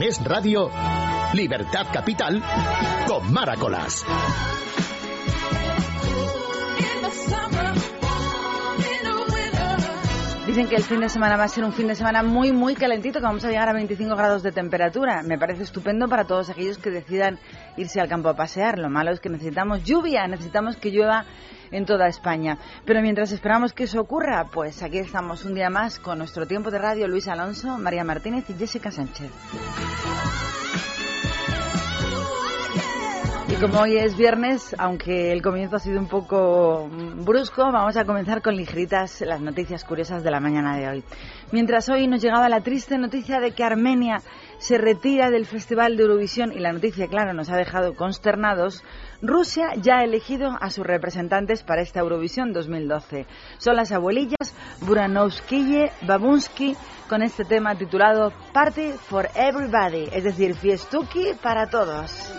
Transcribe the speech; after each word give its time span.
Es 0.00 0.22
Radio, 0.22 0.70
Libertad 1.34 1.86
Capital, 1.92 2.40
con 3.08 3.32
Maracolas. 3.32 4.04
Dicen 10.46 10.68
que 10.68 10.76
el 10.76 10.84
fin 10.84 11.00
de 11.00 11.08
semana 11.08 11.36
va 11.36 11.44
a 11.44 11.48
ser 11.48 11.64
un 11.64 11.72
fin 11.72 11.88
de 11.88 11.96
semana 11.96 12.22
muy, 12.22 12.52
muy 12.52 12.76
calentito, 12.76 13.18
que 13.18 13.26
vamos 13.26 13.44
a 13.44 13.48
llegar 13.48 13.68
a 13.68 13.72
25 13.72 14.14
grados 14.14 14.44
de 14.44 14.52
temperatura. 14.52 15.22
Me 15.22 15.36
parece 15.36 15.64
estupendo 15.64 16.08
para 16.08 16.26
todos 16.26 16.48
aquellos 16.48 16.78
que 16.78 16.90
decidan 16.90 17.38
irse 17.76 18.00
al 18.00 18.08
campo 18.08 18.28
a 18.28 18.34
pasear. 18.34 18.78
Lo 18.78 18.88
malo 18.88 19.10
es 19.10 19.18
que 19.18 19.28
necesitamos 19.28 19.82
lluvia, 19.82 20.28
necesitamos 20.28 20.76
que 20.76 20.90
llueva 20.90 21.26
en 21.70 21.86
toda 21.86 22.08
España. 22.08 22.58
Pero 22.84 23.02
mientras 23.02 23.32
esperamos 23.32 23.72
que 23.72 23.84
eso 23.84 24.00
ocurra, 24.00 24.46
pues 24.52 24.82
aquí 24.82 24.98
estamos 24.98 25.44
un 25.44 25.54
día 25.54 25.70
más 25.70 25.98
con 25.98 26.18
nuestro 26.18 26.46
tiempo 26.46 26.70
de 26.70 26.78
radio 26.78 27.08
Luis 27.08 27.28
Alonso, 27.28 27.78
María 27.78 28.04
Martínez 28.04 28.48
y 28.50 28.54
Jessica 28.54 28.90
Sánchez. 28.90 29.30
Y 33.50 33.54
como 33.54 33.80
hoy 33.80 33.96
es 33.96 34.14
viernes, 34.14 34.76
aunque 34.78 35.32
el 35.32 35.40
comienzo 35.40 35.76
ha 35.76 35.78
sido 35.78 35.98
un 35.98 36.06
poco 36.06 36.86
mm, 36.92 37.24
brusco, 37.24 37.62
vamos 37.72 37.96
a 37.96 38.04
comenzar 38.04 38.42
con 38.42 38.54
ligeritas 38.54 39.22
las 39.22 39.40
noticias 39.40 39.84
curiosas 39.84 40.22
de 40.22 40.30
la 40.30 40.38
mañana 40.38 40.76
de 40.76 40.86
hoy. 40.86 41.04
Mientras 41.50 41.88
hoy 41.88 42.06
nos 42.06 42.20
llegaba 42.20 42.50
la 42.50 42.60
triste 42.60 42.98
noticia 42.98 43.40
de 43.40 43.52
que 43.52 43.64
Armenia 43.64 44.20
se 44.58 44.76
retira 44.76 45.30
del 45.30 45.46
Festival 45.46 45.96
de 45.96 46.02
Eurovisión 46.02 46.52
y 46.52 46.58
la 46.58 46.72
noticia, 46.72 47.08
claro, 47.08 47.32
nos 47.32 47.48
ha 47.48 47.56
dejado 47.56 47.94
consternados, 47.94 48.84
Rusia 49.20 49.74
ya 49.74 49.98
ha 49.98 50.04
elegido 50.04 50.56
a 50.60 50.70
sus 50.70 50.86
representantes 50.86 51.64
para 51.64 51.82
esta 51.82 52.00
Eurovisión 52.00 52.52
2012. 52.52 53.26
Son 53.58 53.74
las 53.74 53.90
abuelillas 53.90 54.54
Buranovskiye 54.82 55.90
Babunsky 56.02 56.76
con 57.08 57.22
este 57.22 57.44
tema 57.44 57.74
titulado 57.74 58.32
Party 58.52 58.92
for 58.92 59.28
Everybody, 59.34 60.08
es 60.12 60.22
decir, 60.22 60.54
fiestuki 60.54 61.32
para 61.42 61.68
todos. 61.68 62.32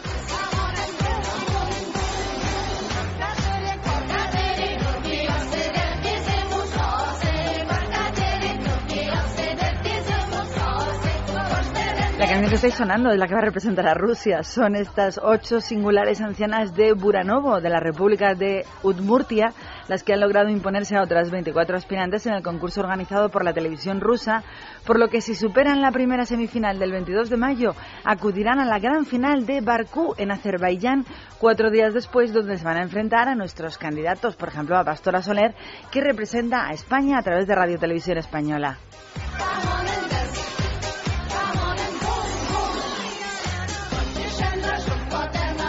La 12.20 12.28
canción 12.28 12.50
que 12.50 12.56
estáis 12.56 12.74
sonando 12.74 13.12
es 13.12 13.18
la 13.18 13.28
que 13.28 13.34
va 13.34 13.40
a 13.40 13.46
representar 13.46 13.88
a 13.88 13.94
Rusia. 13.94 14.44
Son 14.44 14.76
estas 14.76 15.18
ocho 15.24 15.62
singulares 15.62 16.20
ancianas 16.20 16.76
de 16.76 16.92
Buranovo, 16.92 17.62
de 17.62 17.70
la 17.70 17.80
República 17.80 18.34
de 18.34 18.66
Udmurtia, 18.84 19.54
las 19.88 20.04
que 20.04 20.12
han 20.12 20.20
logrado 20.20 20.50
imponerse 20.50 20.98
a 20.98 21.02
otras 21.02 21.32
24 21.32 21.78
aspirantes 21.78 22.26
en 22.26 22.34
el 22.34 22.44
concurso 22.44 22.82
organizado 22.82 23.30
por 23.30 23.46
la 23.46 23.54
televisión 23.54 24.02
rusa, 24.02 24.44
por 24.86 25.00
lo 25.00 25.08
que 25.08 25.22
si 25.22 25.34
superan 25.34 25.82
la 25.82 25.94
primera 25.94 26.26
semifinal 26.26 26.78
del 26.78 26.92
22 26.92 27.30
de 27.30 27.38
mayo, 27.38 27.74
acudirán 28.04 28.60
a 28.60 28.66
la 28.66 28.80
gran 28.80 29.06
final 29.06 29.46
de 29.46 29.62
Bakú 29.62 30.14
en 30.18 30.32
Azerbaiyán, 30.32 31.06
cuatro 31.38 31.72
días 31.72 31.94
después, 31.94 32.34
donde 32.34 32.58
se 32.58 32.66
van 32.66 32.80
a 32.80 32.84
enfrentar 32.84 33.30
a 33.30 33.36
nuestros 33.36 33.78
candidatos, 33.78 34.36
por 34.36 34.50
ejemplo, 34.50 34.78
a 34.78 34.84
Pastora 34.84 35.22
Soler, 35.22 35.56
que 35.90 36.02
representa 36.02 36.68
a 36.68 36.74
España 36.74 37.18
a 37.18 37.22
través 37.22 37.48
de 37.48 37.56
Radio 37.56 37.80
Televisión 37.80 38.18
Española. 38.18 38.78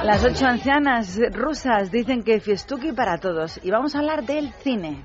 Las 0.05 0.25
ocho 0.25 0.47
ancianas 0.47 1.21
rusas 1.31 1.91
dicen 1.91 2.23
que 2.23 2.41
fiestuki 2.41 2.93
para 2.93 3.19
todos 3.19 3.61
y 3.63 3.71
vamos 3.71 3.95
a 3.95 3.99
hablar 3.99 4.25
del 4.25 4.51
cine. 4.63 5.05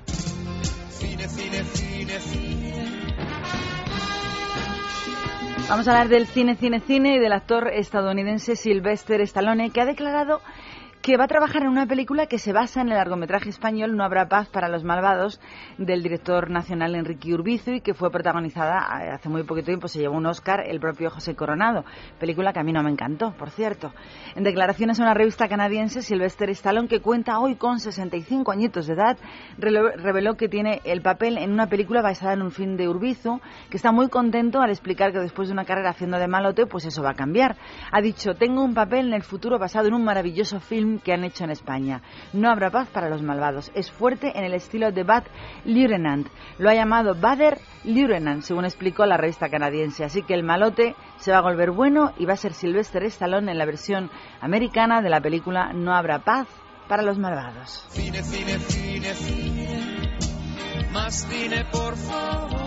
Vamos 5.68 5.86
a 5.86 5.90
hablar 5.90 6.08
del 6.08 6.26
cine, 6.26 6.56
cine, 6.56 6.80
cine 6.80 7.16
y 7.16 7.18
del 7.18 7.32
actor 7.32 7.68
estadounidense 7.74 8.56
Sylvester 8.56 9.20
Stallone 9.20 9.70
que 9.70 9.82
ha 9.82 9.84
declarado 9.84 10.40
que 11.02 11.16
va 11.16 11.24
a 11.24 11.28
trabajar 11.28 11.62
en 11.62 11.68
una 11.68 11.86
película 11.86 12.26
que 12.26 12.38
se 12.38 12.52
basa 12.52 12.80
en 12.80 12.88
el 12.88 12.96
largometraje 12.96 13.48
español 13.48 13.96
No 13.96 14.04
habrá 14.04 14.28
paz 14.28 14.48
para 14.48 14.68
los 14.68 14.84
malvados 14.84 15.40
del 15.78 16.02
director 16.02 16.50
nacional 16.50 16.94
Enrique 16.94 17.32
Urbizu 17.32 17.72
y 17.72 17.80
que 17.80 17.94
fue 17.94 18.10
protagonizada 18.10 18.78
hace 19.14 19.28
muy 19.28 19.44
poquito 19.44 19.66
tiempo, 19.66 19.88
se 19.88 20.00
llevó 20.00 20.16
un 20.16 20.26
Oscar 20.26 20.64
el 20.66 20.80
propio 20.80 21.10
José 21.10 21.34
Coronado, 21.34 21.84
película 22.18 22.52
que 22.52 22.60
a 22.60 22.62
mí 22.62 22.72
no 22.72 22.82
me 22.82 22.90
encantó, 22.90 23.32
por 23.32 23.50
cierto. 23.50 23.92
En 24.34 24.44
declaraciones 24.44 24.98
a 25.00 25.02
una 25.02 25.14
revista 25.14 25.48
canadiense, 25.48 26.02
Sylvester 26.02 26.50
Stallone, 26.50 26.88
que 26.88 27.00
cuenta 27.00 27.38
hoy 27.38 27.56
con 27.56 27.80
65 27.80 28.50
añitos 28.50 28.86
de 28.86 28.94
edad, 28.94 29.16
reveló 29.58 30.36
que 30.36 30.48
tiene 30.48 30.80
el 30.84 31.02
papel 31.02 31.38
en 31.38 31.52
una 31.52 31.66
película 31.66 32.02
basada 32.02 32.32
en 32.34 32.42
un 32.42 32.50
film 32.50 32.76
de 32.76 32.88
Urbizu, 32.88 33.40
que 33.70 33.76
está 33.76 33.92
muy 33.92 34.08
contento 34.08 34.60
al 34.60 34.70
explicar 34.70 35.12
que 35.12 35.18
después 35.18 35.48
de 35.48 35.52
una 35.52 35.64
carrera 35.64 35.90
haciendo 35.90 36.18
de 36.18 36.28
malote, 36.28 36.66
pues 36.66 36.84
eso 36.84 37.02
va 37.02 37.10
a 37.10 37.14
cambiar. 37.14 37.56
Ha 37.92 38.00
dicho, 38.00 38.34
tengo 38.34 38.62
un 38.62 38.74
papel 38.74 39.08
en 39.08 39.14
el 39.14 39.22
futuro 39.22 39.58
basado 39.58 39.88
en 39.88 39.94
un 39.94 40.04
maravilloso 40.04 40.60
film 40.60 40.85
que 41.04 41.12
han 41.12 41.24
hecho 41.24 41.44
en 41.44 41.50
España. 41.50 42.02
No 42.32 42.50
habrá 42.50 42.70
paz 42.70 42.88
para 42.88 43.08
los 43.08 43.22
malvados. 43.22 43.70
Es 43.74 43.90
fuerte 43.90 44.32
en 44.36 44.44
el 44.44 44.54
estilo 44.54 44.92
de 44.92 45.02
Bad 45.02 45.24
Lieutenant. 45.64 46.28
Lo 46.58 46.70
ha 46.70 46.74
llamado 46.74 47.14
Bader 47.14 47.58
Lieutenant, 47.84 48.42
según 48.42 48.64
explicó 48.64 49.06
la 49.06 49.16
revista 49.16 49.48
canadiense. 49.48 50.04
Así 50.04 50.22
que 50.22 50.34
el 50.34 50.42
malote 50.42 50.94
se 51.16 51.32
va 51.32 51.38
a 51.38 51.42
volver 51.42 51.70
bueno 51.70 52.12
y 52.18 52.26
va 52.26 52.34
a 52.34 52.36
ser 52.36 52.52
Sylvester 52.52 53.04
Stallone 53.04 53.52
en 53.52 53.58
la 53.58 53.66
versión 53.66 54.10
americana 54.40 55.02
de 55.02 55.10
la 55.10 55.20
película 55.20 55.72
No 55.72 55.94
habrá 55.94 56.20
paz 56.20 56.48
para 56.88 57.02
los 57.02 57.18
malvados. 57.18 57.86
Más 60.92 61.26
cine, 61.28 61.64
por 61.70 61.96
favor. 61.96 62.65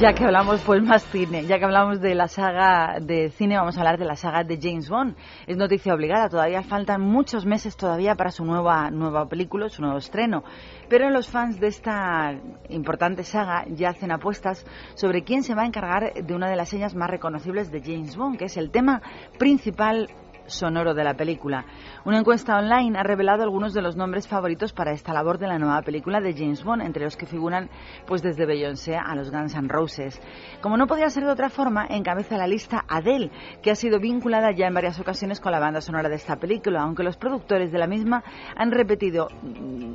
Ya 0.00 0.12
que 0.12 0.24
hablamos 0.24 0.60
pues 0.60 0.80
más 0.80 1.02
cine, 1.10 1.44
ya 1.46 1.58
que 1.58 1.64
hablamos 1.64 2.00
de 2.00 2.14
la 2.14 2.28
saga 2.28 3.00
de 3.00 3.30
cine, 3.30 3.56
vamos 3.56 3.76
a 3.76 3.80
hablar 3.80 3.98
de 3.98 4.04
la 4.04 4.14
saga 4.14 4.44
de 4.44 4.56
James 4.62 4.88
Bond. 4.88 5.16
Es 5.48 5.56
noticia 5.56 5.92
obligada, 5.92 6.28
todavía 6.28 6.62
faltan 6.62 7.00
muchos 7.00 7.44
meses 7.44 7.76
todavía 7.76 8.14
para 8.14 8.30
su 8.30 8.44
nueva 8.44 8.92
nueva 8.92 9.28
película, 9.28 9.68
su 9.68 9.82
nuevo 9.82 9.98
estreno. 9.98 10.44
Pero 10.88 11.10
los 11.10 11.28
fans 11.28 11.58
de 11.58 11.66
esta 11.66 12.38
importante 12.68 13.24
saga 13.24 13.64
ya 13.70 13.88
hacen 13.88 14.12
apuestas 14.12 14.64
sobre 14.94 15.24
quién 15.24 15.42
se 15.42 15.56
va 15.56 15.62
a 15.62 15.66
encargar 15.66 16.14
de 16.14 16.32
una 16.32 16.48
de 16.48 16.54
las 16.54 16.68
señas 16.68 16.94
más 16.94 17.10
reconocibles 17.10 17.72
de 17.72 17.82
James 17.82 18.16
Bond, 18.16 18.38
que 18.38 18.44
es 18.44 18.56
el 18.56 18.70
tema 18.70 19.02
principal 19.36 20.08
sonoro 20.48 20.94
de 20.94 21.04
la 21.04 21.14
película. 21.14 21.64
Una 22.04 22.18
encuesta 22.18 22.58
online 22.58 22.98
ha 22.98 23.02
revelado 23.02 23.42
algunos 23.42 23.74
de 23.74 23.82
los 23.82 23.96
nombres 23.96 24.26
favoritos 24.26 24.72
para 24.72 24.92
esta 24.92 25.12
labor 25.12 25.38
de 25.38 25.46
la 25.46 25.58
nueva 25.58 25.80
película 25.82 26.20
de 26.20 26.34
James 26.34 26.64
Bond, 26.64 26.82
entre 26.82 27.04
los 27.04 27.16
que 27.16 27.26
figuran 27.26 27.70
pues 28.06 28.22
desde 28.22 28.46
Beyoncé 28.46 28.96
a 28.96 29.14
los 29.14 29.30
Guns 29.30 29.54
N' 29.54 29.68
Roses. 29.68 30.20
Como 30.60 30.76
no 30.76 30.86
podía 30.86 31.10
ser 31.10 31.24
de 31.24 31.30
otra 31.30 31.50
forma, 31.50 31.86
encabeza 31.88 32.36
la 32.36 32.46
lista 32.46 32.84
Adele, 32.88 33.30
que 33.62 33.70
ha 33.70 33.74
sido 33.74 34.00
vinculada 34.00 34.50
ya 34.52 34.66
en 34.66 34.74
varias 34.74 34.98
ocasiones 34.98 35.40
con 35.40 35.52
la 35.52 35.60
banda 35.60 35.80
sonora 35.80 36.08
de 36.08 36.16
esta 36.16 36.36
película, 36.36 36.82
aunque 36.82 37.02
los 37.02 37.16
productores 37.16 37.70
de 37.70 37.78
la 37.78 37.86
misma 37.86 38.24
han 38.56 38.70
repetido 38.70 39.28
mm, 39.42 39.92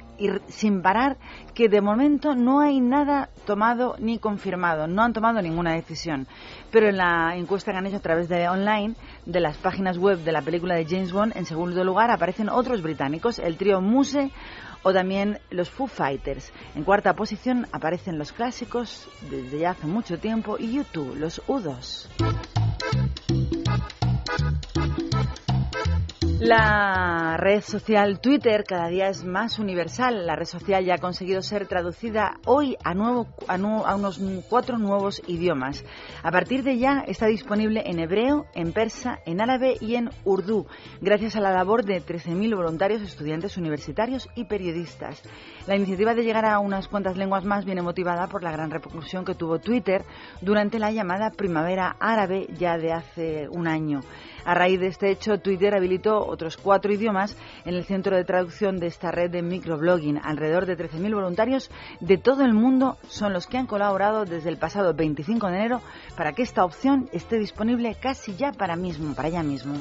sin 0.48 0.82
parar 0.82 1.18
que 1.54 1.70
de 1.70 1.82
momento 1.82 2.36
no 2.36 2.62
hay 2.62 2.80
nada 2.80 3.30
tomado 3.46 3.96
ni 4.00 4.20
confirmado, 4.20 4.88
no 4.88 5.02
han 5.02 5.14
tomado 5.14 5.42
ninguna 5.42 5.74
decisión. 5.74 6.28
Pero 6.74 6.90
en 6.90 6.98
la 6.98 7.38
encuesta 7.38 7.72
que 7.72 7.78
han 7.78 7.86
hecho 7.86 7.98
a 7.98 8.02
través 8.02 8.28
de 8.28 8.50
online, 8.50 8.96
de 9.28 9.40
las 9.40 9.58
páginas 9.58 10.00
web 10.00 10.18
de 10.18 10.32
la 10.32 10.42
película 10.42 10.74
de 10.74 10.86
James 10.86 11.12
Bond, 11.12 11.38
en 11.38 11.46
segundo 11.46 11.84
lugar 11.84 12.10
aparecen 12.10 12.50
otros 12.50 12.82
británicos, 12.82 13.38
el 13.38 13.58
trío 13.58 13.80
Muse 13.80 14.32
o 14.82 14.92
también 14.92 15.38
los 15.52 15.70
Foo 15.70 15.86
Fighters. 15.86 16.52
En 16.74 16.84
cuarta 16.84 17.14
posición 17.14 17.68
aparecen 17.72 18.18
los 18.18 18.32
clásicos 18.32 19.08
desde 19.30 19.60
ya 19.60 19.70
hace 19.70 19.86
mucho 19.86 20.18
tiempo 20.18 20.58
y 20.58 20.74
YouTube, 20.74 21.16
los 21.16 21.44
U2. 21.46 22.08
La 26.46 27.38
red 27.38 27.62
social 27.62 28.20
Twitter 28.20 28.66
cada 28.68 28.90
día 28.90 29.08
es 29.08 29.24
más 29.24 29.60
universal. 29.60 30.28
La 30.28 30.36
red 30.36 30.44
social 30.46 30.84
ya 30.84 30.96
ha 30.96 30.98
conseguido 30.98 31.42
ser 31.42 31.68
traducida 31.68 32.34
hoy 32.46 32.76
a, 32.84 32.94
nuevo, 32.94 33.28
a, 33.48 33.56
unos 33.96 34.20
cuatro 34.50 34.78
nuevos 34.78 35.22
idiomas. 35.26 35.86
A 36.22 36.32
partir 36.32 36.64
de 36.64 36.78
ya 36.78 37.06
está 37.08 37.28
disponible 37.28 37.84
en 37.86 37.98
hebreo, 37.98 38.46
en 38.56 38.74
persa, 38.74 39.20
en 39.26 39.40
árabe 39.40 39.78
y 39.80 39.96
en 39.96 40.10
urdu, 40.26 40.68
gracias 41.00 41.38
a 41.38 41.40
la 41.40 41.54
labor 41.54 41.86
de 41.86 42.04
13.000 42.04 42.58
voluntarios, 42.58 43.02
estudiantes 43.02 43.56
universitarios 43.56 44.28
y 44.36 44.44
periodistas. 44.44 45.22
La 45.66 45.78
iniciativa 45.78 46.14
de 46.14 46.26
llegar 46.26 46.44
a 46.44 46.60
unas 46.60 46.90
cuantas 46.90 47.16
lenguas 47.16 47.46
más 47.46 47.64
viene 47.64 47.82
motivada 47.82 48.28
por 48.28 48.44
la 48.44 48.52
gran 48.52 48.70
repercusión 48.70 49.24
que 49.24 49.34
tuvo 49.34 49.60
Twitter 49.60 50.04
durante 50.42 50.78
la 50.78 50.92
llamada 50.92 51.30
Primavera 51.30 51.96
Árabe 52.02 52.48
ya 52.58 52.78
de 52.78 52.92
hace 52.92 53.48
un 53.50 53.66
año. 53.66 54.02
A 54.46 54.54
raíz 54.54 54.80
de 54.80 54.88
este 54.88 55.10
hecho, 55.10 55.40
Twitter 55.40 55.74
habilitó 55.74 56.26
otros 56.26 56.58
cuatro 56.58 56.92
idiomas 56.92 57.38
en 57.66 57.76
el 57.76 57.86
centro 57.86 58.16
de 58.16 58.26
traducción 58.26 58.80
de 58.80 58.88
esta 58.88 59.12
red 59.12 59.32
de 59.32 59.42
microblogging. 59.42 60.20
Alrededor 60.24 60.66
de 60.66 60.78
13.000 60.78 61.14
voluntarios 61.14 61.72
de 62.00 62.18
todo 62.18 62.44
el 62.44 62.54
mundo 62.54 62.98
son 63.08 63.34
los 63.34 63.48
que 63.48 63.58
han 63.58 63.68
colaborado 63.68 64.26
desde 64.26 64.50
el 64.50 64.58
pasado 64.58 64.94
25 64.94 65.48
de 65.48 65.56
enero 65.56 65.82
para 66.18 66.34
que 66.34 66.44
esta 66.44 66.66
opción 66.66 67.10
esté 67.14 67.38
disponible 67.38 67.96
casi 68.00 68.36
ya 68.36 68.52
para 68.52 68.76
mismo, 68.76 69.16
para 69.16 69.30
ya 69.30 69.44
mismo. 69.44 69.76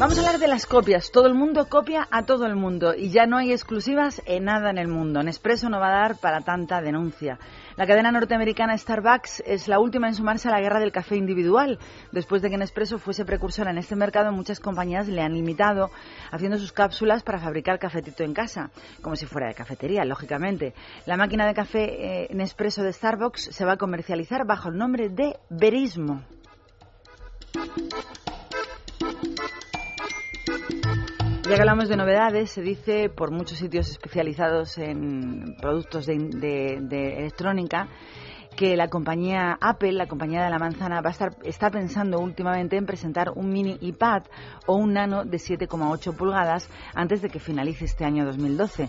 Vamos 0.00 0.16
a 0.16 0.22
hablar 0.22 0.40
de 0.40 0.48
las 0.48 0.64
copias. 0.64 1.10
Todo 1.12 1.26
el 1.26 1.34
mundo 1.34 1.68
copia 1.68 2.08
a 2.10 2.24
todo 2.24 2.46
el 2.46 2.56
mundo 2.56 2.94
y 2.94 3.10
ya 3.10 3.26
no 3.26 3.36
hay 3.36 3.52
exclusivas 3.52 4.22
en 4.24 4.44
nada 4.44 4.70
en 4.70 4.78
el 4.78 4.88
mundo. 4.88 5.22
Nespresso 5.22 5.68
no 5.68 5.78
va 5.78 5.88
a 5.88 6.00
dar 6.00 6.16
para 6.16 6.40
tanta 6.40 6.80
denuncia. 6.80 7.38
La 7.76 7.86
cadena 7.86 8.10
norteamericana 8.10 8.78
Starbucks 8.78 9.42
es 9.44 9.68
la 9.68 9.78
última 9.78 10.08
en 10.08 10.14
sumarse 10.14 10.48
a 10.48 10.52
la 10.52 10.60
guerra 10.62 10.80
del 10.80 10.90
café 10.90 11.16
individual. 11.16 11.78
Después 12.12 12.40
de 12.40 12.48
que 12.48 12.56
Nespresso 12.56 12.98
fuese 12.98 13.26
precursora 13.26 13.72
en 13.72 13.76
este 13.76 13.94
mercado, 13.94 14.32
muchas 14.32 14.58
compañías 14.58 15.06
le 15.06 15.20
han 15.20 15.34
limitado 15.34 15.90
haciendo 16.32 16.56
sus 16.56 16.72
cápsulas 16.72 17.22
para 17.22 17.38
fabricar 17.38 17.78
cafetito 17.78 18.24
en 18.24 18.32
casa, 18.32 18.70
como 19.02 19.16
si 19.16 19.26
fuera 19.26 19.48
de 19.48 19.54
cafetería, 19.54 20.06
lógicamente. 20.06 20.72
La 21.04 21.18
máquina 21.18 21.46
de 21.46 21.52
café 21.52 22.22
eh, 22.24 22.28
Nespresso 22.32 22.82
de 22.82 22.94
Starbucks 22.94 23.50
se 23.52 23.64
va 23.66 23.72
a 23.72 23.76
comercializar 23.76 24.46
bajo 24.46 24.70
el 24.70 24.78
nombre 24.78 25.10
de 25.10 25.36
Verismo. 25.50 26.22
Ya 31.50 31.56
que 31.56 31.62
hablamos 31.62 31.88
de 31.88 31.96
novedades, 31.96 32.52
se 32.52 32.62
dice 32.62 33.08
por 33.08 33.32
muchos 33.32 33.58
sitios 33.58 33.90
especializados 33.90 34.78
en 34.78 35.56
productos 35.60 36.06
de, 36.06 36.78
electrónica 37.18 37.88
que 38.54 38.76
la 38.76 38.86
compañía 38.86 39.58
Apple, 39.60 39.94
la 39.94 40.06
compañía 40.06 40.44
de 40.44 40.50
la 40.50 40.60
manzana, 40.60 41.00
va 41.00 41.08
a 41.08 41.10
estar, 41.10 41.34
está 41.42 41.68
pensando 41.68 42.20
últimamente 42.20 42.76
en 42.76 42.86
presentar 42.86 43.32
un 43.34 43.50
mini 43.50 43.76
iPad 43.80 44.22
o 44.66 44.76
un 44.76 44.92
nano 44.92 45.24
de 45.24 45.38
7,8 45.38 46.14
pulgadas 46.14 46.70
antes 46.94 47.20
de 47.20 47.30
que 47.30 47.40
finalice 47.40 47.84
este 47.84 48.04
año 48.04 48.24
2012. 48.26 48.88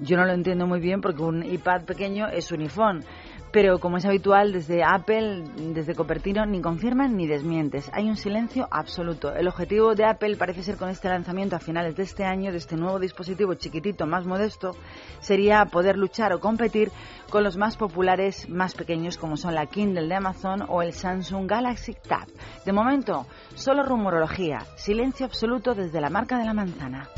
Yo 0.00 0.16
no 0.16 0.24
lo 0.24 0.32
entiendo 0.32 0.66
muy 0.66 0.80
bien 0.80 1.00
porque 1.00 1.22
un 1.22 1.44
iPad 1.44 1.84
pequeño 1.84 2.26
es 2.26 2.50
un 2.50 2.62
iPhone, 2.62 3.04
pero 3.52 3.80
como 3.80 3.96
es 3.96 4.04
habitual 4.04 4.52
desde 4.52 4.84
Apple, 4.84 5.44
desde 5.74 5.94
Copertino, 5.94 6.46
ni 6.46 6.60
confirman 6.60 7.16
ni 7.16 7.26
desmientes. 7.26 7.90
Hay 7.92 8.08
un 8.08 8.16
silencio 8.16 8.68
absoluto. 8.70 9.34
El 9.34 9.48
objetivo 9.48 9.94
de 9.94 10.04
Apple 10.04 10.36
parece 10.36 10.62
ser 10.62 10.76
con 10.76 10.88
este 10.88 11.08
lanzamiento 11.08 11.56
a 11.56 11.60
finales 11.60 11.96
de 11.96 12.04
este 12.04 12.24
año 12.24 12.52
de 12.52 12.58
este 12.58 12.76
nuevo 12.76 12.98
dispositivo 12.98 13.54
chiquitito, 13.54 14.06
más 14.06 14.26
modesto, 14.26 14.76
sería 15.20 15.64
poder 15.66 15.96
luchar 15.96 16.32
o 16.32 16.40
competir 16.40 16.90
con 17.30 17.44
los 17.44 17.56
más 17.56 17.76
populares 17.76 18.48
más 18.48 18.74
pequeños 18.74 19.18
como 19.18 19.36
son 19.36 19.54
la 19.54 19.66
Kindle 19.66 20.08
de 20.08 20.14
Amazon 20.14 20.64
o 20.68 20.82
el 20.82 20.92
Samsung 20.92 21.48
Galaxy 21.48 21.94
Tab. 21.94 22.28
De 22.64 22.72
momento, 22.72 23.26
solo 23.54 23.82
rumorología, 23.82 24.60
silencio 24.76 25.26
absoluto 25.26 25.74
desde 25.74 26.00
la 26.00 26.10
marca 26.10 26.38
de 26.38 26.44
la 26.44 26.54
manzana. 26.54 27.08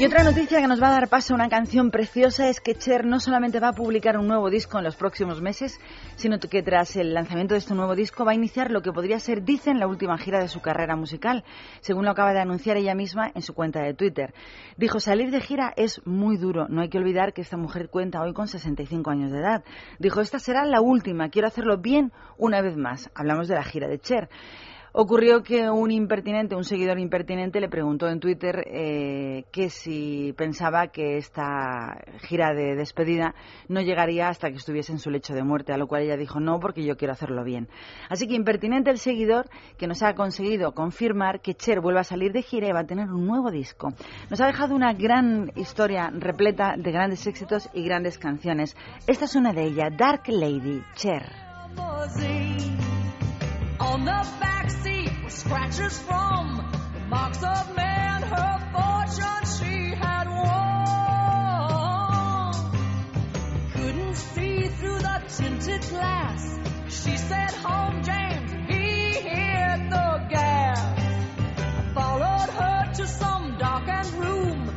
Y 0.00 0.06
otra 0.06 0.22
noticia 0.22 0.60
que 0.60 0.68
nos 0.68 0.80
va 0.80 0.90
a 0.90 0.92
dar 0.92 1.08
paso 1.08 1.34
a 1.34 1.34
una 1.34 1.48
canción 1.48 1.90
preciosa 1.90 2.48
es 2.48 2.60
que 2.60 2.76
Cher 2.76 3.04
no 3.04 3.18
solamente 3.18 3.58
va 3.58 3.70
a 3.70 3.72
publicar 3.72 4.16
un 4.16 4.28
nuevo 4.28 4.48
disco 4.48 4.78
en 4.78 4.84
los 4.84 4.94
próximos 4.94 5.42
meses, 5.42 5.80
sino 6.14 6.38
que 6.38 6.62
tras 6.62 6.94
el 6.94 7.12
lanzamiento 7.12 7.54
de 7.54 7.58
este 7.58 7.74
nuevo 7.74 7.96
disco 7.96 8.24
va 8.24 8.30
a 8.30 8.36
iniciar 8.36 8.70
lo 8.70 8.80
que 8.80 8.92
podría 8.92 9.18
ser, 9.18 9.42
dicen, 9.42 9.80
la 9.80 9.88
última 9.88 10.16
gira 10.16 10.38
de 10.38 10.46
su 10.46 10.60
carrera 10.60 10.94
musical, 10.94 11.42
según 11.80 12.04
lo 12.04 12.12
acaba 12.12 12.32
de 12.32 12.38
anunciar 12.38 12.76
ella 12.76 12.94
misma 12.94 13.32
en 13.34 13.42
su 13.42 13.54
cuenta 13.54 13.82
de 13.82 13.92
Twitter. 13.92 14.34
Dijo, 14.76 15.00
salir 15.00 15.32
de 15.32 15.40
gira 15.40 15.72
es 15.76 16.00
muy 16.06 16.36
duro, 16.36 16.68
no 16.68 16.82
hay 16.82 16.90
que 16.90 16.98
olvidar 16.98 17.32
que 17.32 17.40
esta 17.40 17.56
mujer 17.56 17.88
cuenta 17.90 18.22
hoy 18.22 18.32
con 18.32 18.46
65 18.46 19.10
años 19.10 19.32
de 19.32 19.40
edad. 19.40 19.64
Dijo, 19.98 20.20
esta 20.20 20.38
será 20.38 20.64
la 20.64 20.80
última, 20.80 21.28
quiero 21.28 21.48
hacerlo 21.48 21.76
bien 21.76 22.12
una 22.36 22.62
vez 22.62 22.76
más. 22.76 23.10
Hablamos 23.16 23.48
de 23.48 23.56
la 23.56 23.64
gira 23.64 23.88
de 23.88 23.98
Cher. 23.98 24.28
Ocurrió 25.00 25.44
que 25.44 25.70
un 25.70 25.92
impertinente, 25.92 26.56
un 26.56 26.64
seguidor 26.64 26.98
impertinente, 26.98 27.60
le 27.60 27.68
preguntó 27.68 28.08
en 28.08 28.18
Twitter 28.18 28.64
eh, 28.66 29.44
que 29.52 29.70
si 29.70 30.34
pensaba 30.36 30.88
que 30.88 31.18
esta 31.18 32.02
gira 32.22 32.52
de 32.52 32.74
despedida 32.74 33.36
no 33.68 33.80
llegaría 33.80 34.28
hasta 34.28 34.50
que 34.50 34.56
estuviese 34.56 34.90
en 34.90 34.98
su 34.98 35.10
lecho 35.10 35.34
de 35.34 35.44
muerte, 35.44 35.72
a 35.72 35.76
lo 35.76 35.86
cual 35.86 36.02
ella 36.02 36.16
dijo 36.16 36.40
no, 36.40 36.58
porque 36.58 36.84
yo 36.84 36.96
quiero 36.96 37.12
hacerlo 37.12 37.44
bien. 37.44 37.68
Así 38.10 38.26
que 38.26 38.34
impertinente 38.34 38.90
el 38.90 38.98
seguidor 38.98 39.48
que 39.76 39.86
nos 39.86 40.02
ha 40.02 40.14
conseguido 40.16 40.72
confirmar 40.72 41.42
que 41.42 41.54
Cher 41.54 41.80
vuelve 41.80 42.00
a 42.00 42.02
salir 42.02 42.32
de 42.32 42.42
gira 42.42 42.66
y 42.66 42.72
va 42.72 42.80
a 42.80 42.86
tener 42.86 43.08
un 43.08 43.24
nuevo 43.24 43.52
disco. 43.52 43.90
Nos 44.30 44.40
ha 44.40 44.46
dejado 44.48 44.74
una 44.74 44.94
gran 44.94 45.52
historia 45.54 46.10
repleta 46.12 46.74
de 46.76 46.90
grandes 46.90 47.24
éxitos 47.24 47.70
y 47.72 47.84
grandes 47.84 48.18
canciones. 48.18 48.76
Esta 49.06 49.26
es 49.26 49.36
una 49.36 49.52
de 49.52 49.62
ellas, 49.62 49.96
Dark 49.96 50.24
Lady, 50.26 50.82
Cher. 50.96 51.22
On 53.80 54.04
the 54.04 54.26
back 54.40 54.70
seat 54.70 55.10
were 55.22 55.30
scratches 55.30 55.98
from 56.00 56.68
the 56.94 57.00
marks 57.08 57.42
of 57.44 57.76
man, 57.76 58.22
her 58.22 58.58
fortune 58.72 59.44
she 59.56 59.94
had 59.94 60.28
won. 60.28 60.52
Couldn't 63.72 64.14
see 64.16 64.66
through 64.66 64.98
the 64.98 65.22
tinted 65.28 65.82
glass. 65.90 66.58
She 66.88 67.16
said, 67.16 67.50
Home, 67.62 68.02
James, 68.02 68.50
he 68.68 69.12
hit 69.12 69.90
the 69.90 70.26
gas. 70.28 70.80
I 71.58 71.92
followed 71.94 72.50
her 72.50 72.92
to 72.94 73.06
some 73.06 73.58
darkened 73.58 74.12
room. 74.14 74.70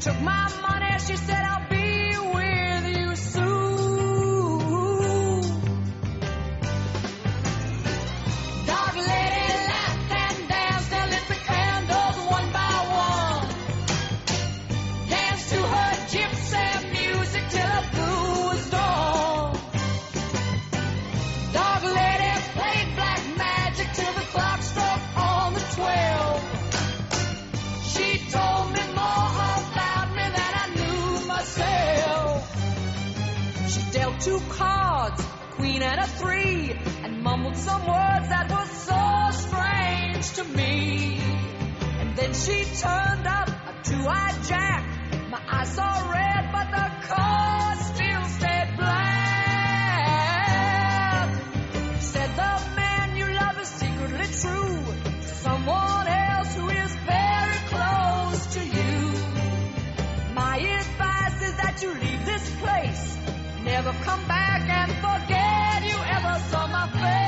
She 0.00 0.10
took 0.10 0.20
my 0.20 0.50
money, 0.62 0.98
she 0.98 1.16
said, 1.16 1.44
I'll 1.44 1.68
be 1.68 1.77
two 34.18 34.40
cards, 34.48 35.24
queen 35.52 35.82
and 35.82 36.00
a 36.00 36.06
three, 36.06 36.72
and 37.02 37.22
mumbled 37.22 37.56
some 37.56 37.80
words 37.86 38.28
that 38.28 38.50
were 38.50 38.66
so 38.66 39.30
strange 39.46 40.32
to 40.32 40.44
me. 40.56 41.20
And 42.00 42.16
then 42.16 42.32
she 42.32 42.64
turned 42.80 43.26
up 43.26 43.48
a 43.48 43.74
two-eyed 43.84 44.44
jack. 44.44 45.30
My 45.30 45.40
eyes 45.48 45.74
saw 45.74 46.10
red, 46.10 46.50
but 46.52 46.70
the 46.70 47.06
card 47.08 47.67
never 63.84 63.96
come 64.02 64.26
back 64.26 64.68
and 64.68 64.90
forget 64.94 65.84
you 65.88 65.96
ever 66.16 66.40
saw 66.50 66.66
my 66.66 66.88
face. 67.00 67.27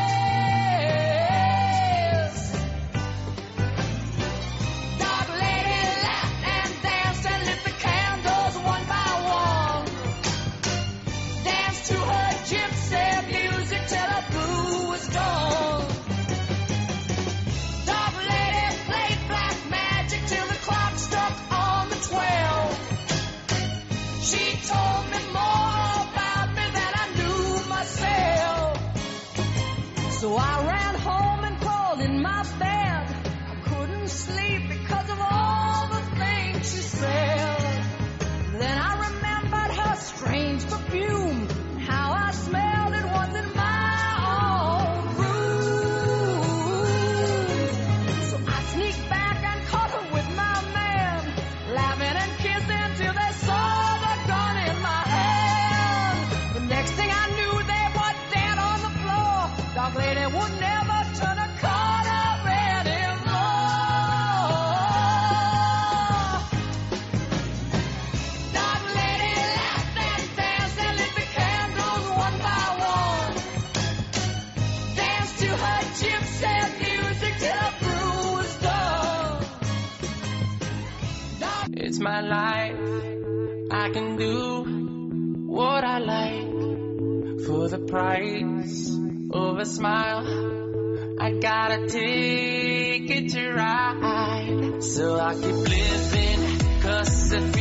My 82.01 82.21
life. 82.21 83.71
I 83.71 83.91
can 83.91 84.17
do 84.17 85.47
what 85.47 85.85
I 85.85 85.99
like 85.99 87.47
for 87.47 87.69
the 87.69 87.79
price 87.87 88.91
of 89.31 89.59
a 89.59 89.67
smile. 89.67 91.19
I 91.21 91.33
got 91.33 91.73
a 91.73 91.87
ticket 91.87 93.33
to 93.33 93.53
ride, 93.53 94.83
so 94.83 95.21
I 95.21 95.35
keep 95.35 95.69
living. 95.69 96.31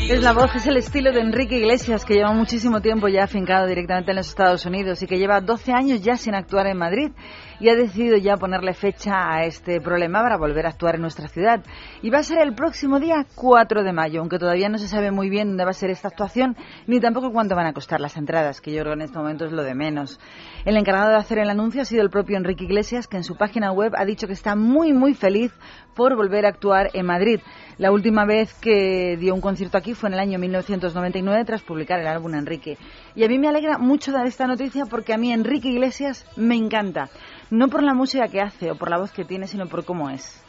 Es 0.10 0.24
la 0.24 0.34
voz, 0.34 0.56
es 0.56 0.66
el 0.66 0.78
estilo 0.78 1.12
de 1.12 1.20
Enrique 1.20 1.58
Iglesias, 1.58 2.06
que 2.06 2.16
lleva 2.16 2.32
muchísimo 2.32 2.82
tiempo 2.82 3.08
ya 3.10 3.26
afincado 3.26 3.68
directamente 3.68 4.12
en 4.12 4.18
los 4.18 4.30
Estados 4.30 4.66
Unidos 4.66 5.04
y 5.04 5.08
que 5.08 5.18
lleva 5.18 5.42
12 5.42 5.72
años 5.74 6.02
ya 6.02 6.16
sin 6.16 6.34
actuar 6.34 6.68
en 6.68 6.78
Madrid 6.78 7.12
y 7.60 7.70
ha 7.70 7.76
decidido 7.76 8.18
ya 8.18 8.38
ponerle 8.38 8.74
fecha 8.74 9.32
a 9.32 9.46
este 9.46 9.82
problema 9.82 10.22
para 10.22 10.38
volver 10.38 10.66
a 10.66 10.70
actuar 10.70 10.96
en 10.96 11.02
nuestra 11.02 11.28
ciudad. 11.28 11.64
Y 12.02 12.10
va 12.10 12.20
a 12.20 12.24
ser 12.24 12.40
el 12.40 12.54
próximo 12.54 13.00
día 13.00 13.26
4 13.36 13.84
de 13.84 13.94
mayo, 13.94 14.22
aunque 14.22 14.40
todavía 14.40 14.70
no 14.70 14.78
se 14.78 14.88
sabe 14.88 15.12
muy 15.12 15.30
bien 15.30 15.50
dónde 15.50 15.66
va 15.66 15.72
a 15.72 15.74
ser 15.74 15.90
esta 15.90 16.08
actuación 16.08 16.56
ni 16.88 17.00
tampoco 17.00 17.32
cuánto 17.32 17.56
van 17.56 17.68
a 17.68 17.74
costar 17.74 18.00
las 18.00 18.18
entradas, 18.18 18.62
que 18.62 18.72
yo 18.72 18.82
creo 18.82 18.94
en 18.94 19.02
este 19.02 19.18
momento 19.18 19.46
es 19.46 19.52
lo 19.52 19.64
de 19.64 19.76
menos. 19.76 20.20
El 20.66 20.78
encargado 20.78 21.10
de 21.10 21.18
hacer 21.18 21.40
el 21.40 21.50
anuncio 21.50 21.82
ha 21.82 21.86
sido 21.86 22.02
el 22.02 22.10
propio 22.10 22.38
Enrique 22.38 22.64
Iglesias, 22.64 23.08
que 23.08 23.18
en 23.18 23.24
su 23.24 23.36
página 23.36 23.72
web 23.72 23.94
ha 23.98 24.06
dicho 24.06 24.28
que 24.28 24.34
está 24.34 24.56
muy, 24.56 24.94
muy 24.94 25.14
feliz 25.14 25.52
por 25.96 26.16
volver 26.16 26.46
a 26.46 26.50
actuar 26.50 26.90
en 26.94 27.06
Madrid. 27.06 27.40
La 27.78 27.92
última 27.92 28.26
vez 28.26 28.54
que 28.54 29.18
dio 29.18 29.34
un 29.34 29.42
concierto 29.42 29.78
aquí 29.78 29.94
fue 29.94 30.10
en 30.10 30.14
el 30.14 30.20
año 30.20 30.40
1999 30.40 31.46
tras 31.46 31.62
publicar 31.62 32.00
el 32.00 32.08
álbum 32.08 32.36
Enrique. 32.36 32.78
Y 33.16 33.24
a 33.24 33.28
mí 33.28 33.38
me 33.38 33.48
alegra 33.48 33.78
mucho 33.78 34.12
dar 34.12 34.26
esta 34.26 34.48
noticia 34.48 34.86
porque 34.86 35.14
a 35.14 35.18
mí 35.18 35.32
Enrique 35.32 35.70
Iglesias 35.70 36.26
me 36.36 36.56
encanta. 36.56 37.10
No 37.52 37.68
por 37.68 37.82
la 37.82 37.96
música 37.96 38.28
que 38.28 38.42
hace 38.42 38.70
o 38.70 38.76
por 38.76 38.92
la 38.92 39.00
voz 39.00 39.12
que 39.12 39.26
tiene, 39.26 39.48
sino 39.48 39.66
por 39.66 39.84
cómo 39.84 40.12
es. 40.12 40.40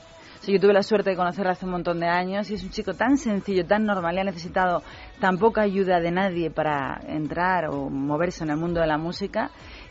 yo 0.46 0.60
tuve 0.60 0.74
la 0.74 0.82
suerte 0.82 1.10
de 1.10 1.16
conocerlo 1.16 1.50
hace 1.50 1.64
un 1.64 1.70
montón 1.70 1.98
de 1.98 2.06
años 2.06 2.50
y 2.50 2.54
es 2.54 2.62
un 2.62 2.68
chico 2.68 2.92
tan 2.92 3.16
sencillo, 3.16 3.64
tan 3.64 3.86
normal 3.86 4.16
y 4.16 4.18
ha 4.18 4.24
necesitado 4.24 4.82
tan 5.18 5.38
poca 5.38 5.62
ayuda 5.62 5.98
de 5.98 6.10
nadie 6.10 6.50
para 6.50 7.00
entrar 7.06 7.70
o 7.70 7.88
moverse 7.88 8.44
en 8.44 8.50
el 8.50 8.58
mundo 8.58 8.80
de 8.80 8.86
la 8.86 8.98
música 8.98 9.50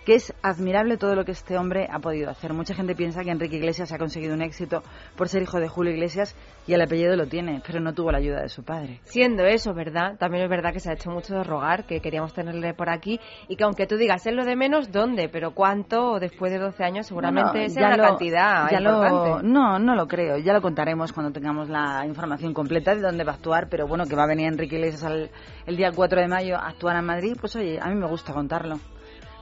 que 0.10 0.16
es 0.16 0.34
admirable 0.42 0.98
todo 0.98 1.14
lo 1.14 1.24
que 1.24 1.34
este 1.34 1.56
hombre 1.56 1.88
ha 1.88 2.00
podido 2.00 2.32
hacer. 2.32 2.52
Mucha 2.52 2.74
gente 2.74 2.96
piensa 2.96 3.24
que 3.24 3.30
Enrique 3.30 3.58
Iglesias 3.58 3.92
ha 3.92 4.00
conseguido 4.00 4.34
un 4.34 4.42
éxito 4.42 4.82
por 5.16 5.30
ser 5.30 5.44
hijo 5.44 5.60
de 5.60 5.68
Julio 5.68 5.94
Iglesias 5.94 6.36
y 6.66 6.74
el 6.74 6.82
apellido 6.82 7.16
lo 7.16 7.28
tiene, 7.28 7.62
pero 7.64 7.80
no 7.80 7.94
tuvo 7.94 8.12
la 8.12 8.18
ayuda 8.18 8.42
de 8.42 8.50
su 8.50 8.64
padre. 8.64 9.02
Siendo 9.04 9.46
eso, 9.46 9.76
¿verdad? 9.76 10.18
También 10.18 10.46
es 10.46 10.50
verdad 10.50 10.74
que 10.74 10.80
se 10.80 10.90
ha 10.90 10.94
hecho 10.94 11.12
mucho 11.12 11.36
de 11.36 11.44
rogar, 11.44 11.86
que 11.86 12.02
queríamos 12.02 12.34
tenerle 12.34 12.74
por 12.74 12.90
aquí 12.90 13.20
y 13.48 13.56
que 13.56 13.64
aunque 13.64 13.86
tú 13.86 13.98
digas, 13.98 14.26
es 14.26 14.34
lo 14.34 14.46
de 14.46 14.56
menos, 14.56 14.92
¿dónde? 14.92 15.30
Pero 15.30 15.52
¿cuánto 15.52 16.20
después 16.20 16.52
de 16.52 16.58
12 16.58 16.84
años? 16.84 17.06
Seguramente 17.06 17.70
sea 17.70 17.90
una 17.90 17.98
cantidad 17.98 18.68
ya 18.72 18.80
importante. 18.80 19.48
no, 19.48 19.78
no 19.78 19.94
lo 19.94 20.08
creo. 20.08 20.40
Ya 20.40 20.54
lo 20.54 20.62
contaremos 20.64 21.14
cuando 21.14 21.32
tengamos 21.32 21.70
la 21.70 22.04
información 22.08 22.56
completa 22.56 22.96
de 22.96 23.02
dónde 23.02 23.24
va 23.24 23.34
a 23.34 23.36
actuar, 23.36 23.68
pero 23.70 23.86
bueno, 23.86 24.06
que 24.08 24.16
va 24.16 24.24
a 24.24 24.28
venir 24.28 24.48
Enrique 24.48 24.78
Iglesias 24.78 25.30
el 25.68 25.78
día 25.78 25.92
4 25.96 26.20
de 26.20 26.28
mayo 26.28 26.56
a 26.56 26.70
actuar 26.70 26.98
en 26.98 27.06
Madrid, 27.06 27.38
pues 27.40 27.56
oye, 27.56 27.78
a 27.80 27.90
mí 27.90 27.94
me 27.94 28.08
gusta 28.08 28.34
contarlo 28.34 28.80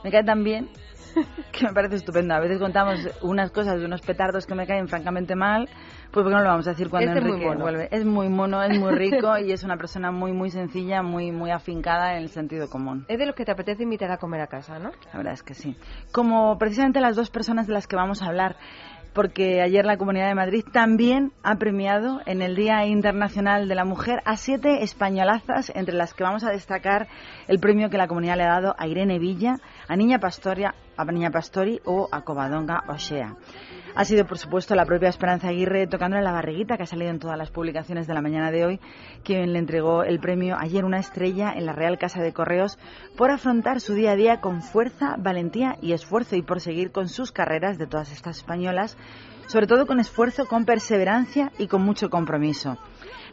me 0.04 0.10
cae 0.10 0.24
tan 0.24 0.44
bien 0.44 0.68
que 1.52 1.66
me 1.66 1.72
parece 1.72 1.96
estupendo. 1.96 2.34
A 2.34 2.40
veces 2.40 2.58
contamos 2.58 3.00
unas 3.22 3.50
cosas 3.50 3.78
de 3.78 3.86
unos 3.86 4.00
petardos 4.02 4.46
que 4.46 4.54
me 4.54 4.66
caen 4.66 4.88
francamente 4.88 5.34
mal, 5.34 5.68
pues 6.10 6.24
porque 6.24 6.30
no 6.30 6.40
lo 6.40 6.48
vamos 6.48 6.66
a 6.66 6.70
decir 6.70 6.88
cuando 6.88 7.12
Enrique 7.12 7.54
vuelve. 7.56 7.88
Es 7.90 8.04
muy 8.04 8.28
mono, 8.28 8.62
es 8.62 8.78
muy 8.78 8.92
rico 8.92 9.36
y 9.38 9.52
es 9.52 9.64
una 9.64 9.76
persona 9.76 10.10
muy 10.10 10.32
muy 10.32 10.50
sencilla, 10.50 11.02
muy 11.02 11.32
muy 11.32 11.50
afincada 11.50 12.16
en 12.16 12.22
el 12.22 12.28
sentido 12.28 12.68
común. 12.68 13.04
Es 13.08 13.18
de 13.18 13.26
los 13.26 13.34
que 13.34 13.44
te 13.44 13.52
apetece 13.52 13.82
invitar 13.82 14.10
a 14.10 14.18
comer 14.18 14.40
a 14.40 14.46
casa, 14.46 14.78
¿no? 14.78 14.90
La 15.12 15.18
verdad 15.18 15.32
es 15.34 15.42
que 15.42 15.54
sí. 15.54 15.76
Como 16.12 16.58
precisamente 16.58 17.00
las 17.00 17.16
dos 17.16 17.30
personas 17.30 17.66
de 17.66 17.72
las 17.72 17.86
que 17.86 17.96
vamos 17.96 18.22
a 18.22 18.26
hablar 18.26 18.56
porque 19.18 19.60
ayer 19.62 19.84
la 19.84 19.96
Comunidad 19.96 20.28
de 20.28 20.36
Madrid 20.36 20.64
también 20.72 21.32
ha 21.42 21.56
premiado 21.56 22.20
en 22.24 22.40
el 22.40 22.54
Día 22.54 22.86
Internacional 22.86 23.66
de 23.66 23.74
la 23.74 23.84
Mujer 23.84 24.22
a 24.24 24.36
siete 24.36 24.84
españolazas, 24.84 25.72
entre 25.74 25.96
las 25.96 26.14
que 26.14 26.22
vamos 26.22 26.44
a 26.44 26.52
destacar 26.52 27.08
el 27.48 27.58
premio 27.58 27.90
que 27.90 27.98
la 27.98 28.06
comunidad 28.06 28.36
le 28.36 28.44
ha 28.44 28.60
dado 28.60 28.76
a 28.78 28.86
Irene 28.86 29.18
Villa, 29.18 29.56
a 29.88 29.96
Niña 29.96 30.20
Pastoria, 30.20 30.76
a 30.96 31.04
Niña 31.06 31.32
Pastori 31.32 31.80
o 31.84 32.08
a 32.12 32.22
Covadonga 32.22 32.84
Ochea. 32.86 33.34
Ha 33.98 34.04
sido, 34.04 34.24
por 34.26 34.38
supuesto, 34.38 34.76
la 34.76 34.86
propia 34.86 35.08
Esperanza 35.08 35.48
Aguirre 35.48 35.88
tocándole 35.88 36.22
la 36.22 36.30
barriguita 36.30 36.76
que 36.76 36.84
ha 36.84 36.86
salido 36.86 37.10
en 37.10 37.18
todas 37.18 37.36
las 37.36 37.50
publicaciones 37.50 38.06
de 38.06 38.14
la 38.14 38.22
mañana 38.22 38.52
de 38.52 38.64
hoy, 38.64 38.80
quien 39.24 39.52
le 39.52 39.58
entregó 39.58 40.04
el 40.04 40.20
premio 40.20 40.56
ayer 40.56 40.84
una 40.84 41.00
estrella 41.00 41.52
en 41.52 41.66
la 41.66 41.72
Real 41.72 41.98
Casa 41.98 42.22
de 42.22 42.32
Correos 42.32 42.78
por 43.16 43.32
afrontar 43.32 43.80
su 43.80 43.94
día 43.94 44.12
a 44.12 44.14
día 44.14 44.40
con 44.40 44.62
fuerza, 44.62 45.16
valentía 45.18 45.78
y 45.82 45.94
esfuerzo 45.94 46.36
y 46.36 46.42
por 46.42 46.60
seguir 46.60 46.92
con 46.92 47.08
sus 47.08 47.32
carreras 47.32 47.76
de 47.76 47.88
todas 47.88 48.12
estas 48.12 48.36
españolas, 48.36 48.96
sobre 49.48 49.66
todo 49.66 49.84
con 49.84 49.98
esfuerzo, 49.98 50.46
con 50.46 50.64
perseverancia 50.64 51.50
y 51.58 51.66
con 51.66 51.82
mucho 51.82 52.08
compromiso. 52.08 52.78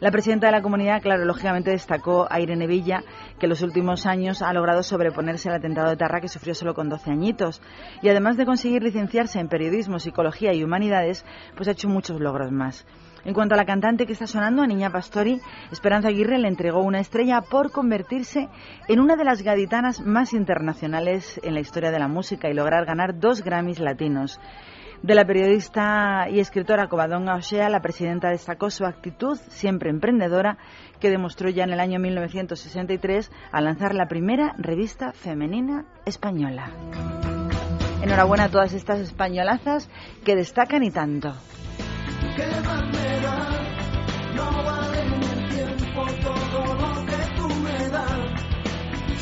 La 0.01 0.11
presidenta 0.11 0.47
de 0.47 0.51
la 0.51 0.61
comunidad, 0.61 1.01
claro, 1.01 1.23
lógicamente 1.23 1.71
destacó 1.71 2.27
a 2.29 2.41
Irene 2.41 2.67
Villa, 2.67 3.03
que 3.39 3.45
en 3.45 3.49
los 3.49 3.61
últimos 3.61 4.05
años 4.05 4.41
ha 4.41 4.51
logrado 4.51 4.83
sobreponerse 4.83 5.47
al 5.47 5.55
atentado 5.55 5.89
de 5.89 5.95
Tarra 5.95 6.19
que 6.19 6.27
sufrió 6.27 6.53
solo 6.53 6.73
con 6.73 6.89
12 6.89 7.11
añitos. 7.11 7.61
Y 8.01 8.09
además 8.09 8.35
de 8.35 8.45
conseguir 8.45 8.83
licenciarse 8.83 9.39
en 9.39 9.47
periodismo, 9.47 9.99
psicología 9.99 10.53
y 10.53 10.63
humanidades, 10.63 11.25
pues 11.55 11.69
ha 11.69 11.71
hecho 11.71 11.87
muchos 11.87 12.19
logros 12.19 12.51
más. 12.51 12.85
En 13.23 13.33
cuanto 13.33 13.55
a 13.55 13.57
la 13.57 13.65
cantante 13.65 14.05
que 14.05 14.13
está 14.13 14.27
sonando, 14.27 14.61
a 14.61 14.67
Niña 14.67 14.91
Pastori, 14.91 15.39
Esperanza 15.71 16.09
Aguirre 16.09 16.37
le 16.39 16.49
entregó 16.49 16.83
una 16.83 16.99
estrella 16.99 17.41
por 17.41 17.71
convertirse 17.71 18.49
en 18.87 18.99
una 18.99 19.15
de 19.15 19.23
las 19.23 19.41
gaditanas 19.41 20.01
más 20.01 20.33
internacionales 20.33 21.39
en 21.41 21.53
la 21.53 21.61
historia 21.61 21.89
de 21.89 21.99
la 21.99 22.07
música 22.07 22.49
y 22.49 22.53
lograr 22.53 22.85
ganar 22.85 23.17
dos 23.17 23.41
Grammys 23.41 23.79
latinos. 23.79 24.39
De 25.01 25.13
la 25.13 25.25
periodista 25.25 26.27
y 26.29 26.39
escritora 26.39 26.87
Covadonga 26.87 27.35
Ochea, 27.35 27.69
la 27.69 27.81
presidenta 27.81 28.29
destacó 28.29 28.69
su 28.69 28.85
actitud, 28.85 29.37
siempre 29.49 29.89
emprendedora, 29.89 30.57
que 30.99 31.09
demostró 31.09 31.49
ya 31.49 31.63
en 31.63 31.73
el 31.73 31.79
año 31.79 31.99
1963 31.99 33.31
al 33.51 33.65
lanzar 33.65 33.93
la 33.93 34.07
primera 34.07 34.55
revista 34.57 35.11
femenina 35.11 35.85
española. 36.05 36.71
Enhorabuena 38.01 38.45
a 38.45 38.49
todas 38.49 38.73
estas 38.73 38.99
españolazas 38.99 39.89
que 40.23 40.35
destacan 40.35 40.83
y 40.83 40.91
tanto. 40.91 41.33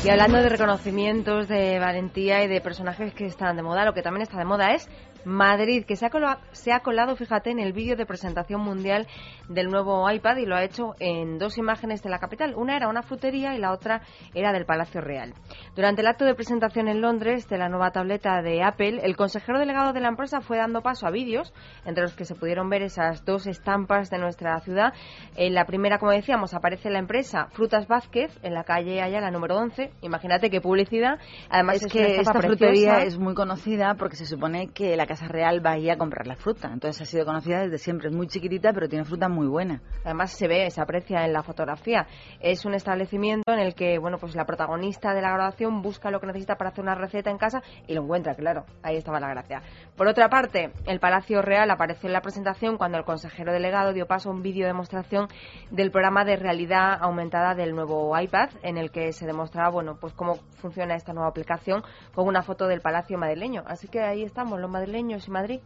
Y 0.04 0.10
hablando 0.10 0.36
de 0.36 0.50
reconocimientos, 0.50 1.48
de 1.48 1.78
valentía 1.78 2.44
y 2.44 2.48
de 2.48 2.60
personajes 2.60 3.14
que 3.14 3.24
están 3.24 3.56
de 3.56 3.62
moda, 3.62 3.86
lo 3.86 3.94
que 3.94 4.02
también 4.02 4.20
está 4.20 4.36
de 4.36 4.44
moda 4.44 4.74
es 4.74 4.86
Madrid, 5.24 5.84
que 5.86 5.96
se 5.96 6.06
ha, 6.06 6.10
colado, 6.10 6.40
se 6.52 6.72
ha 6.72 6.80
colado, 6.80 7.16
fíjate, 7.16 7.50
en 7.50 7.60
el 7.60 7.72
vídeo 7.72 7.96
de 7.96 8.04
presentación 8.04 8.60
mundial 8.60 9.06
del 9.48 9.68
nuevo 9.68 10.10
iPad 10.10 10.36
y 10.36 10.46
lo 10.46 10.56
ha 10.56 10.64
hecho 10.64 10.94
en 10.98 11.38
dos 11.38 11.56
imágenes 11.56 12.02
de 12.02 12.10
la 12.10 12.18
capital. 12.18 12.54
Una 12.56 12.76
era 12.76 12.88
una 12.88 13.02
frutería 13.02 13.54
y 13.54 13.58
la 13.58 13.72
otra 13.72 14.02
era 14.34 14.52
del 14.52 14.66
Palacio 14.66 15.00
Real. 15.00 15.32
Durante 15.74 16.02
el 16.02 16.06
acto 16.06 16.24
de 16.24 16.34
presentación 16.34 16.88
en 16.88 17.00
Londres 17.00 17.48
de 17.48 17.58
la 17.58 17.68
nueva 17.68 17.90
tableta 17.90 18.42
de 18.42 18.62
Apple, 18.62 19.00
el 19.02 19.16
consejero 19.16 19.58
delegado 19.58 19.92
de 19.92 20.00
la 20.00 20.08
empresa 20.08 20.40
fue 20.40 20.58
dando 20.58 20.82
paso 20.82 21.06
a 21.06 21.10
vídeos, 21.10 21.52
entre 21.84 22.02
los 22.02 22.14
que 22.14 22.24
se 22.24 22.34
pudieron 22.34 22.68
ver 22.68 22.82
esas 22.82 23.24
dos 23.24 23.46
estampas 23.46 24.10
de 24.10 24.18
nuestra 24.18 24.60
ciudad. 24.60 24.92
En 25.36 25.54
la 25.54 25.64
primera, 25.64 25.98
como 25.98 26.12
decíamos, 26.12 26.52
aparece 26.54 26.90
la 26.90 26.98
empresa 26.98 27.48
Frutas 27.52 27.86
Vázquez, 27.86 28.38
en 28.42 28.54
la 28.54 28.64
calle 28.64 29.00
la 29.20 29.30
número 29.30 29.56
11. 29.56 29.90
Imagínate 30.02 30.50
qué 30.50 30.60
publicidad. 30.60 31.18
Además, 31.48 31.82
es, 31.82 31.92
que 31.92 32.20
esta 32.20 32.40
frutería 32.40 33.02
es 33.02 33.18
muy 33.18 33.34
conocida 33.34 33.94
porque 33.94 34.16
se 34.16 34.26
supone 34.26 34.68
que 34.68 34.96
la 34.96 35.06
Casa 35.14 35.28
Real 35.28 35.64
va 35.64 35.74
a 35.74 35.78
ir 35.78 35.92
a 35.92 35.96
comprar 35.96 36.26
la 36.26 36.34
fruta. 36.34 36.70
Entonces 36.72 37.00
ha 37.00 37.04
sido 37.04 37.24
conocida 37.24 37.60
desde 37.60 37.78
siempre. 37.78 38.08
Es 38.08 38.16
muy 38.16 38.26
chiquitita, 38.26 38.72
pero 38.72 38.88
tiene 38.88 39.04
fruta 39.04 39.28
muy 39.28 39.46
buena. 39.46 39.80
Además 40.04 40.32
se 40.32 40.48
ve, 40.48 40.68
se 40.72 40.80
aprecia 40.80 41.24
en 41.24 41.32
la 41.32 41.44
fotografía. 41.44 42.08
Es 42.40 42.64
un 42.64 42.74
establecimiento 42.74 43.52
en 43.52 43.60
el 43.60 43.76
que, 43.76 44.00
bueno, 44.00 44.18
pues 44.18 44.34
la 44.34 44.44
protagonista 44.44 45.14
de 45.14 45.22
la 45.22 45.30
grabación 45.30 45.82
busca 45.82 46.10
lo 46.10 46.18
que 46.18 46.26
necesita 46.26 46.56
para 46.56 46.70
hacer 46.70 46.82
una 46.82 46.96
receta 46.96 47.30
en 47.30 47.38
casa 47.38 47.62
y 47.86 47.94
lo 47.94 48.02
encuentra, 48.02 48.34
claro. 48.34 48.64
Ahí 48.82 48.96
estaba 48.96 49.20
la 49.20 49.28
gracia. 49.28 49.62
Por 49.96 50.08
otra 50.08 50.28
parte, 50.28 50.72
el 50.84 50.98
Palacio 50.98 51.42
Real 51.42 51.70
apareció 51.70 52.08
en 52.08 52.12
la 52.12 52.20
presentación 52.20 52.76
cuando 52.76 52.98
el 52.98 53.04
consejero 53.04 53.52
delegado 53.52 53.92
dio 53.92 54.08
paso 54.08 54.30
a 54.30 54.32
un 54.32 54.42
vídeo 54.42 54.66
demostración 54.66 55.28
del 55.70 55.92
programa 55.92 56.24
de 56.24 56.34
realidad 56.34 56.98
aumentada 57.00 57.54
del 57.54 57.76
nuevo 57.76 58.18
iPad, 58.18 58.48
en 58.64 58.78
el 58.78 58.90
que 58.90 59.12
se 59.12 59.26
demostraba, 59.26 59.70
bueno, 59.70 59.96
pues 60.00 60.12
cómo 60.12 60.38
funciona 60.56 60.96
esta 60.96 61.12
nueva 61.12 61.28
aplicación 61.28 61.84
con 62.16 62.26
una 62.26 62.42
foto 62.42 62.66
del 62.66 62.80
Palacio 62.80 63.16
madrileño. 63.16 63.62
Así 63.64 63.86
que 63.86 64.00
ahí 64.00 64.24
estamos, 64.24 64.58
los 64.58 64.68
madrileños 64.68 65.03
y 65.10 65.30
Madrid. 65.30 65.60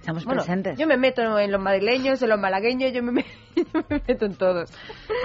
Estamos 0.00 0.24
presentes. 0.24 0.78
Yo 0.78 0.86
me 0.86 0.96
meto 0.96 1.38
en 1.38 1.50
los 1.50 1.60
madrileños, 1.60 2.22
en 2.22 2.28
los 2.28 2.38
malagueños, 2.38 2.92
yo 2.94 3.02
me, 3.02 3.24
meto 4.06 4.26
en 4.26 4.34
todos. 4.34 4.72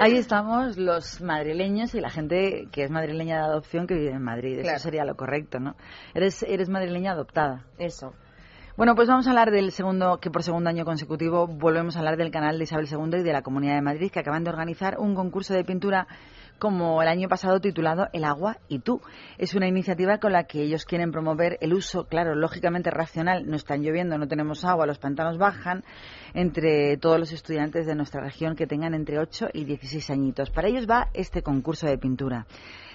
Ahí 0.00 0.16
estamos 0.16 0.76
los 0.76 1.20
madrileños 1.20 1.94
y 1.94 2.00
la 2.00 2.10
gente 2.10 2.68
que 2.72 2.84
es 2.84 2.90
madrileña 2.90 3.36
de 3.36 3.44
adopción 3.44 3.86
que 3.86 3.94
vive 3.94 4.10
en 4.10 4.22
Madrid. 4.22 4.58
Eso 4.58 4.78
sería 4.78 5.04
lo 5.04 5.14
correcto, 5.14 5.60
¿no? 5.60 5.76
Eres, 6.14 6.42
eres 6.42 6.68
madrileña 6.68 7.12
adoptada. 7.12 7.64
Eso. 7.78 8.14
Bueno, 8.76 8.96
pues 8.96 9.06
vamos 9.06 9.26
a 9.28 9.30
hablar 9.30 9.52
del 9.52 9.70
segundo, 9.70 10.18
que 10.18 10.30
por 10.30 10.42
segundo 10.42 10.68
año 10.68 10.84
consecutivo 10.84 11.46
volvemos 11.46 11.94
a 11.94 12.00
hablar 12.00 12.16
del 12.16 12.32
canal 12.32 12.58
de 12.58 12.64
Isabel 12.64 12.88
II 12.90 13.20
y 13.20 13.22
de 13.22 13.32
la 13.32 13.42
Comunidad 13.42 13.76
de 13.76 13.82
Madrid, 13.82 14.10
que 14.10 14.18
acaban 14.18 14.42
de 14.42 14.50
organizar 14.50 14.96
un 14.98 15.14
concurso 15.14 15.54
de 15.54 15.64
pintura 15.64 16.08
como 16.64 17.02
el 17.02 17.08
año 17.08 17.28
pasado 17.28 17.60
titulado 17.60 18.08
El 18.14 18.24
agua 18.24 18.56
y 18.68 18.78
tú. 18.78 19.02
Es 19.36 19.54
una 19.54 19.68
iniciativa 19.68 20.16
con 20.16 20.32
la 20.32 20.44
que 20.44 20.62
ellos 20.62 20.86
quieren 20.86 21.12
promover 21.12 21.58
el 21.60 21.74
uso, 21.74 22.06
claro, 22.06 22.34
lógicamente 22.34 22.90
racional. 22.90 23.46
No 23.46 23.56
están 23.56 23.82
lloviendo, 23.82 24.16
no 24.16 24.28
tenemos 24.28 24.64
agua, 24.64 24.86
los 24.86 24.98
pantanos 24.98 25.36
bajan 25.36 25.84
entre 26.32 26.96
todos 26.96 27.18
los 27.18 27.32
estudiantes 27.32 27.84
de 27.84 27.94
nuestra 27.94 28.22
región 28.22 28.56
que 28.56 28.66
tengan 28.66 28.94
entre 28.94 29.18
8 29.18 29.48
y 29.52 29.66
16 29.66 30.08
añitos. 30.08 30.48
Para 30.48 30.68
ellos 30.68 30.86
va 30.88 31.10
este 31.12 31.42
concurso 31.42 31.86
de 31.86 31.98
pintura. 31.98 32.46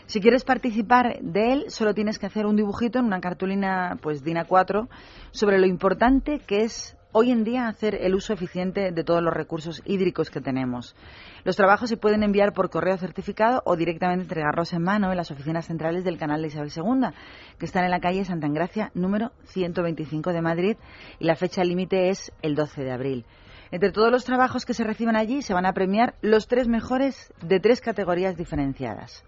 Si 0.07 0.19
quieres 0.19 0.43
participar 0.43 1.19
de 1.21 1.53
él, 1.53 1.65
solo 1.67 1.93
tienes 1.93 2.17
que 2.17 2.25
hacer 2.25 2.47
un 2.47 2.55
dibujito 2.55 2.97
en 2.97 3.05
una 3.05 3.21
cartulina, 3.21 3.99
pues 4.01 4.23
DIN 4.23 4.38
A4, 4.38 4.88
sobre 5.29 5.59
lo 5.59 5.67
importante 5.67 6.39
que 6.39 6.63
es 6.63 6.97
hoy 7.11 7.31
en 7.31 7.43
día 7.43 7.67
hacer 7.67 7.95
el 7.95 8.13
uso 8.13 8.33
eficiente 8.33 8.91
de 8.91 9.03
todos 9.03 9.21
los 9.23 9.33
recursos 9.33 9.81
hídricos 9.85 10.29
que 10.29 10.41
tenemos. 10.41 10.95
Los 11.43 11.55
trabajos 11.55 11.89
se 11.89 11.97
pueden 11.97 12.23
enviar 12.23 12.53
por 12.53 12.69
correo 12.69 12.97
certificado 12.97 13.61
o 13.65 13.75
directamente 13.75 14.23
entregarlos 14.23 14.73
en 14.73 14.83
mano 14.83 15.11
en 15.11 15.17
las 15.17 15.31
oficinas 15.31 15.65
centrales 15.65 16.03
del 16.03 16.17
canal 16.17 16.41
de 16.41 16.49
Isabel 16.49 16.71
II, 16.75 17.09
que 17.57 17.65
están 17.65 17.85
en 17.85 17.91
la 17.91 17.99
calle 17.99 18.25
Santa 18.25 18.47
Engracia 18.47 18.91
número 18.93 19.31
125 19.45 20.33
de 20.33 20.41
Madrid 20.41 20.77
y 21.19 21.25
la 21.25 21.35
fecha 21.35 21.63
límite 21.63 22.09
es 22.09 22.31
el 22.41 22.55
12 22.55 22.83
de 22.83 22.91
abril. 22.91 23.25
Entre 23.71 23.91
todos 23.91 24.11
los 24.11 24.25
trabajos 24.25 24.65
que 24.65 24.73
se 24.73 24.83
reciban 24.83 25.15
allí 25.15 25.41
se 25.41 25.53
van 25.53 25.65
a 25.65 25.73
premiar 25.73 26.15
los 26.21 26.47
tres 26.47 26.67
mejores 26.67 27.31
de 27.41 27.59
tres 27.59 27.81
categorías 27.81 28.35
diferenciadas. 28.35 29.23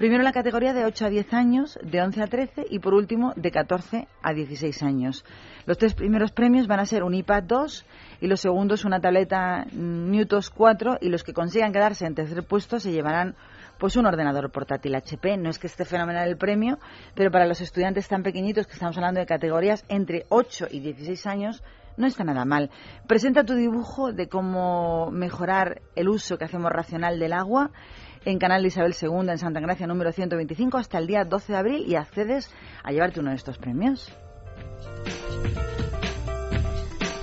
Primero 0.00 0.22
la 0.22 0.32
categoría 0.32 0.72
de 0.72 0.86
8 0.86 1.04
a 1.04 1.08
10 1.10 1.34
años, 1.34 1.78
de 1.82 2.00
11 2.00 2.22
a 2.22 2.26
13 2.26 2.66
y 2.70 2.78
por 2.78 2.94
último 2.94 3.34
de 3.36 3.50
14 3.50 4.08
a 4.22 4.32
16 4.32 4.82
años. 4.82 5.26
Los 5.66 5.76
tres 5.76 5.92
primeros 5.92 6.32
premios 6.32 6.66
van 6.66 6.80
a 6.80 6.86
ser 6.86 7.02
un 7.02 7.12
iPad 7.12 7.42
2 7.42 7.84
y 8.22 8.26
los 8.26 8.40
segundos 8.40 8.86
una 8.86 8.98
tableta 8.98 9.66
Newtos 9.74 10.48
4 10.48 11.00
y 11.02 11.10
los 11.10 11.22
que 11.22 11.34
consigan 11.34 11.74
quedarse 11.74 12.06
en 12.06 12.14
tercer 12.14 12.42
puesto 12.44 12.80
se 12.80 12.92
llevarán 12.92 13.36
pues 13.78 13.94
un 13.96 14.06
ordenador 14.06 14.50
portátil 14.50 14.94
HP. 14.94 15.36
No 15.36 15.50
es 15.50 15.58
que 15.58 15.66
esté 15.66 15.84
fenomenal 15.84 16.26
el 16.26 16.38
premio, 16.38 16.78
pero 17.14 17.30
para 17.30 17.44
los 17.44 17.60
estudiantes 17.60 18.08
tan 18.08 18.22
pequeñitos 18.22 18.66
que 18.66 18.72
estamos 18.72 18.96
hablando 18.96 19.20
de 19.20 19.26
categorías 19.26 19.84
entre 19.90 20.24
8 20.30 20.68
y 20.70 20.80
16 20.80 21.26
años 21.26 21.62
no 21.98 22.06
está 22.06 22.24
nada 22.24 22.46
mal. 22.46 22.70
Presenta 23.06 23.44
tu 23.44 23.54
dibujo 23.54 24.14
de 24.14 24.28
cómo 24.28 25.10
mejorar 25.10 25.82
el 25.94 26.08
uso 26.08 26.38
que 26.38 26.46
hacemos 26.46 26.70
racional 26.70 27.18
del 27.18 27.34
agua 27.34 27.70
en 28.24 28.38
Canal 28.38 28.62
de 28.62 28.68
Isabel 28.68 28.94
II 29.00 29.30
en 29.30 29.38
Santa 29.38 29.60
Gracia 29.60 29.86
número 29.86 30.12
125 30.12 30.78
hasta 30.78 30.98
el 30.98 31.06
día 31.06 31.24
12 31.24 31.52
de 31.52 31.58
abril 31.58 31.84
y 31.86 31.96
accedes 31.96 32.52
a 32.82 32.92
llevarte 32.92 33.20
uno 33.20 33.30
de 33.30 33.36
estos 33.36 33.58
premios. 33.58 34.12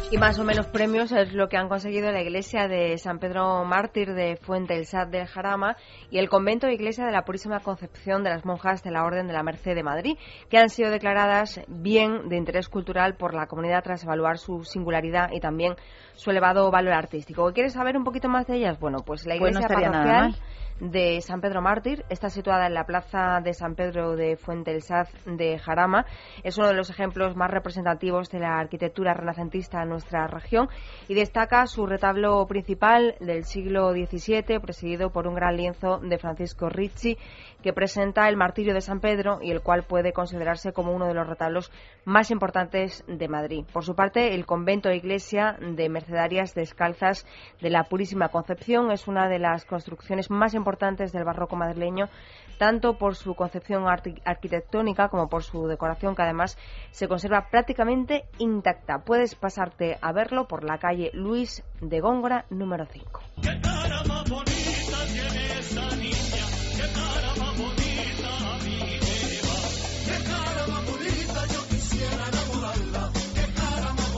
Y 0.09 0.17
más 0.17 0.39
o 0.39 0.45
menos 0.45 0.67
premios 0.67 1.11
es 1.11 1.33
lo 1.33 1.49
que 1.49 1.57
han 1.57 1.67
conseguido 1.67 2.13
la 2.13 2.21
iglesia 2.21 2.69
de 2.69 2.97
San 2.97 3.19
Pedro 3.19 3.65
Mártir 3.65 4.13
de 4.13 4.37
Fuente 4.37 4.73
el 4.77 4.85
Sad 4.85 5.07
del 5.07 5.27
Jarama 5.27 5.75
y 6.09 6.17
el 6.17 6.29
convento 6.29 6.65
e 6.65 6.73
iglesia 6.73 7.05
de 7.05 7.11
la 7.11 7.25
Purísima 7.25 7.59
Concepción 7.59 8.23
de 8.23 8.29
las 8.29 8.45
Monjas 8.45 8.83
de 8.83 8.91
la 8.91 9.03
Orden 9.03 9.27
de 9.27 9.33
la 9.33 9.43
Merced 9.43 9.75
de 9.75 9.83
Madrid, 9.83 10.17
que 10.49 10.59
han 10.59 10.69
sido 10.69 10.91
declaradas 10.91 11.59
bien 11.67 12.29
de 12.29 12.37
interés 12.37 12.69
cultural 12.69 13.17
por 13.17 13.33
la 13.33 13.47
comunidad 13.47 13.83
tras 13.83 14.05
evaluar 14.05 14.37
su 14.37 14.63
singularidad 14.63 15.29
y 15.33 15.41
también 15.41 15.75
su 16.17 16.31
elevado 16.31 16.69
valor 16.71 16.93
artístico. 16.93 17.53
¿Quieres 17.53 17.74
saber 17.74 17.95
un 17.95 18.03
poquito 18.03 18.27
más 18.27 18.47
de 18.47 18.57
ellas? 18.57 18.79
Bueno, 18.79 19.00
pues 19.05 19.25
la 19.25 19.38
Pues 19.38 19.53
no 19.53 19.59
iglesia 19.59 19.89
parroquial 19.89 20.36
de 20.79 21.21
San 21.21 21.41
Pedro 21.41 21.62
Mártir. 21.62 22.05
Está 22.09 22.29
situada 22.29 22.67
en 22.67 22.74
la 22.74 22.86
plaza 22.86 23.39
de 23.43 23.53
San 23.53 23.75
Pedro 23.75 24.15
de 24.15 24.38
Fuente 24.38 24.71
el 24.71 24.81
Saz 24.81 25.12
de 25.25 25.57
Jarama. 25.57 26.05
Es 26.43 26.57
uno 26.57 26.67
de 26.67 26.74
los 26.74 26.89
ejemplos 26.89 27.36
más 27.36 27.51
representativos 27.51 28.29
de 28.29 28.39
la 28.39 28.59
arquitectura 28.59 29.13
renacentista 29.13 29.81
en 29.81 29.89
nuestra 29.89 30.27
región 30.27 30.69
y 31.07 31.15
destaca 31.15 31.65
su 31.67 31.86
retablo 31.86 32.45
principal 32.47 33.15
del 33.19 33.45
siglo 33.45 33.91
XVII, 33.91 34.59
presidido 34.59 35.12
por 35.12 35.27
un 35.27 35.36
gran 35.36 35.57
lienzo 35.57 36.00
de 36.00 36.17
Francisco 36.17 36.69
Ricci, 36.69 37.17
que 37.62 37.73
presenta 37.73 38.30
el 38.30 38.38
martirio 38.38 38.73
de 38.73 38.82
San 38.82 38.99
Pedro 38.99 39.39
y 39.41 39.51
el 39.51 39.62
cual 39.62 39.84
puede 39.84 40.13
considerarse 40.13 40.73
como 40.73 40.91
uno 40.91 41.08
de 41.08 41.13
los 41.13 41.27
retablos 41.27 41.71
más 42.06 42.32
importantes 42.32 43.03
de 43.08 43.27
Madrid. 43.27 43.65
Por 43.73 43.84
su 43.84 43.95
parte, 43.95 44.36
el 44.36 44.45
convento 44.45 44.89
e 44.89 44.97
iglesia 44.97 45.58
de 45.60 45.89
Descalzas 46.08 47.26
de 47.62 47.70
la 47.70 47.84
Purísima 47.84 48.30
Concepción 48.30 48.91
es 48.91 49.08
una 49.08 49.28
de 49.28 49.39
las 49.39 49.65
construcciones 49.65 50.30
más 50.30 50.54
importantes 50.54 51.12
del 51.12 51.24
barroco 51.24 51.56
madrileño, 51.56 52.10
tanto 52.58 52.98
por 52.98 53.15
su 53.15 53.36
concepción 53.36 53.86
arquitectónica 53.88 55.10
como 55.10 55.30
por 55.30 55.43
su 55.43 55.67
decoración, 55.67 56.15
que 56.15 56.24
además 56.24 56.58
se 56.91 57.08
conserva 57.08 57.50
prácticamente 57.50 58.26
intacta. 58.39 59.00
Puedes 59.00 59.36
pasarte 59.36 59.98
a 60.02 60.12
verlo 60.12 60.48
por 60.48 60.63
la 60.63 60.78
calle 60.78 61.12
Luis 61.13 61.63
de 61.82 62.00
Góngora, 62.00 62.46
número 62.50 62.86
5. 62.86 63.22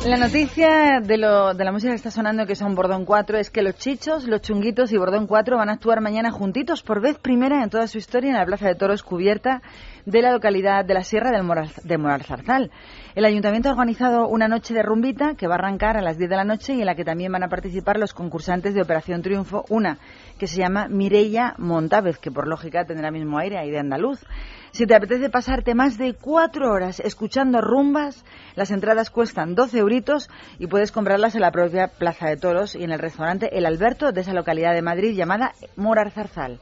La 0.06 0.16
noticia 0.16 1.02
de, 1.02 1.18
lo, 1.18 1.54
de 1.54 1.66
la 1.66 1.74
música 1.74 1.92
que 1.92 1.98
está 1.98 2.10
sonando 2.10 2.46
que 2.46 2.56
son 2.56 2.74
Bordón 2.74 3.04
4 3.04 3.38
es 3.38 3.50
que 3.50 3.62
los 3.62 3.76
Chichos, 3.76 4.26
los 4.28 4.42
Chunguitos 4.42 4.94
y 4.94 4.98
Bordón 4.98 5.28
4 5.28 5.58
van 5.58 5.70
a 5.70 5.74
actuar 5.74 6.00
mañana 6.00 6.32
juntitos 6.32 6.82
por 6.82 7.02
vez 7.02 7.18
primera 7.20 7.62
en 7.62 7.70
toda 7.70 7.86
su 7.86 7.98
historia 7.98 8.30
en 8.30 8.38
la 8.38 8.46
Plaza 8.46 8.68
de 8.68 8.76
Toros 8.76 9.04
cubierta 9.04 9.62
de 10.06 10.22
la 10.22 10.32
localidad 10.32 10.86
de 10.86 10.94
la 10.94 11.04
Sierra 11.04 11.32
del 11.32 11.46
de 11.84 11.98
Moral 11.98 12.24
Zarzal. 12.24 12.72
El 13.14 13.26
ayuntamiento 13.26 13.68
ha 13.68 13.74
organizado 13.74 14.28
una 14.30 14.48
noche 14.48 14.74
de 14.74 14.84
rumbita 14.84 15.36
que 15.36 15.48
va 15.48 15.56
a 15.56 15.58
arrancar 15.58 15.98
a 15.98 16.02
las 16.02 16.18
10 16.18 16.30
de 16.30 16.36
la 16.38 16.46
noche 16.46 16.74
y 16.74 16.80
en 16.80 16.86
la 16.86 16.96
que 16.96 17.04
también 17.04 17.34
van 17.34 17.44
a 17.44 17.50
participar 17.50 18.00
los 18.00 18.14
concursantes 18.14 18.74
de 18.74 18.82
Operación 18.82 19.22
Triunfo, 19.22 19.66
una 19.70 19.98
que 20.40 20.48
se 20.48 20.58
llama 20.58 20.88
Mireia 20.88 21.56
Montávez, 21.58 22.18
que 22.18 22.32
por 22.32 22.48
lógica 22.48 22.86
tendrá 22.86 23.12
mismo 23.12 23.38
aire 23.38 23.58
ahí 23.58 23.70
de 23.70 23.80
andaluz. 23.80 24.26
Si 24.72 24.86
te 24.86 24.96
apetece 24.96 25.30
pasarte 25.30 25.74
más 25.74 25.98
de 25.98 26.14
cuatro 26.14 26.72
horas 26.72 27.00
escuchando 27.00 27.62
rumbas, 27.62 28.24
las 28.56 28.72
entradas 28.72 29.10
cuestan 29.10 29.56
12 29.56 29.80
euritos 29.80 30.30
y 30.60 30.68
puedes 30.68 30.92
comprarlas 30.92 31.36
en 31.36 31.42
la 31.42 31.52
propia 31.52 31.88
Plaza 31.88 32.28
de 32.28 32.38
Toros 32.38 32.76
y 32.76 32.84
en 32.84 32.92
el 32.92 33.00
restaurante 33.00 33.58
El 33.58 33.66
Alberto 33.66 34.12
de 34.12 34.22
esa 34.22 34.34
localidad 34.34 34.74
de 34.74 34.82
Madrid 34.82 35.16
llamada 35.16 35.54
Morar 35.76 36.12
Zarzal. 36.12 36.60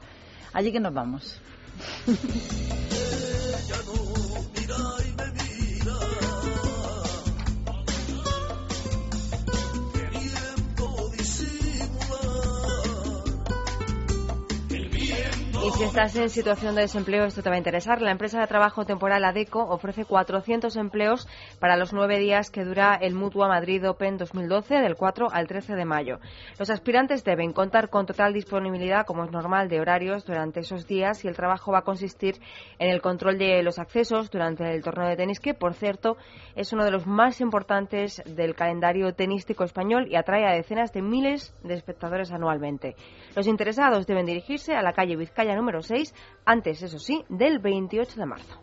Allí 0.54 0.72
que 0.72 0.80
nos 0.80 0.93
vamos. 0.93 1.41
Y 15.65 15.72
si 15.72 15.84
estás 15.84 16.15
en 16.15 16.30
situación 16.30 16.76
de 16.76 16.82
desempleo, 16.82 17.26
esto 17.26 17.41
te 17.41 17.50
va 17.50 17.56
a 17.56 17.58
interesar. 17.58 18.02
La 18.02 18.12
empresa 18.12 18.39
de 18.39 18.48
trabajo 18.48 18.86
temporal 18.86 19.26
ADECO 19.26 19.60
ofrece 19.60 20.06
400 20.06 20.76
empleos 20.78 21.28
para 21.60 21.76
los 21.76 21.93
nueve 21.93 22.20
días 22.20 22.52
que 22.52 22.63
dura 22.63 22.98
el 23.02 23.15
Mutua 23.15 23.48
Madrid 23.48 23.89
Open 23.89 24.17
2012, 24.17 24.76
del 24.76 24.96
4 24.96 25.28
al 25.32 25.48
13 25.48 25.76
de 25.76 25.84
mayo. 25.84 26.20
Los 26.60 26.70
aspirantes 26.70 27.24
deben 27.24 27.54
contar 27.54 27.89
con 27.89 28.06
total 28.06 28.34
disponibilidad, 28.34 29.06
como 29.06 29.26
es 29.26 29.32
normal, 29.32 29.67
de 29.67 29.82
horarios 29.82 30.26
durante 30.26 30.60
esos 30.60 30.88
días 30.88 31.26
y 31.26 31.28
el 31.28 31.36
trabajo 31.36 31.72
va 31.72 31.80
a 31.80 31.84
consistir 31.84 32.36
en 32.78 32.89
el 32.89 33.02
control 33.02 33.38
de 33.38 33.62
los 33.63 33.80
accesos 33.80 34.30
durante 34.30 34.63
el 34.74 34.84
torneo 34.84 35.10
de 35.10 35.17
tenis, 35.17 35.39
que, 35.39 35.56
por 35.56 35.74
cierto, 35.74 36.17
es 36.56 36.72
uno 36.72 36.86
de 36.86 36.91
los 36.91 37.08
más 37.08 37.41
importantes 37.41 38.22
del 38.26 38.56
calendario 38.56 39.13
tenístico 39.15 39.63
español 39.63 40.08
y 40.10 40.15
atrae 40.15 40.46
a 40.46 40.54
decenas 40.54 40.93
de 40.93 41.02
miles 41.02 41.54
de 41.63 41.74
espectadores 41.74 42.32
anualmente. 42.32 42.96
Los 43.36 43.48
interesados 43.48 44.06
deben 44.06 44.26
dirigirse 44.26 44.76
a 44.76 44.82
la 44.82 44.93
calle 44.93 45.15
Vizcaya 45.15 45.46
número 45.55 45.81
6, 45.81 46.13
antes, 46.45 46.81
eso 46.81 46.99
sí, 46.99 47.23
del 47.29 47.60
28 47.60 48.19
de 48.19 48.25
marzo. 48.25 48.62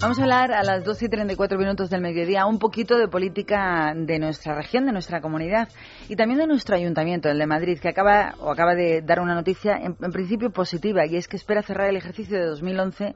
Vamos 0.00 0.18
a 0.18 0.22
hablar 0.22 0.52
a 0.52 0.62
las 0.62 0.84
12 0.84 1.06
y 1.06 1.08
34 1.08 1.56
minutos 1.56 1.88
del 1.88 2.02
mediodía 2.02 2.44
un 2.44 2.58
poquito 2.58 2.98
de 2.98 3.08
política 3.08 3.94
de 3.96 4.18
nuestra 4.18 4.54
región, 4.54 4.84
de 4.84 4.92
nuestra 4.92 5.22
comunidad 5.22 5.68
y 6.10 6.16
también 6.16 6.40
de 6.40 6.46
nuestro 6.46 6.76
ayuntamiento, 6.76 7.30
el 7.30 7.38
de 7.38 7.46
Madrid, 7.46 7.78
que 7.78 7.88
acaba 7.88 8.34
o 8.40 8.50
acaba 8.50 8.74
de 8.74 9.00
dar 9.00 9.20
una 9.20 9.34
noticia 9.34 9.76
en, 9.76 9.96
en 9.98 10.12
principio 10.12 10.50
positiva 10.50 11.06
y 11.06 11.16
es 11.16 11.26
que 11.26 11.36
espera 11.36 11.62
cerrar 11.62 11.88
el 11.88 11.96
ejercicio 11.96 12.36
de 12.36 12.44
2011 12.44 13.14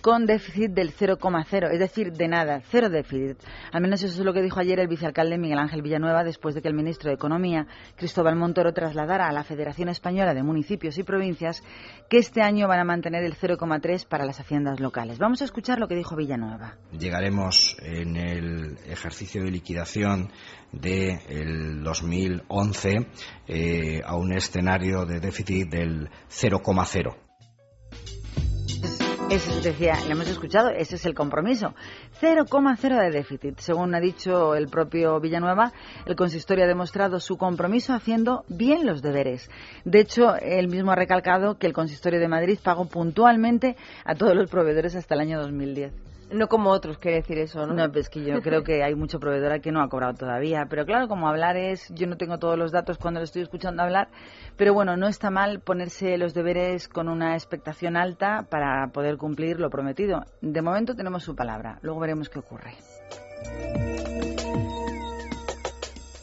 con 0.00 0.26
déficit 0.26 0.72
del 0.72 0.92
0,0, 0.92 1.70
es 1.72 1.78
decir, 1.78 2.12
de 2.12 2.28
nada, 2.28 2.62
cero 2.70 2.88
déficit. 2.88 3.38
Al 3.72 3.82
menos 3.82 4.02
eso 4.02 4.18
es 4.18 4.24
lo 4.24 4.32
que 4.32 4.42
dijo 4.42 4.60
ayer 4.60 4.80
el 4.80 4.88
vicealcalde 4.88 5.38
Miguel 5.38 5.58
Ángel 5.58 5.82
Villanueva 5.82 6.24
después 6.24 6.54
de 6.54 6.62
que 6.62 6.68
el 6.68 6.74
ministro 6.74 7.10
de 7.10 7.14
Economía, 7.14 7.66
Cristóbal 7.96 8.36
Montoro, 8.36 8.72
trasladara 8.72 9.28
a 9.28 9.32
la 9.32 9.44
Federación 9.44 9.88
Española 9.88 10.34
de 10.34 10.42
Municipios 10.42 10.98
y 10.98 11.02
Provincias 11.02 11.62
que 12.08 12.18
este 12.18 12.42
año 12.42 12.68
van 12.68 12.80
a 12.80 12.84
mantener 12.84 13.24
el 13.24 13.36
0,3 13.36 14.06
para 14.06 14.24
las 14.24 14.40
haciendas 14.40 14.80
locales. 14.80 15.18
Vamos 15.18 15.42
a 15.42 15.44
escuchar 15.44 15.78
lo 15.78 15.88
que 15.88 15.96
dijo 15.96 16.16
Villanueva. 16.16 16.76
Llegaremos 16.92 17.76
en 17.82 18.16
el 18.16 18.78
ejercicio 18.86 19.42
de 19.42 19.50
liquidación 19.50 20.30
del 20.72 21.82
2011 21.82 23.06
eh, 23.46 24.00
a 24.04 24.16
un 24.16 24.32
escenario 24.32 25.04
de 25.04 25.20
déficit 25.20 25.70
del 25.70 26.10
0,0. 26.28 27.27
Ese, 29.30 29.60
decía, 29.60 29.94
le 30.06 30.12
hemos 30.12 30.26
escuchado, 30.26 30.70
ese 30.70 30.96
es 30.96 31.04
el 31.04 31.14
compromiso. 31.14 31.74
0,0 32.18 32.98
de 32.98 33.10
déficit. 33.10 33.58
Según 33.58 33.94
ha 33.94 34.00
dicho 34.00 34.54
el 34.54 34.68
propio 34.68 35.20
Villanueva, 35.20 35.70
el 36.06 36.16
consistorio 36.16 36.64
ha 36.64 36.66
demostrado 36.66 37.20
su 37.20 37.36
compromiso 37.36 37.92
haciendo 37.92 38.46
bien 38.48 38.86
los 38.86 39.02
deberes. 39.02 39.50
De 39.84 40.00
hecho, 40.00 40.34
él 40.36 40.68
mismo 40.68 40.92
ha 40.92 40.96
recalcado 40.96 41.58
que 41.58 41.66
el 41.66 41.74
consistorio 41.74 42.20
de 42.20 42.28
Madrid 42.28 42.58
pagó 42.62 42.86
puntualmente 42.86 43.76
a 44.06 44.14
todos 44.14 44.34
los 44.34 44.48
proveedores 44.48 44.96
hasta 44.96 45.14
el 45.14 45.20
año 45.20 45.40
2010. 45.42 46.07
No 46.30 46.48
como 46.48 46.70
otros, 46.70 46.98
quiere 46.98 47.18
decir 47.18 47.38
eso, 47.38 47.66
¿no? 47.66 47.74
No, 47.74 47.90
pues 47.90 48.08
que 48.08 48.22
yo 48.22 48.40
creo 48.42 48.62
que 48.62 48.82
hay 48.82 48.94
mucho 48.94 49.18
proveedor 49.18 49.60
que 49.60 49.72
no 49.72 49.82
ha 49.82 49.88
cobrado 49.88 50.14
todavía. 50.14 50.66
Pero 50.68 50.84
claro, 50.84 51.08
como 51.08 51.28
hablar 51.28 51.56
es, 51.56 51.88
yo 51.94 52.06
no 52.06 52.16
tengo 52.16 52.38
todos 52.38 52.58
los 52.58 52.72
datos 52.72 52.98
cuando 52.98 53.20
lo 53.20 53.24
estoy 53.24 53.42
escuchando 53.42 53.82
hablar, 53.82 54.08
pero 54.56 54.74
bueno, 54.74 54.96
no 54.96 55.08
está 55.08 55.30
mal 55.30 55.60
ponerse 55.60 56.18
los 56.18 56.34
deberes 56.34 56.88
con 56.88 57.08
una 57.08 57.34
expectación 57.34 57.96
alta 57.96 58.46
para 58.48 58.88
poder 58.88 59.16
cumplir 59.16 59.60
lo 59.60 59.70
prometido. 59.70 60.24
De 60.40 60.62
momento 60.62 60.94
tenemos 60.94 61.22
su 61.22 61.34
palabra, 61.34 61.78
luego 61.82 62.00
veremos 62.00 62.28
qué 62.28 62.38
ocurre. 62.38 62.74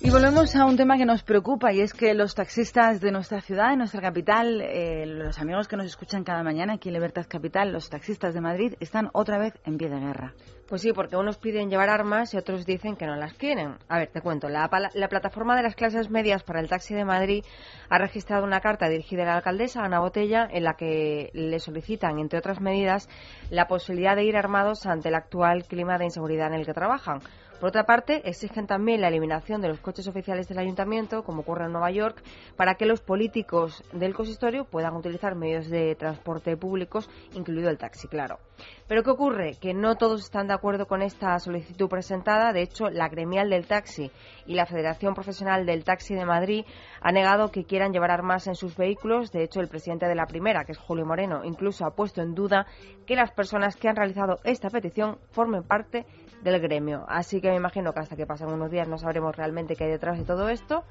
Y 0.06 0.12
volvemos 0.12 0.56
a 0.56 0.66
un 0.66 0.78
tema 0.78 0.98
que 0.98 1.06
nos 1.06 1.24
preocupa 1.24 1.74
y 1.74 1.82
es 1.82 1.92
que 1.92 2.14
los 2.14 2.36
taxistas 2.36 3.02
de 3.02 3.12
nuestra 3.12 3.42
ciudad, 3.42 3.72
de 3.72 3.78
nuestra 3.78 4.02
capital, 4.02 4.62
eh, 4.62 5.04
los 5.08 5.40
amigos 5.40 5.68
que 5.68 5.78
nos 5.78 5.88
escuchan 5.88 6.24
cada 6.24 6.44
mañana 6.44 6.74
aquí 6.74 6.90
en 6.90 6.94
Libertad 6.94 7.26
Capital, 7.28 7.74
los 7.74 7.90
taxistas 7.90 8.36
de 8.36 8.40
Madrid, 8.40 8.76
están 8.80 9.10
otra 9.14 9.40
vez 9.40 9.56
en 9.66 9.80
pie 9.80 9.90
de 9.90 10.00
guerra. 10.00 10.36
Pues 10.68 10.84
sí, 10.84 10.94
porque 10.94 11.16
unos 11.16 11.38
piden 11.38 11.72
llevar 11.72 11.90
armas 11.90 12.36
y 12.36 12.38
otros 12.38 12.68
dicen 12.68 12.96
que 12.96 13.08
no 13.08 13.16
las 13.16 13.34
quieren. 13.34 13.78
A 13.88 13.98
ver, 13.98 14.10
te 14.12 14.22
cuento. 14.22 14.48
La, 14.48 14.70
la, 14.94 15.08
plataforma 15.10 15.56
de 15.56 15.64
las 15.64 15.76
clases 15.76 16.12
medias 16.12 16.44
para 16.44 16.60
el 16.60 16.70
taxi 16.70 16.94
de 16.94 17.06
Madrid 17.06 17.44
ha 17.90 17.98
registrado 17.98 18.44
una 18.44 18.62
carta 18.62 18.88
dirigida 18.90 19.24
a 19.24 19.26
la 19.26 19.36
alcaldesa 19.38 19.84
Ana 19.84 20.00
Botella 20.00 20.48
en 20.52 20.64
la 20.64 20.76
que 20.76 21.32
le 21.34 21.60
solicitan, 21.60 22.20
entre 22.20 22.40
otras 22.40 22.62
medidas, 22.62 23.10
la 23.50 23.68
posibilidad 23.68 24.16
de 24.16 24.24
ir 24.24 24.38
armados 24.38 24.86
ante 24.86 25.10
el 25.10 25.16
actual 25.16 25.66
clima 25.66 25.98
de 25.98 26.06
inseguridad 26.06 26.48
en 26.48 26.60
el 26.60 26.66
que 26.66 26.74
trabajan. 26.74 27.20
Por 27.60 27.70
otra 27.70 27.86
parte, 27.86 28.22
exigen 28.28 28.68
también 28.68 29.00
la 29.00 29.08
eliminación 29.08 29.62
de 29.62 29.70
los 29.70 29.80
coches 29.80 30.08
oficiales 30.08 30.48
del 30.50 30.60
ayuntamiento, 30.60 31.24
como 31.24 31.42
ocurre 31.42 31.66
en 31.66 31.72
Nueva 31.72 31.90
York, 31.90 32.22
para 32.58 32.76
que 32.76 32.86
los 32.86 33.00
políticos 33.00 33.82
del 33.94 34.14
consistorio 34.14 34.66
puedan 34.66 34.96
utilizar 34.96 35.36
medios 35.36 35.70
de 35.70 35.96
transporte 35.96 36.58
públicos, 36.58 37.10
incluido 37.34 37.70
el 37.70 37.78
taxi, 37.78 38.10
claro. 38.10 38.40
Pero 38.88 39.04
¿qué 39.04 39.10
ocurre? 39.10 39.58
Que 39.60 39.74
no 39.74 39.96
todos 39.96 40.22
están 40.22 40.48
de 40.48 40.54
acuerdo 40.54 40.86
con 40.86 41.02
esta 41.02 41.40
solicitud 41.40 41.90
presentada. 41.90 42.54
De 42.54 42.62
hecho, 42.62 42.90
la 42.90 43.10
gremial 43.10 43.50
del 43.50 43.66
taxi 43.66 44.12
y 44.46 44.54
la 44.54 44.66
Federación 44.66 45.14
Profesional 45.14 45.66
del 45.66 45.84
Taxi 45.84 46.14
de 46.14 46.26
Madrid 46.26 46.66
ha 47.02 47.12
negado 47.12 47.52
que 47.52 47.66
quieran 47.66 47.92
llevar 47.92 48.12
armas 48.12 48.48
en 48.48 48.56
sus 48.56 48.76
vehículos. 48.78 49.32
De 49.32 49.44
hecho, 49.44 49.60
el 49.60 49.70
presidente 49.70 50.08
de 50.08 50.16
la 50.16 50.28
primera, 50.28 50.66
que 50.66 50.74
es 50.74 50.78
Julio 50.78 51.06
Moreno, 51.06 51.44
incluso 51.44 51.86
ha 51.86 51.96
puesto 51.96 52.22
en 52.22 52.36
duda 52.36 52.68
que 53.08 53.16
las 53.16 53.32
personas 53.32 53.76
que 53.76 53.90
han 53.90 53.96
realizado 53.96 54.40
esta 54.44 54.70
petición 54.70 55.18
formen 55.32 55.64
parte 55.64 56.06
del 56.44 56.60
gremio. 56.60 57.06
Así 57.08 57.42
que 57.42 57.50
me 57.50 57.56
imagino 57.56 57.94
que 57.94 58.00
hasta 58.00 58.16
que 58.16 58.26
pasen 58.26 58.48
unos 58.48 58.72
días 58.72 58.88
no 58.88 58.98
sabremos 58.98 59.36
realmente 59.36 59.76
qué 59.76 59.86
hay 59.86 59.92
detrás 59.92 60.18
de 60.18 60.26
todo 60.26 60.50
esto. 60.50 60.84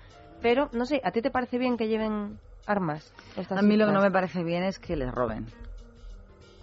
Pero, 0.42 0.68
no 0.72 0.84
sé, 0.84 1.00
¿a 1.04 1.10
ti 1.10 1.22
te 1.22 1.30
parece 1.30 1.58
bien 1.58 1.76
que 1.76 1.88
lleven 1.88 2.38
armas? 2.66 3.12
A 3.50 3.62
mí 3.62 3.76
lo 3.76 3.86
que 3.86 3.92
no 3.92 4.02
me 4.02 4.10
parece 4.10 4.42
bien 4.42 4.62
es 4.62 4.78
que 4.78 4.96
les 4.96 5.12
roben. 5.12 5.46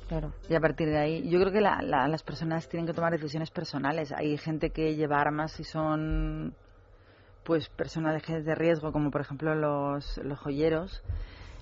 Claro. 0.07 0.33
Y 0.49 0.55
a 0.55 0.59
partir 0.59 0.89
de 0.89 0.97
ahí, 0.97 1.29
yo 1.29 1.39
creo 1.39 1.53
que 1.53 1.61
las 1.61 2.23
personas 2.23 2.67
tienen 2.67 2.85
que 2.85 2.93
tomar 2.93 3.13
decisiones 3.13 3.49
personales. 3.49 4.11
Hay 4.11 4.37
gente 4.37 4.71
que 4.71 4.95
lleva 4.95 5.21
armas 5.21 5.57
y 5.59 5.63
son 5.63 6.53
pues 7.43 7.69
personajes 7.69 8.45
de 8.45 8.53
riesgo, 8.53 8.91
como 8.91 9.09
por 9.09 9.21
ejemplo 9.21 9.55
los, 9.55 10.17
los 10.17 10.37
joyeros. 10.39 11.01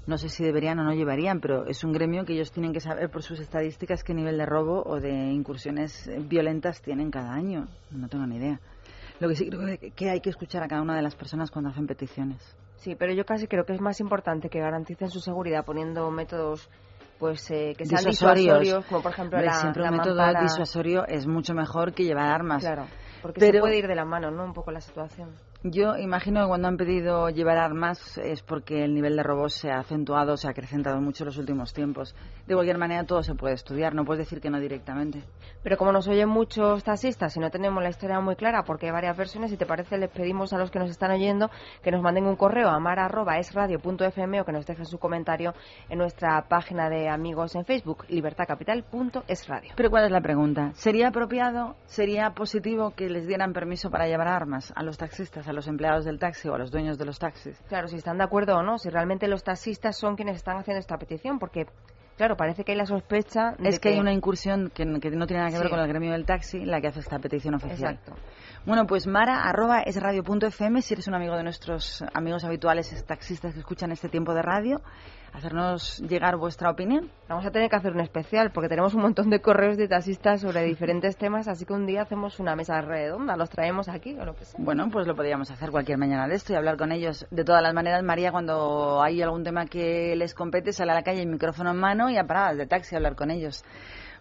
No 0.09 0.17
sé 0.17 0.27
si 0.27 0.43
deberían 0.43 0.79
o 0.79 0.83
no 0.83 0.91
llevarían, 0.91 1.39
pero 1.39 1.67
es 1.67 1.83
un 1.83 1.91
gremio 1.91 2.25
que 2.25 2.33
ellos 2.33 2.51
tienen 2.51 2.73
que 2.73 2.79
saber 2.79 3.11
por 3.11 3.21
sus 3.21 3.39
estadísticas 3.39 4.03
qué 4.03 4.15
nivel 4.15 4.39
de 4.39 4.45
robo 4.47 4.81
o 4.83 4.99
de 4.99 5.11
incursiones 5.11 6.09
violentas 6.27 6.81
tienen 6.81 7.11
cada 7.11 7.31
año. 7.31 7.67
No 7.91 8.07
tengo 8.07 8.25
ni 8.25 8.37
idea. 8.37 8.59
Lo 9.19 9.29
que 9.29 9.35
sí 9.35 9.47
creo 9.47 9.77
que 9.95 10.09
hay 10.09 10.19
que 10.19 10.31
escuchar 10.31 10.63
a 10.63 10.67
cada 10.67 10.81
una 10.81 10.95
de 10.95 11.03
las 11.03 11.15
personas 11.15 11.51
cuando 11.51 11.69
hacen 11.69 11.85
peticiones. 11.85 12.57
Sí, 12.77 12.95
pero 12.95 13.13
yo 13.13 13.23
casi 13.23 13.45
creo 13.45 13.65
que 13.65 13.73
es 13.73 13.81
más 13.81 13.99
importante 13.99 14.49
que 14.49 14.57
garanticen 14.59 15.11
su 15.11 15.19
seguridad 15.19 15.63
poniendo 15.63 16.09
métodos 16.09 16.67
pues 17.19 17.51
eh, 17.51 17.75
que 17.77 17.85
sean 17.85 18.03
disuasorios. 18.03 18.83
como 18.85 19.03
por 19.03 19.11
ejemplo 19.11 19.39
la, 19.39 19.53
siempre 19.53 19.83
un 19.83 19.95
método 19.95 20.23
disuasorio 20.41 21.05
es 21.05 21.27
mucho 21.27 21.53
mejor 21.53 21.93
que 21.93 22.03
llevar 22.03 22.31
armas. 22.31 22.63
Claro, 22.63 22.87
porque 23.21 23.41
se 23.41 23.59
puede 23.59 23.77
ir 23.77 23.87
de 23.87 23.95
la 23.95 24.05
mano, 24.05 24.31
¿no? 24.31 24.43
Un 24.43 24.53
poco 24.53 24.71
la 24.71 24.81
situación. 24.81 25.29
Yo 25.63 25.97
imagino 25.97 26.39
que 26.39 26.47
cuando 26.47 26.69
han 26.69 26.77
pedido 26.77 27.27
llevar 27.29 27.57
armas 27.57 28.17
es 28.17 28.41
porque 28.41 28.85
el 28.85 28.93
nivel 28.93 29.17
de 29.17 29.23
robos 29.23 29.53
se 29.55 29.69
ha 29.69 29.79
acentuado, 29.79 30.37
se 30.37 30.47
ha 30.47 30.51
acrecentado 30.51 31.01
mucho 31.01 31.25
en 31.25 31.25
los 31.25 31.37
últimos 31.37 31.73
tiempos. 31.73 32.15
De 32.47 32.53
cualquier 32.53 32.77
manera, 32.77 33.03
todo 33.03 33.23
se 33.23 33.35
puede 33.35 33.55
estudiar, 33.55 33.93
no 33.93 34.05
puedes 34.05 34.25
decir 34.25 34.39
que 34.39 34.49
no 34.49 34.57
directamente. 34.61 35.21
Pero 35.61 35.75
como 35.75 35.91
nos 35.91 36.07
oyen 36.07 36.29
muchos 36.29 36.85
taxistas 36.85 37.35
y 37.35 37.41
no 37.41 37.51
tenemos 37.51 37.83
la 37.83 37.89
historia 37.89 38.21
muy 38.21 38.37
clara, 38.37 38.63
porque 38.63 38.85
hay 38.85 38.93
varias 38.93 39.17
versiones, 39.17 39.51
si 39.51 39.57
te 39.57 39.65
parece, 39.65 39.97
les 39.97 40.09
pedimos 40.09 40.53
a 40.53 40.57
los 40.57 40.71
que 40.71 40.79
nos 40.79 40.89
están 40.89 41.11
oyendo 41.11 41.51
que 41.83 41.91
nos 41.91 42.01
manden 42.01 42.25
un 42.25 42.37
correo 42.37 42.69
a 42.69 42.79
mar.esradio.fm 42.79 44.39
o 44.39 44.45
que 44.45 44.53
nos 44.53 44.65
dejen 44.65 44.85
su 44.85 44.97
comentario 44.97 45.53
en 45.89 45.97
nuestra 45.97 46.41
página 46.47 46.89
de 46.89 47.09
amigos 47.09 47.53
en 47.55 47.65
Facebook, 47.65 48.05
libertadcapital.esradio. 48.07 49.73
Pero 49.75 49.89
¿cuál 49.89 50.05
es 50.05 50.11
la 50.11 50.21
pregunta? 50.21 50.71
¿Sería 50.75 51.09
apropiado, 51.09 51.75
sería 51.85 52.29
positivo 52.29 52.91
que 52.91 53.09
les 53.09 53.27
dieran 53.27 53.51
permiso 53.51 53.91
para 53.91 54.07
llevar 54.07 54.29
armas 54.29 54.71
a 54.73 54.83
los 54.83 54.97
taxistas? 54.97 55.48
A 55.49 55.53
los 55.53 55.67
empleados 55.67 56.05
del 56.05 56.19
taxi 56.19 56.47
o 56.47 56.55
a 56.55 56.57
los 56.57 56.71
dueños 56.71 56.97
de 56.97 57.05
los 57.05 57.19
taxis. 57.19 57.59
Claro, 57.67 57.87
si 57.87 57.97
están 57.97 58.17
de 58.17 58.23
acuerdo 58.23 58.55
o 58.55 58.63
no, 58.63 58.77
si 58.77 58.89
realmente 58.89 59.27
los 59.27 59.43
taxistas 59.43 59.97
son 59.97 60.15
quienes 60.15 60.37
están 60.37 60.57
haciendo 60.57 60.79
esta 60.79 60.97
petición, 60.97 61.39
porque 61.39 61.65
Claro, 62.19 62.35
parece 62.35 62.65
que 62.65 62.73
hay 62.73 62.77
la 62.77 62.85
sospecha. 62.85 63.55
De 63.57 63.69
es 63.69 63.79
que, 63.79 63.87
hay 63.87 63.97
una 63.97 64.11
incursión 64.11 64.69
que, 64.75 64.83
no 64.83 64.99
tiene 64.99 65.37
nada 65.37 65.51
que 65.51 65.57
ver 65.57 65.69
con 65.69 65.79
el 65.79 65.87
gremio 65.87 66.11
del 66.11 66.25
taxi 66.25 66.65
la 66.65 66.81
que 66.81 66.87
hace 66.87 66.99
esta 66.99 67.17
petición 67.17 67.55
oficial. 67.55 67.93
Exacto. 67.93 68.13
Bueno, 68.65 68.85
pues 68.85 69.07
mara 69.07 69.43
arroba 69.43 69.83
es 69.83 69.95
radio.fm 69.95 70.81
si 70.81 70.95
eres 70.95 71.07
un 71.07 71.15
amigo 71.15 71.37
de 71.37 71.43
nuestros 71.43 72.03
amigos 72.13 72.43
habituales 72.43 73.05
taxistas 73.05 73.53
que 73.53 73.61
escuchan 73.61 73.93
este 73.93 74.09
tiempo 74.09 74.33
de 74.33 74.41
radio 74.41 74.81
hacernos 75.33 75.99
llegar 75.99 76.37
vuestra 76.37 76.69
opinión. 76.69 77.09
Vamos 77.27 77.45
a 77.45 77.51
tener 77.51 77.69
que 77.69 77.75
hacer 77.75 77.93
un 77.93 78.01
especial 78.01 78.51
porque 78.51 78.69
tenemos 78.69 78.93
un 78.93 79.01
montón 79.01 79.29
de 79.29 79.41
correos 79.41 79.77
de 79.77 79.87
taxistas 79.87 80.41
sobre 80.41 80.63
diferentes 80.63 81.17
temas, 81.17 81.47
así 81.47 81.65
que 81.65 81.73
un 81.73 81.85
día 81.85 82.03
hacemos 82.03 82.39
una 82.39 82.55
mesa 82.55 82.81
redonda, 82.81 83.35
los 83.35 83.49
traemos 83.49 83.89
aquí 83.89 84.17
o 84.19 84.25
lo 84.25 84.35
que 84.35 84.45
sea. 84.45 84.63
Bueno, 84.63 84.89
pues 84.91 85.07
lo 85.07 85.15
podríamos 85.15 85.51
hacer 85.51 85.71
cualquier 85.71 85.97
mañana 85.97 86.27
de 86.27 86.35
esto 86.35 86.53
y 86.53 86.55
hablar 86.55 86.77
con 86.77 86.91
ellos. 86.91 87.25
De 87.31 87.43
todas 87.43 87.61
las 87.61 87.73
maneras, 87.73 88.03
María, 88.03 88.31
cuando 88.31 89.01
hay 89.01 89.21
algún 89.21 89.43
tema 89.43 89.65
que 89.65 90.15
les 90.15 90.33
compete, 90.33 90.73
sale 90.73 90.91
a 90.91 90.95
la 90.95 91.03
calle, 91.03 91.21
el 91.21 91.27
micrófono 91.29 91.71
en 91.71 91.77
mano 91.77 92.09
y 92.09 92.17
a 92.17 92.25
paradas 92.25 92.57
de 92.57 92.67
taxi 92.67 92.95
a 92.95 92.97
hablar 92.97 93.15
con 93.15 93.31
ellos. 93.31 93.63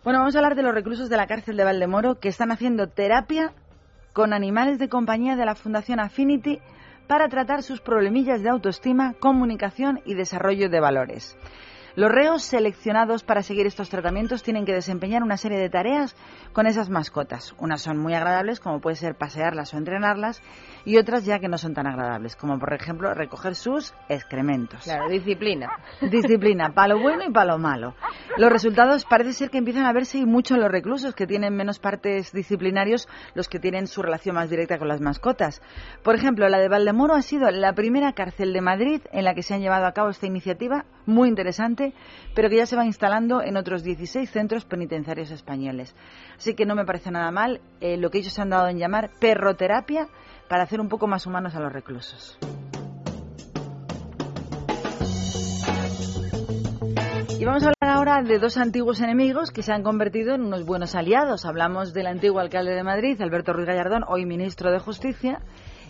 Bueno, 0.05 0.21
vamos 0.21 0.37
a 0.37 0.38
hablar 0.38 0.55
de 0.55 0.62
los 0.62 0.75
reclusos 0.75 1.09
de 1.09 1.16
la 1.16 1.27
cárcel 1.27 1.57
de 1.57 1.64
Valdemoro 1.64 2.21
que 2.21 2.29
están 2.29 2.53
haciendo 2.53 2.88
terapia 2.88 3.53
con 4.12 4.33
animales 4.33 4.79
de 4.79 4.88
compañía 4.88 5.37
de 5.37 5.44
la 5.44 5.55
Fundación 5.55 6.01
Affinity 6.01 6.61
para 7.09 7.29
tratar 7.29 7.62
sus 7.64 7.81
problemillas 7.81 8.42
de 8.42 8.51
autoestima, 8.51 9.14
comunicación 9.18 10.01
y 10.05 10.14
desarrollo 10.14 10.68
de 10.68 10.79
valores. 10.79 11.37
Los 11.98 12.12
reos 12.12 12.44
seleccionados 12.44 13.24
para 13.24 13.42
seguir 13.42 13.66
estos 13.66 13.88
tratamientos 13.90 14.44
tienen 14.44 14.64
que 14.64 14.72
desempeñar 14.72 15.24
una 15.24 15.37
serie 15.37 15.58
de 15.58 15.68
tareas 15.68 16.14
con 16.52 16.68
esas 16.68 16.90
mascotas. 16.90 17.56
Unas 17.58 17.82
son 17.82 17.98
muy 17.98 18.14
agradables, 18.14 18.61
como 18.61 18.80
puede 18.80 18.94
ser 18.94 19.16
pasearlas 19.16 19.74
o 19.74 19.78
entrenarlas, 19.78 20.40
y 20.84 20.96
otras 20.98 21.24
ya 21.24 21.40
que 21.40 21.48
no 21.48 21.58
son 21.58 21.74
tan 21.74 21.88
agradables, 21.88 22.37
como 22.37 22.56
por 22.61 22.72
ejemplo 22.72 23.12
recoger 23.14 23.56
sus 23.56 23.94
excrementos. 24.08 24.84
Claro, 24.84 25.08
disciplina. 25.08 25.70
Disciplina, 26.00 26.72
palo 26.72 27.00
bueno 27.00 27.24
y 27.28 27.32
palo 27.32 27.58
malo. 27.58 27.96
Los 28.37 28.52
resultados 28.52 29.04
parece 29.04 29.32
ser 29.32 29.50
que 29.50 29.58
empiezan 29.58 29.84
a 29.84 29.92
verse 29.92 30.18
y 30.18 30.24
mucho 30.24 30.54
en 30.54 30.61
los 30.61 30.70
reclusos, 30.70 31.16
que 31.16 31.26
tienen 31.26 31.56
menos 31.56 31.80
partes 31.80 32.30
disciplinarios, 32.30 33.08
los 33.34 33.48
que 33.48 33.58
tienen 33.58 33.88
su 33.88 34.02
relación 34.02 34.37
más 34.37 34.50
directa 34.50 34.78
con 34.78 34.87
las 34.87 35.00
mascotas. 35.00 35.61
Por 36.04 36.14
ejemplo, 36.14 36.48
la 36.48 36.61
de 36.61 36.68
Valdemoro 36.68 37.14
ha 37.14 37.22
sido 37.22 37.50
la 37.50 37.72
primera 37.72 38.12
cárcel 38.12 38.52
de 38.52 38.61
Madrid 38.61 39.00
en 39.11 39.24
la 39.24 39.34
que 39.34 39.42
se 39.42 39.54
han 39.54 39.62
llevado 39.62 39.87
a 39.87 39.92
cabo 39.92 40.11
esta 40.11 40.26
iniciativa, 40.26 40.84
muy 41.04 41.28
interesante 41.28 41.88
pero 42.35 42.48
que 42.48 42.57
ya 42.57 42.66
se 42.66 42.77
va 42.77 42.85
instalando 42.85 43.42
en 43.42 43.57
otros 43.57 43.83
16 43.83 44.31
centros 44.31 44.64
penitenciarios 44.64 45.31
españoles. 45.31 45.94
Así 46.37 46.55
que 46.55 46.66
no 46.66 46.74
me 46.74 46.85
parece 46.85 47.11
nada 47.11 47.31
mal 47.31 47.61
eh, 47.81 47.96
lo 47.96 48.11
que 48.11 48.18
ellos 48.18 48.33
se 48.33 48.42
han 48.42 48.51
dado 48.51 48.68
en 48.68 48.79
llamar 48.79 49.11
perroterapia 49.20 50.09
para 50.48 50.62
hacer 50.62 50.81
un 50.81 50.88
poco 50.88 51.07
más 51.07 51.27
humanos 51.27 51.55
a 51.55 51.61
los 51.61 51.72
reclusos. 51.72 52.38
Y 57.38 57.44
vamos 57.44 57.62
a 57.62 57.66
hablar 57.68 57.96
ahora 57.96 58.22
de 58.22 58.40
dos 58.40 58.57
antiguos 58.57 59.01
enemigos 59.01 59.53
que 59.53 59.62
se 59.62 59.72
han 59.72 59.85
convertido 59.85 60.35
en 60.35 60.40
unos 60.40 60.64
buenos 60.64 60.96
aliados. 60.96 61.44
Hablamos 61.44 61.94
del 61.94 62.09
antiguo 62.09 62.40
alcalde 62.40 62.74
de 62.74 62.83
Madrid, 62.83 63.20
Alberto 63.22 63.53
Ruiz 63.53 63.68
Gallardón, 63.68 64.03
hoy 64.09 64.27
ministro 64.27 64.72
de 64.72 64.81
Justicia, 64.81 65.40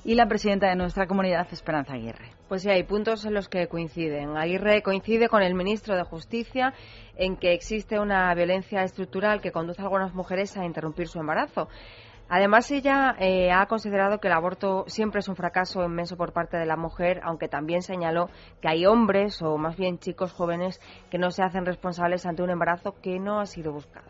y 0.05 0.15
la 0.15 0.27
presidenta 0.27 0.69
de 0.69 0.77
nuestra 0.77 1.07
comunidad, 1.07 1.47
Esperanza 1.51 1.95
Aguirre. 1.95 2.31
Pues 2.49 2.63
sí, 2.63 2.71
hay 2.71 2.83
puntos 2.83 3.25
en 3.25 3.35
los 3.35 3.49
que 3.49 3.69
coinciden. 3.69 4.37
Aguirre 4.37 4.83
coincide 4.83 5.29
con 5.29 5.43
el 5.43 5.55
ministro 5.55 5.97
de 5.97 6.05
Justicia 6.05 6.75
en 7.17 7.37
que 7.37 7.53
existe 7.53 7.99
una 7.99 8.35
violencia 8.35 8.83
estructural 8.83 9.41
que 9.41 9.53
conduce 9.53 9.81
a 9.81 9.85
algunas 9.85 10.15
mujeres 10.15 10.57
a 10.57 10.65
interrumpir 10.65 11.09
su 11.09 11.19
embarazo. 11.19 11.69
Además, 12.31 12.71
ella 12.71 13.17
eh, 13.19 13.51
ha 13.51 13.65
considerado 13.67 14.19
que 14.19 14.29
el 14.29 14.35
aborto 14.35 14.85
siempre 14.87 15.21
es 15.21 15.29
un 15.29 15.37
fracaso 15.37 15.83
inmenso 15.83 16.17
por 16.17 16.35
parte 16.35 16.59
de 16.59 16.67
la 16.67 16.77
mujer, 16.77 17.21
aunque 17.25 17.49
también 17.49 17.81
señaló 17.81 18.29
que 18.61 18.69
hay 18.69 18.85
hombres, 18.85 19.41
o 19.41 19.57
más 19.57 19.77
bien 19.77 19.99
chicos 19.99 20.33
jóvenes, 20.33 20.79
que 21.11 21.17
no 21.17 21.31
se 21.31 21.43
hacen 21.43 21.65
responsables 21.65 22.27
ante 22.27 22.43
un 22.43 22.51
embarazo 22.51 22.95
que 23.01 23.19
no 23.19 23.41
ha 23.41 23.47
sido 23.47 23.73
buscado. 23.73 24.07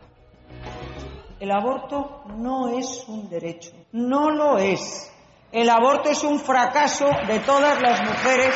El 1.39 1.51
aborto 1.51 2.23
no 2.35 2.67
es 2.67 3.05
un 3.07 3.29
derecho, 3.29 3.71
no 3.93 4.29
lo 4.29 4.57
es. 4.57 5.15
El 5.51 5.69
aborto 5.69 6.09
es 6.09 6.23
un 6.23 6.39
fracaso 6.39 7.09
de 7.27 7.39
todas 7.39 7.81
las 7.81 8.01
mujeres 8.01 8.55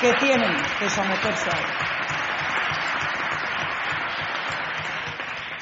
que 0.00 0.12
tienen 0.14 0.56
que 0.78 0.88
someterse 0.88 1.50
a 1.50 1.58
él. 1.58 1.66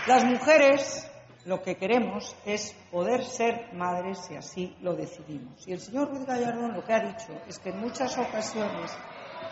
Las 0.07 0.25
mujeres 0.25 1.11
lo 1.47 1.63
que 1.63 1.77
queremos 1.77 2.37
es 2.45 2.77
poder 2.91 3.25
ser 3.25 3.73
madres 3.73 4.19
si 4.19 4.37
así 4.37 4.77
lo 4.83 4.95
decidimos. 4.95 5.67
Y 5.67 5.73
el 5.73 5.81
señor 5.81 6.11
Ruiz 6.11 6.27
Gallardón 6.27 6.75
lo 6.75 6.85
que 6.85 6.93
ha 6.93 7.01
dicho 7.01 7.33
es 7.49 7.59
que 7.59 7.71
en 7.71 7.81
muchas 7.81 8.19
ocasiones 8.19 8.97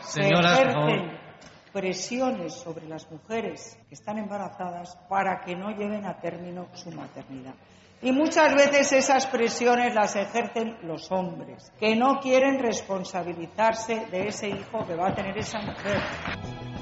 Señora, 0.03 0.57
se 0.57 0.63
ejercen 0.63 1.19
presiones 1.73 2.55
sobre 2.55 2.87
las 2.87 3.11
mujeres 3.11 3.79
que 3.89 3.95
están 3.95 4.19
embarazadas 4.19 4.97
para 5.09 5.41
que 5.41 5.57
no 5.57 5.71
lleven 5.71 6.05
a 6.05 6.19
término 6.21 6.69
su 6.75 6.91
maternidad. 6.91 7.55
Y 8.01 8.13
muchas 8.13 8.55
veces 8.55 8.93
esas 8.93 9.27
presiones 9.27 9.93
las 9.93 10.15
ejercen 10.15 10.77
los 10.83 11.11
hombres, 11.11 11.73
que 11.81 11.97
no 11.97 12.21
quieren 12.21 12.61
responsabilizarse 12.61 14.07
de 14.11 14.29
ese 14.29 14.49
hijo 14.49 14.87
que 14.87 14.95
va 14.95 15.09
a 15.09 15.15
tener 15.15 15.37
esa 15.37 15.59
mujer. 15.59 16.01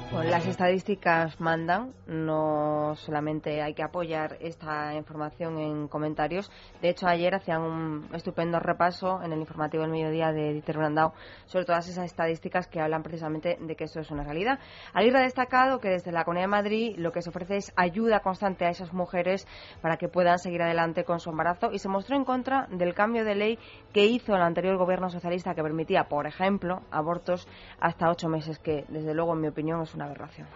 Bueno, 0.09 0.29
las 0.29 0.47
estadísticas 0.47 1.37
mandan, 1.41 1.93
no 2.07 2.95
solamente 2.95 3.61
hay 3.61 3.73
que 3.73 3.83
apoyar 3.83 4.37
esta 4.39 4.93
información 4.93 5.59
en 5.59 5.89
comentarios. 5.89 6.49
De 6.81 6.89
hecho, 6.89 7.07
ayer 7.07 7.35
hacían 7.35 7.61
un 7.61 8.09
estupendo 8.13 8.57
repaso 8.57 9.21
en 9.21 9.33
el 9.33 9.39
informativo 9.39 9.83
del 9.83 9.91
mediodía 9.91 10.31
de 10.31 10.53
Dieter 10.53 10.77
Brandau 10.77 11.11
sobre 11.45 11.65
todas 11.65 11.89
esas 11.89 12.05
estadísticas 12.05 12.67
que 12.67 12.79
hablan 12.79 13.03
precisamente 13.03 13.57
de 13.59 13.75
que 13.75 13.83
esto 13.83 13.99
es 13.99 14.09
una 14.09 14.23
realidad. 14.23 14.59
Aguirre 14.93 15.19
ha 15.19 15.23
destacado 15.23 15.79
que 15.79 15.89
desde 15.89 16.13
la 16.13 16.23
Comunidad 16.23 16.45
de 16.45 16.51
Madrid 16.51 16.95
lo 16.97 17.11
que 17.11 17.21
se 17.21 17.29
ofrece 17.29 17.57
es 17.57 17.73
ayuda 17.75 18.21
constante 18.21 18.65
a 18.65 18.69
esas 18.69 18.93
mujeres 18.93 19.45
para 19.81 19.97
que 19.97 20.07
puedan 20.07 20.39
seguir 20.39 20.61
adelante 20.61 21.03
con 21.07 21.19
su 21.19 21.31
embarazo 21.31 21.71
y 21.71 21.79
se 21.79 21.89
mostró 21.89 22.15
en 22.15 22.25
contra 22.25 22.67
del 22.69 22.93
cambio 22.93 23.25
de 23.25 23.33
ley 23.33 23.59
que 23.93 24.05
hizo 24.05 24.35
el 24.35 24.43
anterior 24.43 24.77
gobierno 24.77 25.09
socialista 25.09 25.55
que 25.55 25.63
permitía, 25.63 26.03
por 26.03 26.27
ejemplo, 26.27 26.81
abortos 26.91 27.47
hasta 27.79 28.11
ocho 28.11 28.29
meses, 28.29 28.59
que 28.59 28.85
desde 28.89 29.15
luego, 29.15 29.33
en 29.33 29.41
mi 29.41 29.47
opinión, 29.47 29.81
es 29.81 29.95
una 29.95 30.05
aberración. 30.05 30.47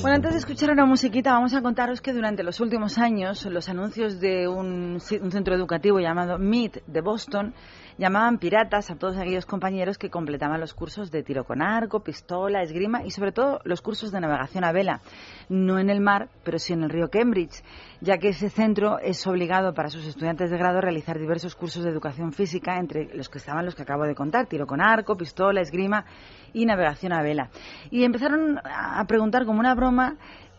Bueno, 0.00 0.14
antes 0.14 0.30
de 0.30 0.38
escuchar 0.38 0.70
una 0.70 0.86
musiquita, 0.86 1.32
vamos 1.32 1.54
a 1.54 1.60
contaros 1.60 2.00
que 2.00 2.12
durante 2.12 2.44
los 2.44 2.60
últimos 2.60 2.98
años 2.98 3.44
los 3.46 3.68
anuncios 3.68 4.20
de 4.20 4.46
un, 4.46 5.00
centro 5.00 5.56
educativo 5.56 5.98
llamado 5.98 6.38
MIT 6.38 6.86
de 6.86 7.00
Boston 7.00 7.52
llamaban 7.98 8.38
piratas 8.38 8.92
a 8.92 8.94
todos 8.94 9.16
aquellos 9.16 9.44
compañeros 9.44 9.98
que 9.98 10.08
completaban 10.08 10.60
los 10.60 10.72
cursos 10.72 11.10
de 11.10 11.24
tiro 11.24 11.42
con 11.42 11.60
arco, 11.62 12.04
pistola, 12.04 12.62
esgrima 12.62 13.04
y 13.04 13.10
sobre 13.10 13.32
todo 13.32 13.60
los 13.64 13.82
cursos 13.82 14.12
de 14.12 14.20
navegación 14.20 14.62
a 14.62 14.70
vela, 14.70 15.00
no 15.48 15.80
en 15.80 15.90
el 15.90 16.00
mar, 16.00 16.28
pero 16.44 16.60
sí 16.60 16.74
en 16.74 16.84
el 16.84 16.90
río 16.90 17.10
Cambridge, 17.10 17.64
ya 18.00 18.18
que 18.18 18.28
ese 18.28 18.50
centro 18.50 19.00
es 19.00 19.26
obligado 19.26 19.74
para 19.74 19.88
sus 19.88 20.06
estudiantes 20.06 20.52
de 20.52 20.58
grado 20.58 20.78
a 20.78 20.80
realizar 20.80 21.18
diversos 21.18 21.56
cursos 21.56 21.82
de 21.82 21.90
educación 21.90 22.32
física, 22.32 22.78
entre 22.78 23.12
los 23.16 23.28
que 23.28 23.38
estaban 23.38 23.64
los 23.64 23.74
que 23.74 23.82
acabo 23.82 24.04
de 24.04 24.14
contar, 24.14 24.46
tiro 24.46 24.68
con 24.68 24.80
arco, 24.80 25.16
pistola, 25.16 25.60
esgrima 25.60 26.04
y 26.52 26.66
navegación 26.66 27.12
a 27.12 27.22
vela. 27.22 27.50
Y 27.90 28.04
empezaron 28.04 28.60
a 28.64 29.04
preguntar 29.06 29.44
como 29.44 29.60
una 29.60 29.74
broma 29.74 30.16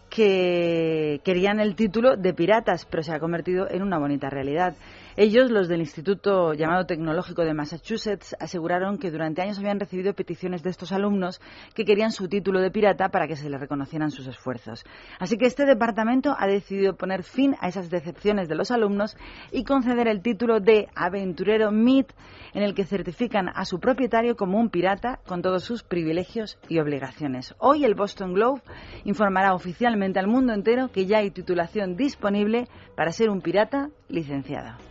que 0.10 1.22
querían 1.24 1.60
el 1.60 1.76
título 1.76 2.18
de 2.18 2.34
piratas, 2.34 2.86
pero 2.86 3.04
se 3.04 3.14
ha 3.14 3.20
convertido 3.20 3.70
en 3.70 3.84
una 3.84 4.00
bonita 4.00 4.30
realidad. 4.30 4.76
Ellos, 5.22 5.52
los 5.52 5.68
del 5.68 5.82
Instituto 5.82 6.54
llamado 6.54 6.86
Tecnológico 6.86 7.44
de 7.44 7.54
Massachusetts, 7.54 8.38
aseguraron 8.40 8.98
que 8.98 9.12
durante 9.12 9.42
años 9.42 9.60
habían 9.60 9.78
recibido 9.78 10.14
peticiones 10.14 10.64
de 10.64 10.70
estos 10.70 10.94
alumnos 10.94 11.42
que 11.76 11.84
querían 11.84 12.14
su 12.14 12.30
título 12.30 12.62
de 12.62 12.72
pirata 12.72 13.10
para 13.10 13.28
que 13.28 13.36
se 13.36 13.50
les 13.50 13.60
reconocieran 13.60 14.12
sus 14.12 14.28
esfuerzos. 14.28 14.86
Así 15.20 15.38
que 15.38 15.46
este 15.46 15.66
departamento 15.66 16.38
ha 16.40 16.48
decidido 16.48 16.96
poner 16.96 17.24
fin 17.24 17.58
a 17.60 17.68
esas 17.68 17.90
decepciones 17.90 18.48
de 18.48 18.56
los 18.56 18.72
alumnos 18.72 19.18
y 19.52 19.66
conceder 19.66 20.08
el 20.08 20.22
título 20.22 20.62
de 20.62 20.88
aventurero 20.96 21.70
MIT, 21.70 22.14
en 22.54 22.64
el 22.64 22.74
que 22.74 22.86
certifican 22.86 23.50
a 23.54 23.66
su 23.66 23.82
propietario 23.82 24.38
como 24.38 24.58
un 24.58 24.70
pirata 24.70 25.20
con 25.28 25.42
todos 25.42 25.66
sus 25.66 25.84
privilegios 25.84 26.58
y 26.70 26.80
obligaciones. 26.80 27.56
Hoy 27.58 27.84
el 27.84 27.94
Boston 27.94 28.36
Globe 28.36 28.62
informará 29.04 29.54
oficialmente 29.54 30.18
al 30.18 30.28
mundo 30.28 30.54
entero 30.54 30.94
que 30.94 31.08
ya 31.08 31.18
hay 31.18 31.30
titulación 31.30 31.98
disponible 31.98 32.70
para 32.96 33.12
ser 33.12 33.30
un 33.30 33.42
pirata 33.42 33.90
licenciado. 34.08 34.89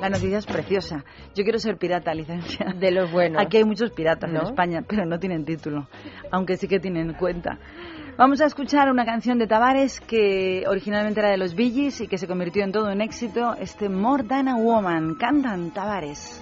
La 0.00 0.10
noticia 0.10 0.38
es 0.38 0.46
preciosa. 0.46 1.04
Yo 1.34 1.44
quiero 1.44 1.58
ser 1.58 1.78
pirata 1.78 2.12
licenciada. 2.14 2.72
De 2.74 2.90
los 2.90 3.10
buenos. 3.10 3.40
Aquí 3.40 3.56
hay 3.56 3.64
muchos 3.64 3.90
piratas 3.90 4.30
en. 4.30 4.36
España, 4.36 4.82
pero 4.86 5.06
no 5.06 5.18
tienen 5.18 5.44
título, 5.44 5.88
aunque 6.30 6.56
sí 6.56 6.68
que 6.68 6.78
tienen 6.78 7.14
cuenta. 7.14 7.58
Vamos 8.16 8.40
a 8.40 8.46
escuchar 8.46 8.90
una 8.90 9.04
canción 9.04 9.38
de 9.38 9.46
Tavares 9.46 10.00
que 10.00 10.64
originalmente 10.68 11.20
era 11.20 11.30
de 11.30 11.36
los 11.36 11.54
Gees 11.54 12.00
y 12.00 12.06
que 12.06 12.18
se 12.18 12.28
convirtió 12.28 12.62
en 12.62 12.70
todo 12.70 12.92
un 12.92 13.00
éxito, 13.00 13.54
este 13.58 13.88
More 13.88 14.24
Than 14.24 14.48
a 14.48 14.56
Woman. 14.56 15.14
Cantan 15.14 15.72
Tavares. 15.72 16.40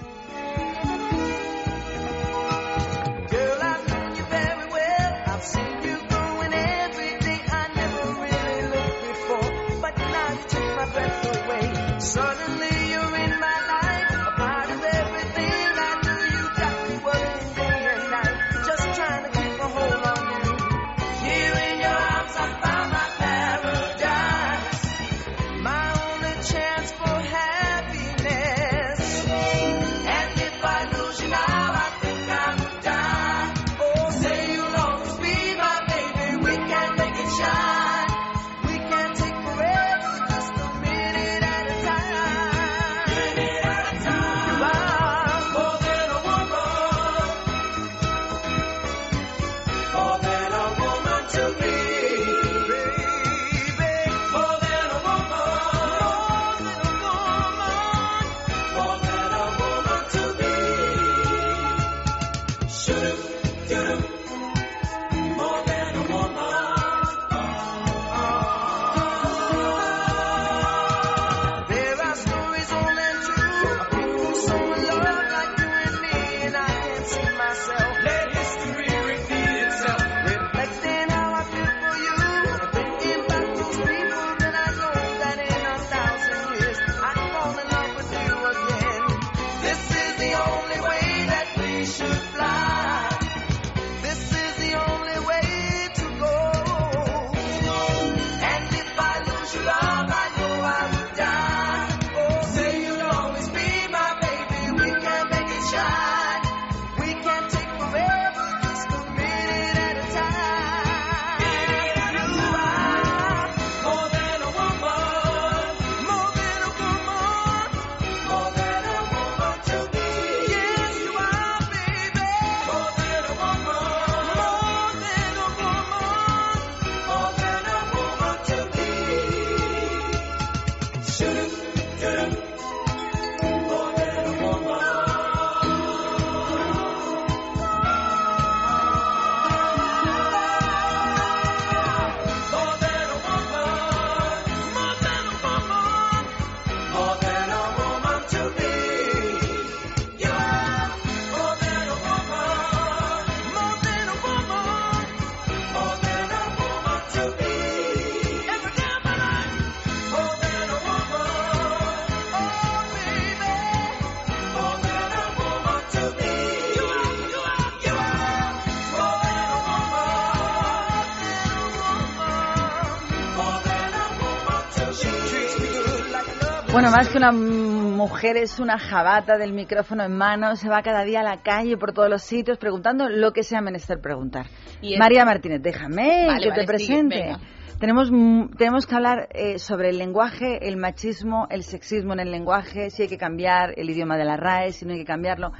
Bueno, 176.83 176.97
más 176.97 177.11
que 177.11 177.18
una 177.18 177.31
mujer 177.31 178.37
es 178.37 178.59
una 178.59 178.77
jabata 178.77 179.38
del 179.38 179.53
micrófono 179.53 180.03
en 180.03 180.16
mano, 180.16 180.57
se 180.57 180.68
va 180.68 180.83
cada 180.83 181.05
día 181.05 181.21
a 181.21 181.23
la 181.23 181.40
calle 181.40 181.77
por 181.77 181.92
todos 181.92 182.11
los 182.11 182.25
sitios 182.25 182.59
preguntando 182.59 183.09
lo 183.09 183.33
que 183.33 183.45
sea 183.45 183.61
menester 183.61 184.01
preguntar. 184.01 184.47
Y 184.81 184.99
María 184.99 185.25
Martínez, 185.25 185.62
déjame 185.62 186.27
Vale, 186.27 186.42
que 186.42 186.49
vale, 186.49 186.61
te 186.61 186.66
presente. 186.66 187.16
sigue, 187.16 187.37
tenemos, 187.79 188.11
tenemos 188.59 188.87
que 188.88 188.97
hablar 188.97 189.29
eh, 189.31 189.61
sobre 189.61 189.90
el 189.90 189.99
lenguaje, 189.99 190.66
el 190.66 190.77
machismo, 190.77 191.47
el 191.51 191.62
sexismo 191.62 192.14
en 192.14 192.18
el 192.18 192.33
lenguaje, 192.33 192.90
si 192.90 193.03
hay 193.03 193.09
que 193.09 193.16
cambiar 193.16 193.75
el 193.77 193.88
idioma 193.88 194.16
de 194.16 194.25
la 194.25 194.37
RAE, 194.37 194.73
si 194.73 194.85
no 194.85 194.90
hay 194.90 194.99
que 194.99 195.05
cambiarlo. 195.05 195.53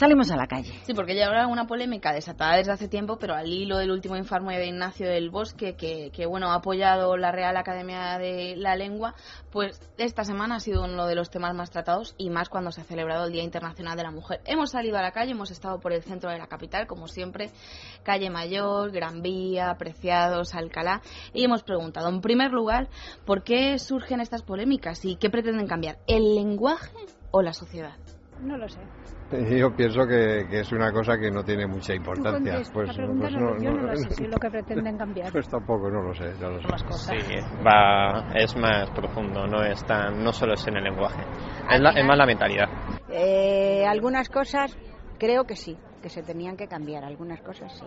Salimos 0.00 0.30
a 0.30 0.36
la 0.36 0.46
calle. 0.46 0.72
Sí, 0.84 0.94
porque 0.94 1.14
ya 1.14 1.26
habrá 1.26 1.46
una 1.46 1.66
polémica 1.66 2.14
desatada 2.14 2.56
desde 2.56 2.72
hace 2.72 2.88
tiempo, 2.88 3.18
pero 3.18 3.34
al 3.34 3.48
hilo 3.48 3.76
del 3.76 3.90
último 3.90 4.16
informe 4.16 4.56
de 4.56 4.68
Ignacio 4.68 5.06
del 5.06 5.28
Bosque, 5.28 5.76
que, 5.76 6.10
que, 6.10 6.24
bueno 6.24 6.52
ha 6.52 6.54
apoyado 6.54 7.18
la 7.18 7.32
Real 7.32 7.54
Academia 7.58 8.16
de 8.16 8.54
la 8.56 8.76
Lengua, 8.76 9.14
pues 9.52 9.78
esta 9.98 10.24
semana 10.24 10.54
ha 10.54 10.60
sido 10.60 10.84
uno 10.84 11.06
de 11.06 11.14
los 11.14 11.28
temas 11.28 11.54
más 11.54 11.70
tratados 11.70 12.14
y 12.16 12.30
más 12.30 12.48
cuando 12.48 12.72
se 12.72 12.80
ha 12.80 12.84
celebrado 12.84 13.26
el 13.26 13.32
Día 13.32 13.42
Internacional 13.42 13.94
de 13.94 14.02
la 14.04 14.10
Mujer. 14.10 14.40
Hemos 14.46 14.70
salido 14.70 14.96
a 14.96 15.02
la 15.02 15.12
calle, 15.12 15.32
hemos 15.32 15.50
estado 15.50 15.80
por 15.80 15.92
el 15.92 16.02
centro 16.02 16.30
de 16.30 16.38
la 16.38 16.46
capital, 16.46 16.86
como 16.86 17.06
siempre, 17.06 17.50
Calle 18.02 18.30
Mayor, 18.30 18.92
Gran 18.92 19.20
Vía, 19.20 19.76
Preciados, 19.78 20.54
Alcalá, 20.54 21.02
y 21.34 21.44
hemos 21.44 21.62
preguntado, 21.62 22.08
en 22.08 22.22
primer 22.22 22.52
lugar, 22.52 22.88
¿por 23.26 23.42
qué 23.42 23.78
surgen 23.78 24.22
estas 24.22 24.40
polémicas 24.40 25.04
y 25.04 25.16
qué 25.16 25.28
pretenden 25.28 25.66
cambiar? 25.66 25.98
¿El 26.06 26.36
lenguaje 26.36 26.96
o 27.32 27.42
la 27.42 27.52
sociedad? 27.52 27.98
No 28.40 28.56
lo 28.56 28.66
sé. 28.66 28.80
Yo 29.58 29.70
pienso 29.74 30.06
que, 30.06 30.46
que 30.50 30.60
es 30.60 30.72
una 30.72 30.90
cosa 30.92 31.16
que 31.18 31.30
no 31.30 31.44
tiene 31.44 31.66
mucha 31.66 31.94
importancia. 31.94 32.60
Pues, 32.72 32.96
la 32.96 33.06
pues 33.06 33.32
no, 33.34 33.60
yo 33.60 33.70
no 33.70 33.82
lo 33.86 33.96
sé 33.96 34.10
si 34.10 34.24
es 34.24 34.30
lo 34.30 34.38
que 34.38 34.50
pretenden 34.50 34.98
cambiar. 34.98 35.32
Pues 35.32 35.48
tampoco, 35.48 35.90
no 35.90 36.02
lo 36.02 36.14
sé, 36.14 36.32
lo 36.40 36.60
sé. 36.60 36.68
Sí, 36.92 37.36
va, 37.64 38.26
es 38.34 38.56
más 38.56 38.90
profundo, 38.90 39.46
no 39.46 39.62
es 39.64 39.84
tan, 39.84 40.22
no 40.24 40.32
solo 40.32 40.54
es 40.54 40.66
en 40.66 40.76
el 40.76 40.84
lenguaje, 40.84 41.22
es, 41.70 41.80
la- 41.80 41.90
es 41.90 42.04
más 42.04 42.16
la 42.18 42.26
mentalidad. 42.26 42.68
Eh, 43.10 43.84
algunas 43.86 44.28
cosas 44.28 44.76
creo 45.18 45.44
que 45.44 45.54
sí, 45.56 45.76
que 46.02 46.08
se 46.08 46.22
tenían 46.22 46.56
que 46.56 46.66
cambiar, 46.66 47.04
algunas 47.04 47.40
cosas 47.42 47.72
sí. 47.78 47.84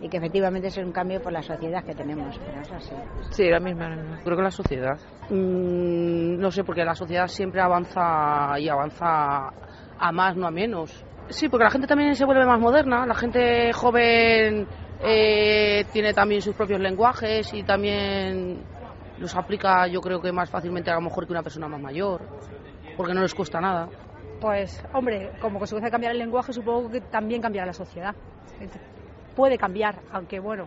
Y 0.00 0.08
que 0.08 0.18
efectivamente 0.18 0.68
es 0.68 0.76
un 0.78 0.92
cambio 0.92 1.20
por 1.20 1.32
la 1.32 1.42
sociedad 1.42 1.82
que 1.84 1.92
tenemos, 1.94 2.38
pero 2.38 2.60
es 2.60 2.70
así. 2.72 2.94
Sí, 3.30 3.50
la 3.50 3.58
misma, 3.58 3.88
la 3.88 3.96
misma. 3.96 4.20
Creo 4.22 4.36
que 4.36 4.42
la 4.44 4.50
sociedad. 4.52 4.96
Mm, 5.28 6.38
no 6.38 6.50
sé, 6.52 6.62
porque 6.62 6.84
la 6.84 6.94
sociedad 6.94 7.26
siempre 7.26 7.60
avanza 7.60 8.58
y 8.60 8.68
avanza 8.68 9.50
a 9.98 10.12
más, 10.12 10.36
no 10.36 10.46
a 10.46 10.50
menos. 10.50 11.04
Sí, 11.28 11.48
porque 11.48 11.64
la 11.64 11.70
gente 11.70 11.86
también 11.86 12.14
se 12.14 12.24
vuelve 12.24 12.46
más 12.46 12.60
moderna. 12.60 13.06
La 13.06 13.14
gente 13.14 13.72
joven 13.72 14.66
eh, 15.02 15.84
tiene 15.92 16.12
también 16.14 16.40
sus 16.40 16.54
propios 16.54 16.80
lenguajes 16.80 17.52
y 17.52 17.62
también 17.62 18.62
los 19.18 19.36
aplica, 19.36 19.86
yo 19.88 20.00
creo 20.00 20.20
que 20.20 20.32
más 20.32 20.50
fácilmente 20.50 20.90
a 20.90 20.94
lo 20.94 21.02
mejor 21.02 21.26
que 21.26 21.32
una 21.32 21.42
persona 21.42 21.68
más 21.68 21.80
mayor, 21.80 22.22
porque 22.96 23.14
no 23.14 23.22
les 23.22 23.34
cuesta 23.34 23.60
nada. 23.60 23.88
Pues, 24.40 24.82
hombre, 24.94 25.32
como 25.40 25.58
consecuencia 25.58 25.88
de 25.88 25.90
cambiar 25.90 26.12
el 26.12 26.18
lenguaje, 26.18 26.52
supongo 26.52 26.90
que 26.90 27.00
también 27.00 27.42
cambiará 27.42 27.66
la 27.66 27.72
sociedad. 27.72 28.14
Puede 29.34 29.58
cambiar, 29.58 30.00
aunque 30.12 30.38
bueno, 30.38 30.66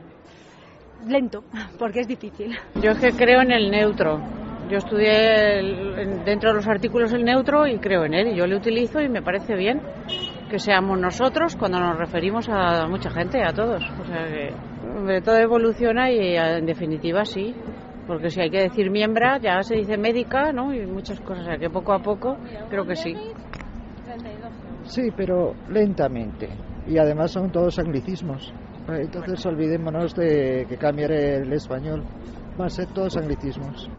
lento, 1.08 1.44
porque 1.80 2.02
es 2.02 2.08
difícil. 2.08 2.58
Yo 2.76 2.92
es 2.92 3.00
que 3.00 3.12
creo 3.14 3.42
en 3.42 3.52
el 3.52 3.72
neutro. 3.72 4.20
Yo 4.72 4.78
estudié 4.78 5.60
el- 5.60 6.00
en- 6.00 6.24
dentro 6.24 6.50
de 6.52 6.56
los 6.56 6.68
artículos 6.68 7.12
el 7.12 7.26
neutro 7.26 7.68
y 7.68 7.78
creo 7.78 8.06
en 8.06 8.14
él. 8.14 8.28
Y 8.30 8.36
yo 8.38 8.48
lo 8.48 8.56
utilizo 8.56 9.02
y 9.02 9.10
me 9.10 9.22
parece 9.22 9.54
bien 9.56 9.82
que 10.50 10.58
seamos 10.60 10.98
nosotros 10.98 11.56
cuando 11.58 11.78
nos 11.80 11.98
referimos 11.98 12.48
a 12.50 12.88
mucha 12.88 13.10
gente, 13.10 13.44
a 13.44 13.52
todos. 13.54 13.84
O 14.00 14.06
sea 14.06 14.28
que 14.28 15.22
todo 15.22 15.38
evoluciona 15.38 16.10
y 16.10 16.20
eh, 16.20 16.58
en 16.60 16.66
definitiva 16.66 17.26
sí. 17.26 17.54
Porque 18.08 18.30
si 18.30 18.42
hay 18.42 18.50
que 18.50 18.62
decir 18.64 18.90
miembra, 18.90 19.38
ya 19.40 19.62
se 19.62 19.76
dice 19.76 19.98
médica, 19.98 20.52
¿no? 20.54 20.74
Y 20.74 20.86
muchas 20.88 21.20
cosas. 21.20 21.44
O 21.44 21.46
sea 21.48 21.58
que 21.58 21.70
poco 21.70 21.94
a 21.94 22.00
poco 22.00 22.38
creo 22.70 22.86
que 22.86 22.96
sí. 22.96 23.14
Sí, 24.84 25.10
pero 25.16 25.54
lentamente. 25.70 26.50
Y 26.88 26.98
además 26.98 27.32
son 27.32 27.52
todos 27.52 27.78
anglicismos. 27.78 28.54
Eh, 28.90 29.02
Entonces 29.02 29.46
olvidémonos 29.46 30.14
de 30.16 30.66
que 30.68 30.78
cambiar 30.78 31.12
el 31.12 31.52
español. 31.54 32.04
Va 32.60 32.66
a 32.66 32.70
ser 32.70 32.88
todos 32.94 33.16
anglicismos. 33.18 33.90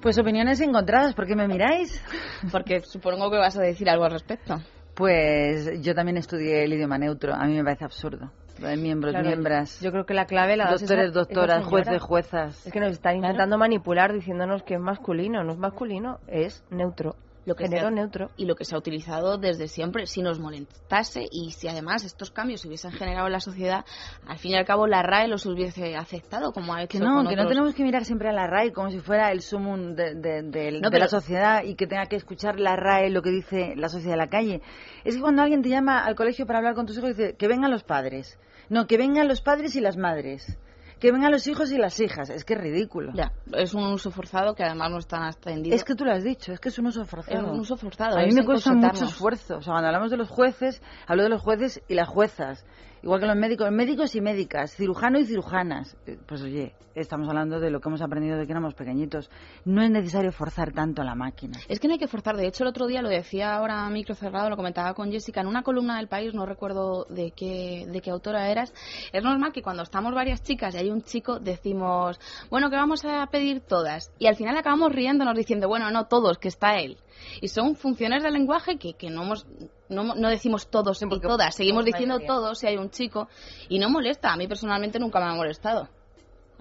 Pues 0.00 0.18
opiniones 0.18 0.60
encontradas, 0.60 1.14
¿por 1.14 1.26
qué 1.26 1.34
me 1.36 1.46
miráis? 1.46 2.02
Porque 2.50 2.80
supongo 2.80 3.30
que 3.30 3.36
vas 3.36 3.56
a 3.58 3.62
decir 3.62 3.88
algo 3.90 4.04
al 4.04 4.12
respecto. 4.12 4.58
Pues 4.94 5.80
yo 5.82 5.94
también 5.94 6.16
estudié 6.16 6.64
el 6.64 6.72
idioma 6.72 6.98
neutro, 6.98 7.34
a 7.34 7.44
mí 7.44 7.54
me 7.54 7.64
parece 7.64 7.84
absurdo. 7.84 8.30
Lo 8.58 8.68
de 8.68 8.76
miembros, 8.76 9.12
Claro, 9.12 9.26
miembras. 9.26 9.80
Yo 9.80 9.90
creo 9.90 10.04
que 10.04 10.12
la 10.12 10.26
clave 10.26 10.56
la 10.56 10.70
Doctores, 10.70 11.04
esa- 11.10 11.18
doctoras, 11.18 11.64
jueces, 11.64 12.02
juezas. 12.02 12.66
Es 12.66 12.72
que 12.72 12.80
nos 12.80 12.92
están 12.92 13.16
intentando 13.16 13.56
manipular 13.56 14.12
diciéndonos 14.12 14.62
que 14.64 14.74
es 14.74 14.80
masculino. 14.80 15.42
No 15.44 15.52
es 15.52 15.58
masculino, 15.58 16.18
es 16.26 16.62
neutro. 16.70 17.16
Lo 17.50 17.56
que 17.56 17.64
Género 17.64 17.82
se 17.82 17.86
ha- 17.88 17.90
neutro. 17.90 18.30
Y 18.36 18.44
lo 18.44 18.54
que 18.54 18.64
se 18.64 18.74
ha 18.74 18.78
utilizado 18.78 19.36
desde 19.38 19.66
siempre, 19.68 20.06
si 20.06 20.22
nos 20.22 20.38
molestase 20.38 21.26
y 21.30 21.50
si 21.50 21.66
además 21.68 22.04
estos 22.04 22.30
cambios 22.30 22.60
se 22.60 22.68
hubiesen 22.68 22.92
generado 22.92 23.26
en 23.26 23.32
la 23.32 23.40
sociedad, 23.40 23.84
al 24.26 24.38
fin 24.38 24.52
y 24.52 24.54
al 24.56 24.64
cabo 24.64 24.86
la 24.86 25.02
RAE 25.02 25.26
los 25.28 25.44
hubiese 25.46 25.96
aceptado, 25.96 26.52
como 26.52 26.74
ha 26.74 26.82
hecho 26.82 26.98
Que 26.98 27.04
no, 27.04 27.14
con 27.16 27.26
que 27.28 27.36
no 27.36 27.48
tenemos 27.48 27.74
que 27.74 27.82
mirar 27.82 28.04
siempre 28.04 28.28
a 28.28 28.32
la 28.32 28.46
RAE 28.46 28.72
como 28.72 28.90
si 28.90 29.00
fuera 29.00 29.32
el 29.32 29.42
sumum 29.42 29.94
de, 29.94 30.14
de- 30.14 30.42
del- 30.42 30.80
No, 30.80 30.90
de 30.90 30.98
la 30.98 31.08
sociedad 31.08 31.64
y 31.64 31.74
que 31.74 31.86
tenga 31.86 32.06
que 32.06 32.16
escuchar 32.16 32.60
la 32.60 32.76
RAE 32.76 33.10
lo 33.10 33.22
que 33.22 33.30
dice 33.30 33.74
la 33.76 33.88
sociedad 33.88 34.12
de 34.14 34.18
la 34.18 34.28
calle. 34.30 34.62
Es 35.04 35.16
que 35.16 35.20
cuando 35.20 35.42
alguien 35.42 35.62
te 35.62 35.68
llama 35.68 36.04
al 36.04 36.14
colegio 36.14 36.46
para 36.46 36.58
hablar 36.60 36.74
con 36.74 36.86
tus 36.86 36.96
hijos, 36.98 37.16
dice 37.16 37.34
que 37.36 37.48
vengan 37.48 37.70
los 37.70 37.82
padres. 37.82 38.38
No, 38.68 38.86
que 38.86 38.96
vengan 38.96 39.26
los 39.26 39.40
padres 39.42 39.74
y 39.74 39.80
las 39.80 39.96
madres. 39.96 40.56
Que 41.00 41.10
vengan 41.12 41.32
los 41.32 41.46
hijos 41.46 41.72
y 41.72 41.78
las 41.78 41.98
hijas. 42.00 42.30
Es 42.30 42.44
que 42.44 42.54
es 42.54 42.60
ridículo. 42.60 43.12
Ya, 43.14 43.32
es 43.54 43.74
un 43.74 43.84
uso 43.84 44.10
forzado 44.10 44.54
que 44.54 44.62
además 44.62 44.90
no 44.90 44.98
es 44.98 45.06
tan 45.06 45.26
extendido. 45.26 45.74
Es 45.74 45.82
que 45.82 45.94
tú 45.94 46.04
lo 46.04 46.12
has 46.12 46.22
dicho, 46.22 46.52
es 46.52 46.60
que 46.60 46.68
es 46.68 46.78
un 46.78 46.86
uso 46.86 47.04
forzado. 47.04 47.38
Es 47.40 47.44
un 47.44 47.60
uso 47.60 47.76
forzado, 47.76 48.18
A 48.18 48.22
mí 48.22 48.32
me 48.32 48.44
cuesta 48.44 48.72
mucho 48.74 49.04
esfuerzo. 49.06 49.56
O 49.56 49.62
sea, 49.62 49.72
cuando 49.72 49.88
hablamos 49.88 50.10
de 50.10 50.18
los 50.18 50.28
jueces, 50.28 50.82
hablo 51.06 51.22
de 51.22 51.30
los 51.30 51.40
jueces 51.40 51.82
y 51.88 51.94
las 51.94 52.08
juezas. 52.08 52.64
Igual 53.02 53.20
que 53.20 53.26
los 53.26 53.36
médicos, 53.36 53.70
médicos 53.72 54.14
y 54.14 54.20
médicas, 54.20 54.74
cirujano 54.74 55.18
y 55.18 55.24
cirujanas. 55.24 55.96
Eh, 56.06 56.18
Pues 56.26 56.42
oye, 56.42 56.74
estamos 56.94 57.28
hablando 57.28 57.58
de 57.58 57.70
lo 57.70 57.80
que 57.80 57.88
hemos 57.88 58.02
aprendido 58.02 58.36
de 58.36 58.44
que 58.44 58.52
éramos 58.52 58.74
pequeñitos. 58.74 59.30
No 59.64 59.82
es 59.82 59.90
necesario 59.90 60.32
forzar 60.32 60.72
tanto 60.72 61.02
la 61.02 61.14
máquina. 61.14 61.58
Es 61.68 61.80
que 61.80 61.88
no 61.88 61.94
hay 61.94 61.98
que 61.98 62.08
forzar. 62.08 62.36
De 62.36 62.46
hecho, 62.46 62.62
el 62.62 62.68
otro 62.68 62.86
día 62.86 63.00
lo 63.00 63.08
decía 63.08 63.54
ahora 63.54 63.86
a 63.86 63.90
micro 63.90 64.14
cerrado, 64.14 64.50
lo 64.50 64.56
comentaba 64.56 64.92
con 64.92 65.10
Jessica 65.10 65.40
en 65.40 65.46
una 65.46 65.62
columna 65.62 65.96
del 65.96 66.08
país, 66.08 66.34
no 66.34 66.44
recuerdo 66.44 67.06
de 67.08 67.30
qué, 67.30 67.86
de 67.88 68.00
qué 68.02 68.10
autora 68.10 68.50
eras. 68.50 68.74
Es 69.12 69.22
normal 69.24 69.52
que 69.52 69.62
cuando 69.62 69.82
estamos 69.82 70.12
varias 70.14 70.42
chicas 70.42 70.74
y 70.74 70.78
hay 70.78 70.89
un 70.90 71.02
chico, 71.02 71.38
decimos, 71.38 72.18
bueno, 72.50 72.70
que 72.70 72.76
vamos 72.76 73.04
a 73.04 73.26
pedir 73.26 73.60
todas. 73.60 74.12
Y 74.18 74.26
al 74.26 74.36
final 74.36 74.56
acabamos 74.56 74.92
riéndonos 74.92 75.34
diciendo, 75.34 75.68
bueno, 75.68 75.90
no 75.90 76.06
todos, 76.06 76.38
que 76.38 76.48
está 76.48 76.78
él. 76.78 76.98
Y 77.40 77.48
son 77.48 77.76
funciones 77.76 78.22
del 78.22 78.32
lenguaje 78.32 78.78
que, 78.78 78.94
que 78.94 79.10
no, 79.10 79.22
hemos, 79.22 79.46
no, 79.88 80.14
no 80.14 80.28
decimos 80.28 80.70
todos 80.70 81.02
y 81.02 81.20
todas. 81.20 81.54
Seguimos 81.54 81.84
diciendo 81.84 82.14
mayoría. 82.14 82.28
todos 82.28 82.58
si 82.58 82.66
hay 82.66 82.76
un 82.76 82.90
chico. 82.90 83.28
Y 83.68 83.78
no 83.78 83.90
molesta. 83.90 84.32
A 84.32 84.36
mí 84.36 84.46
personalmente 84.46 84.98
nunca 84.98 85.20
me 85.20 85.26
ha 85.26 85.34
molestado. 85.34 85.88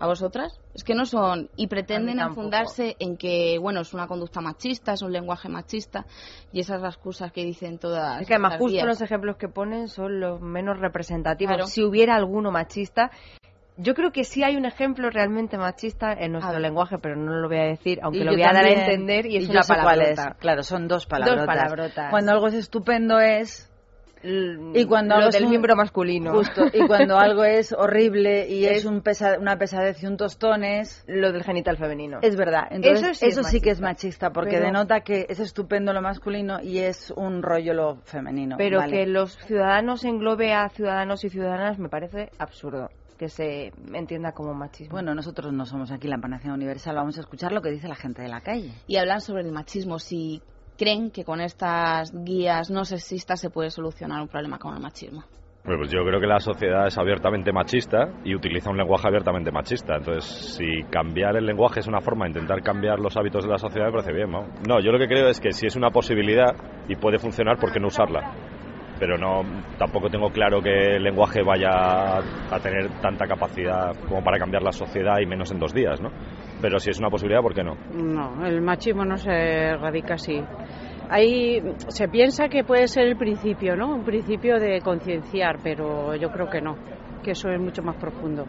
¿A 0.01 0.07
vosotras? 0.07 0.57
Es 0.73 0.85
que 0.85 0.95
no 0.95 1.05
son. 1.05 1.49
Y 1.57 1.67
pretenden 1.67 2.19
enfundarse 2.19 2.95
en 2.99 3.17
que, 3.17 3.57
bueno, 3.59 3.81
es 3.81 3.93
una 3.93 4.07
conducta 4.07 4.39
machista, 4.39 4.93
es 4.93 5.01
un 5.01 5.11
lenguaje 5.11 5.49
machista. 5.49 6.05
Y 6.53 6.61
esas 6.61 6.81
las 6.81 6.97
cosas 6.97 7.33
que 7.33 7.43
dicen 7.43 7.79
todas. 7.79 8.21
Es 8.21 8.27
que 8.27 8.35
además 8.35 8.57
justo 8.57 8.85
los 8.85 9.01
ejemplos 9.01 9.35
que 9.35 9.49
ponen 9.49 9.89
son 9.89 10.21
los 10.21 10.39
menos 10.39 10.79
representativos. 10.79 11.53
Claro. 11.53 11.67
Si 11.67 11.83
hubiera 11.83 12.15
alguno 12.15 12.49
machista, 12.49 13.11
yo 13.81 13.93
creo 13.95 14.11
que 14.11 14.23
sí 14.25 14.43
hay 14.43 14.55
un 14.57 14.65
ejemplo 14.65 15.09
realmente 15.09 15.57
machista 15.57 16.11
en 16.13 16.33
nuestro 16.33 16.59
lenguaje, 16.59 16.97
pero 17.01 17.15
no 17.15 17.33
lo 17.35 17.47
voy 17.47 17.57
a 17.59 17.63
decir, 17.63 17.99
aunque 18.01 18.19
Y 18.19 18.23
lo 18.23 18.31
voy 18.33 18.43
a 18.43 18.51
dar 18.53 18.65
a 18.65 18.69
entender 18.69 19.25
y 19.25 19.37
es 19.37 19.45
yo 19.47 19.51
una 19.51 19.61
cuál 19.83 20.01
es. 20.01 20.09
palabrota. 20.15 20.37
Claro, 20.39 20.63
son 20.63 20.87
dos 20.87 21.05
palabrotas. 21.05 21.45
Dos 21.45 21.55
palabrotas. 21.55 22.09
Cuando 22.11 22.31
algo 22.33 22.47
es 22.47 22.53
estupendo 22.55 23.19
es... 23.19 23.65
Y 24.21 24.83
cuando 24.83 25.15
lo 25.15 25.21
algo 25.21 25.31
del 25.31 25.45
un- 25.45 25.49
miembro 25.49 25.77
masculino. 25.77 26.33
Justo. 26.33 26.65
Y 26.73 26.85
cuando 26.87 27.17
algo 27.19 27.45
es 27.45 27.71
horrible 27.71 28.49
y 28.49 28.65
es, 28.65 28.79
Es- 28.79 28.85
un 28.85 29.01
pesa- 29.01 29.37
una 29.39 29.57
pesadez 29.57 30.03
y 30.03 30.07
un 30.07 30.17
tostón 30.17 30.65
es... 30.65 31.05
Lo 31.07 31.31
del 31.31 31.43
genital 31.43 31.77
femenino. 31.77 32.19
Es 32.21 32.35
verdad. 32.35 32.63
Entonces, 32.69 33.23
Eso 33.23 33.39
eso 33.39 33.43
sí 33.43 33.61
que 33.61 33.69
es 33.69 33.79
machista. 33.79 34.27
machista, 34.27 34.33
porque 34.33 34.55
Pero- 34.57 34.65
denota 34.65 34.99
que 35.01 35.25
es 35.29 35.39
estupendo 35.39 35.93
lo 35.93 36.01
masculino 36.01 36.59
y 36.61 36.79
es 36.79 37.11
un 37.15 37.41
rollo 37.41 37.73
lo 37.73 37.95
femenino. 38.03 38.55
Pero 38.57 38.79
Vale. 38.79 38.91
que 38.91 39.05
los 39.07 39.37
ciudadanos 39.37 40.03
englobe 40.03 40.51
a 40.51 40.67
ciudadanos 40.67 41.23
y 41.23 41.29
ciudadanas 41.29 41.79
me 41.79 41.87
parece 41.87 42.29
absurdo 42.39 42.89
que 43.19 43.27
se 43.27 43.73
entienda 43.93 44.31
como 44.31 44.53
machismo. 44.53 44.93
Bueno, 44.93 45.13
nosotros 45.13 45.51
no 45.51 45.65
somos 45.65 45.91
aquí 45.91 46.07
la 46.07 46.17
panacea 46.17 46.53
universal, 46.53 46.95
vamos 46.95 47.17
a 47.17 47.21
escuchar 47.21 47.51
lo 47.51 47.61
que 47.61 47.69
dice 47.69 47.89
la 47.89 47.95
gente 47.95 48.21
de 48.21 48.29
la 48.29 48.39
calle. 48.39 48.71
Y 48.87 48.95
hablan 48.95 49.19
sobre 49.19 49.43
el 49.43 49.51
machismo. 49.51 49.99
Si 49.99 50.41
creen 50.77 51.11
que 51.11 51.25
con 51.25 51.41
estas 51.41 52.13
guías 52.13 52.71
no 52.71 52.85
sexistas 52.85 53.41
se 53.41 53.49
puede 53.49 53.71
solucionar 53.71 54.21
un 54.21 54.29
problema 54.29 54.57
con 54.57 54.73
el 54.73 54.81
machismo. 54.81 55.25
Bueno, 55.65 55.81
pues 55.81 55.91
yo 55.91 55.99
creo 56.05 56.21
que 56.21 56.27
la 56.27 56.39
sociedad 56.39 56.87
es 56.87 56.97
abiertamente 56.97 57.51
machista 57.51 58.07
y 58.23 58.33
utiliza 58.33 58.69
un 58.69 58.77
lenguaje 58.77 59.09
abiertamente 59.09 59.51
machista. 59.51 59.97
Entonces, 59.97 60.23
si 60.55 60.83
cambiar 60.89 61.35
el 61.35 61.45
lenguaje 61.45 61.81
es 61.81 61.87
una 61.87 61.99
forma 61.99 62.23
de 62.23 62.29
intentar 62.29 62.63
cambiar 62.63 63.01
los 63.01 63.17
hábitos 63.17 63.43
de 63.43 63.49
la 63.51 63.57
sociedad, 63.57 63.87
me 63.87 63.91
parece 63.91 64.13
bien, 64.13 64.31
¿no? 64.31 64.47
No, 64.65 64.79
yo 64.79 64.93
lo 64.93 64.97
que 64.97 65.07
creo 65.07 65.27
es 65.27 65.41
que 65.41 65.51
si 65.51 65.67
es 65.67 65.75
una 65.75 65.91
posibilidad 65.91 66.55
y 66.87 66.95
puede 66.95 67.19
funcionar, 67.19 67.59
¿por 67.59 67.73
qué 67.73 67.81
no 67.81 67.87
usarla? 67.87 68.31
Pero 68.99 69.17
no, 69.17 69.43
tampoco 69.77 70.09
tengo 70.09 70.29
claro 70.29 70.61
que 70.61 70.97
el 70.97 71.03
lenguaje 71.03 71.41
vaya 71.41 72.17
a 72.17 72.59
tener 72.61 72.89
tanta 73.01 73.25
capacidad 73.25 73.95
como 74.07 74.21
para 74.21 74.37
cambiar 74.37 74.61
la 74.61 74.73
sociedad 74.73 75.19
y 75.21 75.25
menos 75.25 75.51
en 75.51 75.59
dos 75.59 75.73
días, 75.73 76.01
¿no? 76.01 76.09
pero 76.61 76.79
si 76.79 76.89
es 76.89 76.99
una 76.99 77.09
posibilidad, 77.09 77.41
¿por 77.41 77.53
qué 77.53 77.63
no? 77.63 77.75
No, 77.93 78.45
el 78.45 78.61
machismo 78.61 79.05
no 79.05 79.17
se 79.17 79.31
erradica 79.31 80.15
así. 80.15 80.41
Ahí 81.09 81.61
se 81.87 82.07
piensa 82.07 82.49
que 82.49 82.63
puede 82.63 82.87
ser 82.87 83.05
el 83.05 83.17
principio, 83.17 83.75
¿no? 83.75 83.95
Un 83.95 84.03
principio 84.03 84.59
de 84.59 84.79
concienciar, 84.81 85.57
pero 85.63 86.15
yo 86.15 86.29
creo 86.31 86.49
que 86.49 86.61
no, 86.61 86.75
que 87.23 87.31
eso 87.31 87.49
es 87.49 87.59
mucho 87.59 87.81
más 87.81 87.95
profundo. 87.95 88.45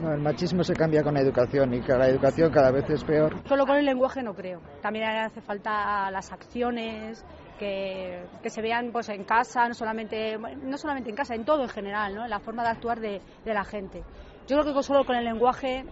No, 0.00 0.12
el 0.12 0.20
machismo 0.20 0.62
se 0.62 0.74
cambia 0.74 1.02
con 1.02 1.14
la 1.14 1.20
educación 1.20 1.74
y 1.74 1.80
que 1.80 1.92
la 1.92 2.08
educación 2.08 2.50
cada 2.50 2.70
vez 2.70 2.88
es 2.88 3.04
peor. 3.04 3.36
Solo 3.46 3.66
con 3.66 3.76
el 3.76 3.84
lenguaje 3.84 4.22
no 4.22 4.32
creo. 4.32 4.60
También 4.80 5.04
hace 5.06 5.42
falta 5.42 6.10
las 6.10 6.32
acciones, 6.32 7.24
que, 7.60 8.48
se 8.48 8.62
vean 8.62 8.90
pues 8.90 9.10
en 9.10 9.24
casa, 9.24 9.68
no 9.68 9.74
solamente, 9.74 10.38
no 10.38 10.78
solamente 10.78 11.10
en 11.10 11.16
casa, 11.16 11.34
en 11.34 11.44
todo 11.44 11.62
en 11.62 11.68
general, 11.68 12.14
¿no? 12.14 12.26
la 12.26 12.40
forma 12.40 12.62
de 12.62 12.70
actuar 12.70 12.98
de, 13.00 13.20
de 13.44 13.54
la 13.54 13.64
gente. 13.64 14.02
Yo 14.48 14.58
creo 14.58 14.74
que 14.74 14.82
solo 14.82 15.04
con 15.04 15.14
el 15.16 15.24
lenguaje 15.24 15.84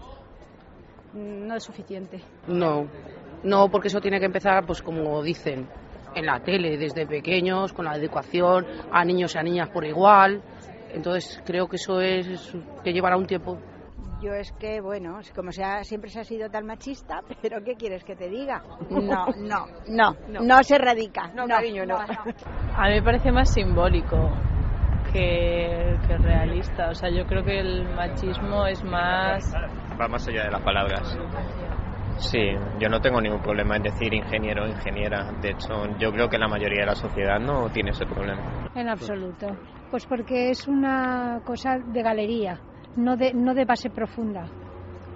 mm, 1.12 1.46
no 1.46 1.54
es 1.54 1.62
suficiente. 1.62 2.22
No, 2.46 2.86
no, 3.42 3.68
porque 3.68 3.88
eso 3.88 4.00
tiene 4.00 4.18
que 4.18 4.26
empezar, 4.26 4.64
pues 4.64 4.80
como 4.80 5.22
dicen, 5.22 5.68
en 6.14 6.24
la 6.24 6.40
tele, 6.40 6.78
desde 6.78 7.06
pequeños, 7.06 7.74
con 7.74 7.84
la 7.84 7.96
educación, 7.96 8.66
a 8.90 9.04
niños 9.04 9.34
y 9.34 9.38
a 9.38 9.42
niñas 9.42 9.68
por 9.68 9.84
igual. 9.84 10.42
Entonces 10.90 11.42
creo 11.44 11.68
que 11.68 11.76
eso 11.76 12.00
es 12.00 12.56
que 12.82 12.92
llevará 12.92 13.18
un 13.18 13.26
tiempo. 13.26 13.58
Yo 14.20 14.32
es 14.34 14.50
que, 14.52 14.80
bueno, 14.80 15.20
como 15.34 15.52
sea, 15.52 15.84
siempre 15.84 16.10
se 16.10 16.20
ha 16.20 16.24
sido 16.24 16.50
tan 16.50 16.66
machista, 16.66 17.20
pero 17.42 17.62
¿qué 17.62 17.74
quieres 17.74 18.02
que 18.04 18.16
te 18.16 18.28
diga? 18.28 18.62
No, 18.90 19.26
no, 19.36 19.66
no, 19.88 20.16
no, 20.40 20.62
se 20.62 20.76
radica. 20.78 21.28
No, 21.34 21.46
cariño, 21.46 21.86
no. 21.86 21.98
A 21.98 22.88
mí 22.88 22.94
me 22.94 23.02
parece 23.02 23.30
más 23.30 23.52
simbólico 23.52 24.30
que, 25.12 25.96
que 26.06 26.18
realista. 26.18 26.88
O 26.88 26.94
sea, 26.94 27.10
yo 27.10 27.24
creo 27.26 27.44
que 27.44 27.60
el 27.60 27.88
machismo 27.94 28.66
es 28.66 28.82
más... 28.82 29.54
Va 30.00 30.08
más 30.08 30.26
allá 30.28 30.44
de 30.44 30.50
las 30.50 30.62
palabras. 30.62 31.18
Sí, 32.18 32.40
yo 32.80 32.88
no 32.88 33.00
tengo 33.00 33.20
ningún 33.20 33.40
problema 33.40 33.76
en 33.76 33.84
decir 33.84 34.12
ingeniero 34.12 34.64
o 34.64 34.66
ingeniera. 34.66 35.30
De 35.40 35.50
hecho, 35.50 35.86
yo 35.98 36.10
creo 36.10 36.28
que 36.28 36.36
la 36.36 36.48
mayoría 36.48 36.80
de 36.80 36.86
la 36.86 36.94
sociedad 36.96 37.38
no 37.38 37.70
tiene 37.70 37.90
ese 37.90 38.04
problema. 38.06 38.68
En 38.74 38.88
absoluto. 38.88 39.46
Pues 39.90 40.04
porque 40.06 40.50
es 40.50 40.66
una 40.66 41.40
cosa 41.44 41.78
de 41.78 42.02
galería, 42.02 42.60
no 42.98 43.16
de, 43.16 43.32
no 43.32 43.54
de 43.54 43.64
base 43.64 43.88
profunda. 43.90 44.44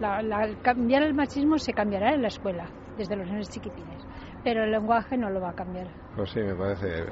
La, 0.00 0.22
la- 0.22 0.54
cambiar 0.62 1.02
el 1.02 1.14
machismo 1.14 1.58
se 1.58 1.72
cambiará 1.72 2.14
en 2.14 2.22
la 2.22 2.28
escuela, 2.28 2.68
desde 2.96 3.14
los 3.16 3.26
niños 3.28 3.48
chiquitines, 3.50 4.02
pero 4.42 4.64
el 4.64 4.70
lenguaje 4.72 5.16
no 5.16 5.30
lo 5.30 5.40
va 5.40 5.50
a 5.50 5.54
cambiar. 5.54 5.88
Pues 6.16 6.30
sí, 6.30 6.40
me 6.40 6.54
parece. 6.54 7.04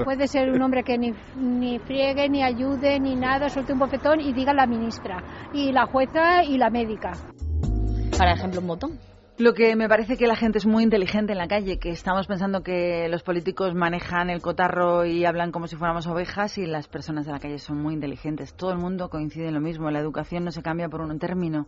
Puede 0.04 0.26
ser 0.28 0.50
un 0.50 0.60
hombre 0.62 0.82
que 0.82 0.98
ni, 0.98 1.12
ni 1.36 1.78
friegue, 1.78 2.28
ni 2.28 2.42
ayude, 2.42 2.98
ni 3.00 3.14
nada, 3.14 3.48
suelte 3.48 3.72
un 3.72 3.78
bofetón 3.78 4.20
y 4.20 4.32
diga 4.32 4.52
la 4.52 4.66
ministra, 4.66 5.22
y 5.54 5.72
la 5.72 5.86
jueza 5.86 6.42
y 6.44 6.58
la 6.58 6.70
médica. 6.70 7.12
Para 8.18 8.32
ejemplo, 8.34 8.60
un 8.60 8.66
botón. 8.66 8.90
Lo 9.38 9.54
que 9.54 9.74
me 9.76 9.88
parece 9.88 10.18
que 10.18 10.26
la 10.26 10.36
gente 10.36 10.58
es 10.58 10.66
muy 10.66 10.84
inteligente 10.84 11.32
en 11.32 11.38
la 11.38 11.48
calle, 11.48 11.78
que 11.78 11.88
estamos 11.88 12.26
pensando 12.26 12.62
que 12.62 13.08
los 13.08 13.22
políticos 13.22 13.74
manejan 13.74 14.28
el 14.28 14.42
cotarro 14.42 15.06
y 15.06 15.24
hablan 15.24 15.52
como 15.52 15.66
si 15.66 15.74
fuéramos 15.74 16.06
ovejas 16.06 16.58
y 16.58 16.66
las 16.66 16.86
personas 16.86 17.24
de 17.24 17.32
la 17.32 17.38
calle 17.38 17.58
son 17.58 17.78
muy 17.78 17.94
inteligentes. 17.94 18.52
Todo 18.52 18.72
el 18.72 18.78
mundo 18.78 19.08
coincide 19.08 19.48
en 19.48 19.54
lo 19.54 19.60
mismo. 19.60 19.90
La 19.90 20.00
educación 20.00 20.44
no 20.44 20.50
se 20.50 20.60
cambia 20.60 20.90
por 20.90 21.00
un 21.00 21.18
término, 21.18 21.66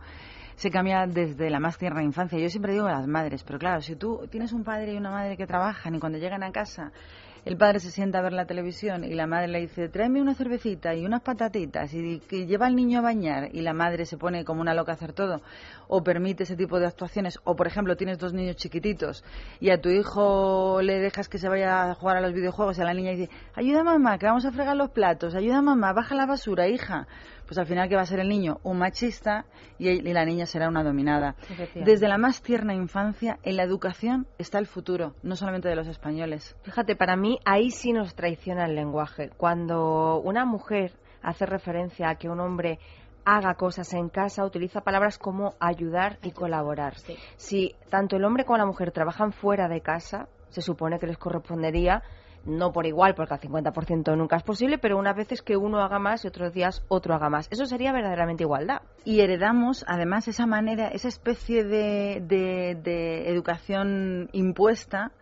se 0.57 0.71
cambia 0.71 1.07
desde 1.07 1.49
la 1.49 1.59
más 1.59 1.79
tierna 1.79 2.03
infancia. 2.03 2.39
Yo 2.39 2.51
siempre 2.51 2.75
digo 2.75 2.85
a 2.85 2.93
las 2.93 3.07
madres, 3.07 3.43
pero 3.45 3.59
claro, 3.59 3.81
si 3.81 3.97
tú 3.97 4.29
tienes 4.31 4.53
un 4.53 4.63
padre 4.63 4.93
y 4.93 4.97
una 4.99 5.11
madre 5.11 5.39
que 5.39 5.47
trabajan 5.47 5.95
y 5.95 6.01
cuando 6.01 6.19
llegan 6.19 6.43
a 6.43 6.53
casa 6.53 6.93
el 7.45 7.59
padre 7.59 7.79
se 7.81 7.91
sienta 7.91 8.19
a 8.19 8.23
ver 8.23 8.33
la 8.33 8.47
televisión 8.47 9.05
y 9.05 9.15
la 9.15 9.27
madre 9.27 9.49
le 9.49 9.61
dice, 9.61 9.89
tráeme 9.89 10.23
una 10.23 10.35
cervecita 10.35 10.95
y 10.95 11.05
unas 11.05 11.21
patatitas 11.21 11.93
y 11.93 12.21
lleva 12.47 12.67
al 12.67 12.75
niño 12.75 13.01
a 13.01 13.03
bañar 13.03 13.49
y 13.53 13.61
la 13.61 13.75
madre 13.75 14.07
se 14.07 14.17
pone 14.17 14.45
como 14.45 14.63
una 14.63 14.73
loca 14.73 14.93
a 14.93 14.95
hacer 14.95 15.13
todo. 15.13 15.43
O 15.87 16.03
permite 16.03 16.45
ese 16.45 16.57
tipo 16.57 16.81
de 16.81 16.87
actuaciones. 16.87 17.39
O 17.45 17.55
por 17.55 17.67
ejemplo 17.67 17.97
tienes 17.97 18.19
dos 18.19 18.33
niños 18.33 18.57
chiquititos 18.57 19.25
y 19.61 19.71
a 19.71 19.81
tu 19.81 19.91
hijo 19.91 20.81
le 20.81 20.99
dejas 20.99 21.29
que 21.29 21.39
se 21.39 21.49
vaya 21.49 21.91
a 21.91 21.95
jugar 21.95 22.17
a 22.17 22.21
los 22.23 22.33
videojuegos 22.33 22.79
y 22.79 22.81
a 22.81 22.85
la 22.85 22.95
niña 22.95 23.11
dice, 23.11 23.31
ayuda 23.55 23.85
mamá 23.85 24.19
que 24.19 24.27
vamos 24.27 24.47
a 24.47 24.53
fregar 24.53 24.77
los 24.77 24.91
platos, 24.91 25.35
ayuda 25.35 25.61
mamá, 25.61 25.93
baja 25.93 26.15
la 26.15 26.25
basura 26.25 26.67
hija, 26.67 27.07
pues 27.47 27.59
al 27.59 27.67
final 27.67 27.89
que 27.89 27.97
va 27.97 28.03
a 28.03 28.07
ser 28.07 28.21
el 28.21 28.29
niño 28.29 28.59
un 28.63 28.79
machista 28.79 29.45
y 29.79 29.89
y 29.89 30.13
la 30.13 30.25
niña 30.25 30.47
será 30.47 30.69
una 30.69 30.83
dominada. 30.83 31.37
Desde 31.75 32.09
la 32.09 32.19
más 32.19 32.43
tierna 32.43 32.75
infancia 32.75 33.39
en 33.43 33.57
la 33.57 33.63
educación 33.63 34.27
está 34.39 34.59
el 34.59 34.67
futuro, 34.67 35.15
no 35.23 35.37
solamente 35.37 35.69
de 35.69 35.77
los 35.77 35.87
españoles. 35.87 36.57
Fíjate, 36.63 36.97
para 36.97 37.17
mí 37.17 37.39
ahí 37.45 37.71
sí 37.71 37.93
nos 37.93 38.15
traiciona 38.15 38.67
el 38.67 38.75
lenguaje. 38.75 39.31
Cuando 39.37 40.21
una 40.21 40.45
mujer 40.45 40.93
hace 41.23 41.47
referencia 41.47 42.11
a 42.11 42.17
que 42.17 42.29
un 42.29 42.41
hombre 42.41 42.79
haga 43.25 43.55
cosas 43.55 43.93
en 43.95 44.09
casa, 44.09 44.45
utiliza 44.45 44.83
palabras 44.83 45.19
como 45.19 45.55
ayudar 45.59 46.19
y 46.23 46.33
colaborar. 46.33 46.95
Si 47.37 47.75
tanto 47.89 48.17
el 48.17 48.25
hombre 48.25 48.45
como 48.45 48.59
la 48.59 48.67
mujer 48.67 48.93
trabajan 48.93 49.33
fuera 49.33 49.69
de 49.69 49.81
casa, 49.81 50.29
se 50.49 50.61
supone 50.61 50.99
que 50.99 51.07
les 51.07 51.19
correspondería, 51.19 52.03
no 52.47 52.73
por 52.73 52.87
igual, 52.87 53.15
porque 53.15 53.35
al 53.35 53.41
50% 53.41 54.17
nunca 54.17 54.37
es 54.37 54.43
posible, 54.43 54.79
pero 54.79 54.99
unas 54.99 55.17
veces 55.17 55.43
que 55.43 55.57
uno 55.57 55.81
haga 55.81 55.99
más 55.99 56.25
y 56.25 56.29
otros 56.29 56.53
días 56.53 56.83
otro 56.89 57.15
haga 57.15 57.29
más. 57.31 57.49
Eso 57.51 57.67
sería 57.67 57.93
verdaderamente 57.93 58.43
igualdad. 58.45 58.83
Y 59.05 59.21
heredamos, 59.21 59.85
además, 59.89 60.29
esa 60.29 60.47
manera, 60.47 60.89
esa 60.89 61.09
especie 61.09 61.65
de, 61.65 62.23
de- 62.27 62.77
de 62.83 63.29
educación 63.31 64.29
impuesta, 64.33 65.13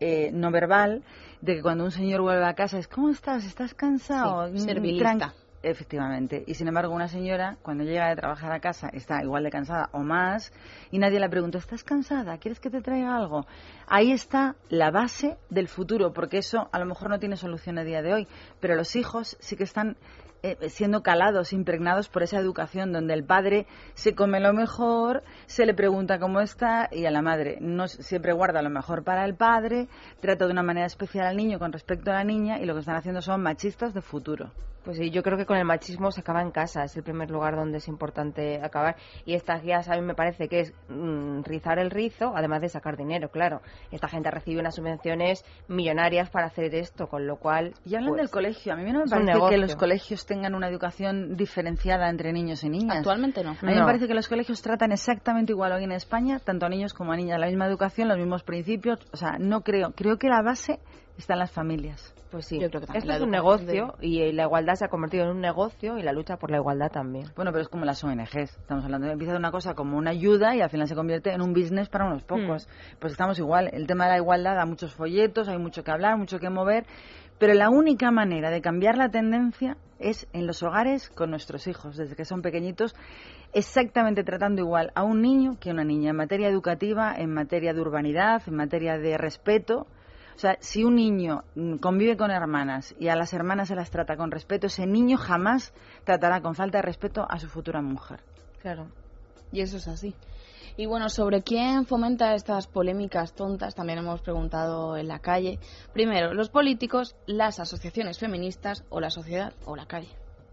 eh, 0.00 0.30
no 0.32 0.50
verbal, 0.50 1.02
de 1.40 1.56
que 1.56 1.62
cuando 1.62 1.84
un 1.84 1.90
señor 1.90 2.20
vuelve 2.22 2.44
a 2.46 2.54
casa 2.54 2.78
es, 2.78 2.88
¿cómo 2.88 3.10
estás? 3.10 3.44
¿Estás 3.44 3.74
cansado? 3.74 4.46
Sí, 4.48 4.54
Mm, 4.54 4.58
servilista. 4.58 5.34
Efectivamente. 5.62 6.42
Y 6.46 6.54
sin 6.54 6.68
embargo, 6.68 6.94
una 6.94 7.08
señora, 7.08 7.58
cuando 7.62 7.84
llega 7.84 8.08
de 8.08 8.16
trabajar 8.16 8.50
a 8.52 8.60
casa, 8.60 8.88
está 8.94 9.22
igual 9.22 9.44
de 9.44 9.50
cansada 9.50 9.90
o 9.92 9.98
más, 9.98 10.52
y 10.90 10.98
nadie 10.98 11.20
le 11.20 11.28
pregunta, 11.28 11.58
¿estás 11.58 11.84
cansada? 11.84 12.38
¿Quieres 12.38 12.60
que 12.60 12.70
te 12.70 12.80
traiga 12.80 13.14
algo? 13.14 13.46
Ahí 13.86 14.10
está 14.10 14.56
la 14.70 14.90
base 14.90 15.36
del 15.50 15.68
futuro, 15.68 16.14
porque 16.14 16.38
eso 16.38 16.70
a 16.72 16.78
lo 16.78 16.86
mejor 16.86 17.10
no 17.10 17.18
tiene 17.18 17.36
solución 17.36 17.78
a 17.78 17.84
día 17.84 18.00
de 18.00 18.14
hoy, 18.14 18.28
pero 18.58 18.74
los 18.74 18.96
hijos 18.96 19.36
sí 19.40 19.54
que 19.56 19.64
están 19.64 19.98
siendo 20.68 21.02
calados, 21.02 21.52
impregnados 21.52 22.08
por 22.08 22.22
esa 22.22 22.38
educación 22.38 22.92
donde 22.92 23.14
el 23.14 23.24
padre 23.24 23.66
se 23.94 24.14
come 24.14 24.40
lo 24.40 24.52
mejor, 24.52 25.22
se 25.46 25.66
le 25.66 25.74
pregunta 25.74 26.18
cómo 26.18 26.40
está 26.40 26.88
y 26.90 27.06
a 27.06 27.10
la 27.10 27.22
madre 27.22 27.58
no 27.60 27.88
siempre 27.88 28.32
guarda 28.32 28.62
lo 28.62 28.70
mejor 28.70 29.04
para 29.04 29.24
el 29.24 29.34
padre, 29.34 29.88
trata 30.20 30.46
de 30.46 30.52
una 30.52 30.62
manera 30.62 30.86
especial 30.86 31.26
al 31.26 31.36
niño 31.36 31.58
con 31.58 31.72
respecto 31.72 32.10
a 32.10 32.14
la 32.14 32.24
niña 32.24 32.58
y 32.58 32.66
lo 32.66 32.74
que 32.74 32.80
están 32.80 32.96
haciendo 32.96 33.20
son 33.22 33.42
machistas 33.42 33.94
de 33.94 34.02
futuro. 34.02 34.50
Pues 34.84 34.96
sí, 34.96 35.10
yo 35.10 35.22
creo 35.22 35.36
que 35.36 35.44
con 35.44 35.58
el 35.58 35.64
machismo 35.66 36.10
se 36.10 36.22
acaba 36.22 36.40
en 36.40 36.50
casa, 36.50 36.84
es 36.84 36.96
el 36.96 37.02
primer 37.02 37.30
lugar 37.30 37.54
donde 37.54 37.78
es 37.78 37.88
importante 37.88 38.60
acabar. 38.62 38.96
Y 39.26 39.34
estas 39.34 39.62
guías 39.62 39.88
a 39.90 39.94
mí 39.96 40.00
me 40.00 40.14
parece 40.14 40.48
que 40.48 40.60
es 40.60 40.74
mm, 40.88 41.42
rizar 41.42 41.78
el 41.78 41.90
rizo, 41.90 42.32
además 42.34 42.62
de 42.62 42.70
sacar 42.70 42.96
dinero, 42.96 43.28
claro. 43.30 43.60
Esta 43.90 44.08
gente 44.08 44.30
recibe 44.30 44.60
unas 44.60 44.74
subvenciones 44.74 45.44
millonarias 45.68 46.30
para 46.30 46.46
hacer 46.46 46.74
esto, 46.74 47.08
con 47.08 47.26
lo 47.26 47.36
cual... 47.36 47.74
Y 47.84 47.94
hablan 47.94 48.10
pues, 48.10 48.22
del 48.22 48.30
colegio. 48.30 48.72
A 48.72 48.76
mí 48.76 48.90
no 48.90 49.00
me 49.00 49.10
parece 49.10 49.38
que 49.50 49.58
los 49.58 49.76
colegios 49.76 50.24
tengan 50.30 50.54
una 50.54 50.68
educación 50.68 51.36
diferenciada 51.36 52.08
entre 52.08 52.32
niños 52.32 52.62
y 52.62 52.68
niñas. 52.68 52.98
Actualmente 52.98 53.42
no. 53.42 53.56
A 53.60 53.66
mí 53.66 53.74
me 53.74 53.82
parece 53.82 54.06
que 54.06 54.14
los 54.14 54.28
colegios 54.28 54.62
tratan 54.62 54.92
exactamente 54.92 55.50
igual 55.50 55.72
hoy 55.72 55.82
en 55.82 55.90
España, 55.90 56.38
tanto 56.38 56.66
a 56.66 56.68
niños 56.68 56.94
como 56.94 57.10
a 57.10 57.16
niñas, 57.16 57.40
la 57.40 57.48
misma 57.48 57.66
educación, 57.66 58.06
los 58.06 58.16
mismos 58.16 58.44
principios. 58.44 59.00
O 59.12 59.16
sea, 59.16 59.38
no 59.40 59.62
creo. 59.62 59.90
Creo 59.96 60.18
que 60.18 60.28
la 60.28 60.40
base 60.40 60.78
está 61.18 61.32
en 61.32 61.40
las 61.40 61.50
familias. 61.50 62.14
Pues 62.30 62.46
sí, 62.46 62.60
Yo 62.60 62.68
creo 62.68 62.80
que 62.80 62.86
también 62.86 63.02
esto 63.02 63.16
es 63.16 63.22
un 63.22 63.30
negocio 63.30 63.96
y 64.00 64.30
la 64.30 64.44
igualdad 64.44 64.74
se 64.74 64.84
ha 64.84 64.88
convertido 64.88 65.24
en 65.24 65.30
un 65.30 65.40
negocio 65.40 65.98
y 65.98 66.02
la 66.02 66.12
lucha 66.12 66.36
por 66.36 66.52
la 66.52 66.58
igualdad 66.58 66.88
también. 66.92 67.26
Bueno, 67.34 67.50
pero 67.50 67.62
es 67.62 67.68
como 67.68 67.84
las 67.84 68.04
ONGs. 68.04 68.56
Estamos 68.56 68.84
hablando 68.84 69.08
de 69.08 69.14
empieza 69.14 69.32
de 69.32 69.38
una 69.40 69.50
cosa 69.50 69.74
como 69.74 69.98
una 69.98 70.12
ayuda 70.12 70.54
y 70.54 70.60
al 70.60 70.70
final 70.70 70.86
se 70.86 70.94
convierte 70.94 71.32
en 71.32 71.42
un 71.42 71.52
business 71.52 71.88
para 71.88 72.06
unos 72.06 72.22
pocos. 72.22 72.68
Pues 73.00 73.12
estamos 73.12 73.36
igual. 73.40 73.68
El 73.72 73.88
tema 73.88 74.04
de 74.04 74.12
la 74.12 74.16
igualdad 74.18 74.54
da 74.54 74.64
muchos 74.64 74.94
folletos, 74.94 75.48
hay 75.48 75.58
mucho 75.58 75.82
que 75.82 75.90
hablar, 75.90 76.16
mucho 76.18 76.38
que 76.38 76.50
mover. 76.50 76.86
Pero 77.40 77.54
la 77.54 77.70
única 77.70 78.10
manera 78.10 78.50
de 78.50 78.60
cambiar 78.60 78.98
la 78.98 79.08
tendencia 79.08 79.78
es 79.98 80.28
en 80.34 80.46
los 80.46 80.62
hogares 80.62 81.08
con 81.08 81.30
nuestros 81.30 81.66
hijos, 81.66 81.96
desde 81.96 82.14
que 82.14 82.26
son 82.26 82.42
pequeñitos, 82.42 82.94
exactamente 83.54 84.22
tratando 84.24 84.60
igual 84.60 84.92
a 84.94 85.04
un 85.04 85.22
niño 85.22 85.52
que 85.58 85.70
a 85.70 85.72
una 85.72 85.82
niña, 85.82 86.10
en 86.10 86.16
materia 86.16 86.48
educativa, 86.48 87.14
en 87.16 87.32
materia 87.32 87.72
de 87.72 87.80
urbanidad, 87.80 88.42
en 88.46 88.56
materia 88.56 88.98
de 88.98 89.16
respeto. 89.16 89.86
O 90.36 90.38
sea, 90.38 90.58
si 90.60 90.84
un 90.84 90.96
niño 90.96 91.44
mm, 91.54 91.76
convive 91.76 92.18
con 92.18 92.30
hermanas 92.30 92.94
y 92.98 93.08
a 93.08 93.16
las 93.16 93.32
hermanas 93.32 93.68
se 93.68 93.74
las 93.74 93.90
trata 93.90 94.18
con 94.18 94.30
respeto, 94.30 94.66
ese 94.66 94.86
niño 94.86 95.16
jamás 95.16 95.72
tratará 96.04 96.42
con 96.42 96.54
falta 96.54 96.76
de 96.76 96.82
respeto 96.82 97.26
a 97.26 97.38
su 97.38 97.48
futura 97.48 97.80
mujer. 97.80 98.20
Claro. 98.60 98.88
Y 99.52 99.60
eso 99.60 99.78
es 99.78 99.88
así. 99.88 100.14
Y 100.76 100.86
bueno, 100.86 101.08
sobre 101.08 101.42
quién 101.42 101.84
fomenta 101.84 102.34
estas 102.34 102.66
polémicas 102.66 103.34
tontas, 103.34 103.74
también 103.74 103.98
hemos 103.98 104.22
preguntado 104.22 104.96
en 104.96 105.08
la 105.08 105.18
calle. 105.18 105.58
Primero, 105.92 106.32
los 106.32 106.48
políticos, 106.48 107.16
las 107.26 107.60
asociaciones 107.60 108.18
feministas 108.18 108.84
o 108.88 109.00
la 109.00 109.10
sociedad 109.10 109.52
o 109.66 109.76
la 109.76 109.86
calle. 109.86 110.08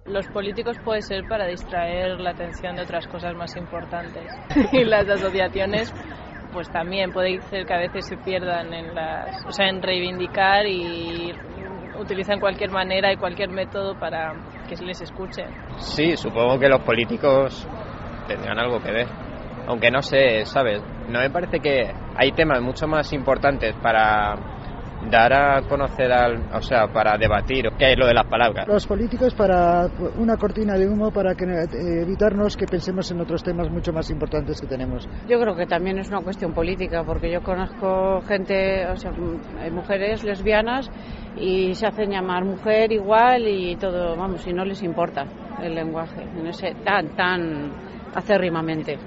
Los 0.05 0.27
políticos 0.27 0.77
puede 0.83 1.01
ser 1.01 1.27
para 1.27 1.45
distraer 1.47 2.19
la 2.19 2.31
atención 2.31 2.75
de 2.75 2.81
otras 2.81 3.07
cosas 3.07 3.35
más 3.35 3.55
importantes. 3.55 4.31
y 4.71 4.83
las 4.85 5.07
asociaciones, 5.07 5.93
pues 6.51 6.69
también 6.71 7.11
puede 7.11 7.39
ser 7.43 7.65
que 7.65 7.73
a 7.73 7.79
veces 7.79 8.07
se 8.07 8.17
pierdan 8.17 8.73
en 8.73 8.95
las, 8.95 9.45
o 9.45 9.51
sea, 9.51 9.69
en 9.69 9.81
reivindicar 9.81 10.65
y 10.65 11.33
utilizan 11.99 12.39
cualquier 12.39 12.71
manera 12.71 13.11
y 13.11 13.17
cualquier 13.17 13.49
método 13.49 13.99
para 13.99 14.33
que 14.67 14.75
se 14.75 14.83
les 14.83 15.01
escuche. 15.01 15.43
Sí, 15.77 16.15
supongo 16.15 16.59
que 16.59 16.69
los 16.69 16.81
políticos 16.81 17.67
tendrán 18.28 18.59
algo 18.59 18.82
que 18.82 18.91
ver. 18.91 19.07
Aunque 19.67 19.91
no 19.91 20.01
sé, 20.01 20.45
¿sabes? 20.45 20.82
No 21.09 21.19
me 21.19 21.30
parece 21.30 21.59
que 21.59 21.91
hay 22.15 22.32
temas 22.32 22.61
mucho 22.61 22.88
más 22.88 23.11
importantes 23.13 23.75
para 23.82 24.36
dar 25.09 25.34
a 25.34 25.61
conocer 25.61 26.11
al, 26.11 26.49
o 26.53 26.61
sea, 26.61 26.88
para 26.88 27.17
debatir, 27.17 27.69
que 27.78 27.91
es 27.91 27.97
lo 27.97 28.07
de 28.07 28.13
las 28.13 28.25
palabras. 28.25 28.67
Los 28.67 28.86
políticos 28.88 29.34
para 29.36 29.88
una 30.17 30.38
cortina 30.38 30.75
de 30.75 30.88
humo 30.88 31.11
para 31.11 31.36
que, 31.36 31.45
eh, 31.45 32.01
evitarnos 32.01 32.57
que 32.57 32.65
pensemos 32.65 33.09
en 33.11 33.21
otros 33.21 33.43
temas 33.43 33.69
mucho 33.69 33.93
más 33.93 34.09
importantes 34.09 34.59
que 34.59 34.67
tenemos. 34.67 35.07
Yo 35.28 35.39
creo 35.39 35.55
que 35.55 35.65
también 35.65 35.99
es 35.99 36.09
una 36.09 36.21
cuestión 36.21 36.53
política, 36.53 37.03
porque 37.05 37.32
yo 37.32 37.41
conozco 37.41 38.21
gente, 38.21 38.88
o 38.88 38.95
sea, 38.95 39.11
hay 39.61 39.71
mujeres 39.71 40.23
lesbianas 40.23 40.89
y 41.38 41.73
se 41.75 41.88
hacen 41.88 42.11
llamar 42.11 42.43
mujer 42.43 42.91
igual 42.91 43.47
y 43.47 43.75
todo, 43.78 44.15
vamos, 44.17 44.45
y 44.47 44.53
no 44.53 44.65
les 44.65 44.82
importa 44.84 45.25
el 45.61 45.73
lenguaje 45.75 46.21
en 46.21 46.47
ese 46.47 46.75
tan 46.84 47.15
tan 47.15 47.86
acérrimamente. 48.16 48.97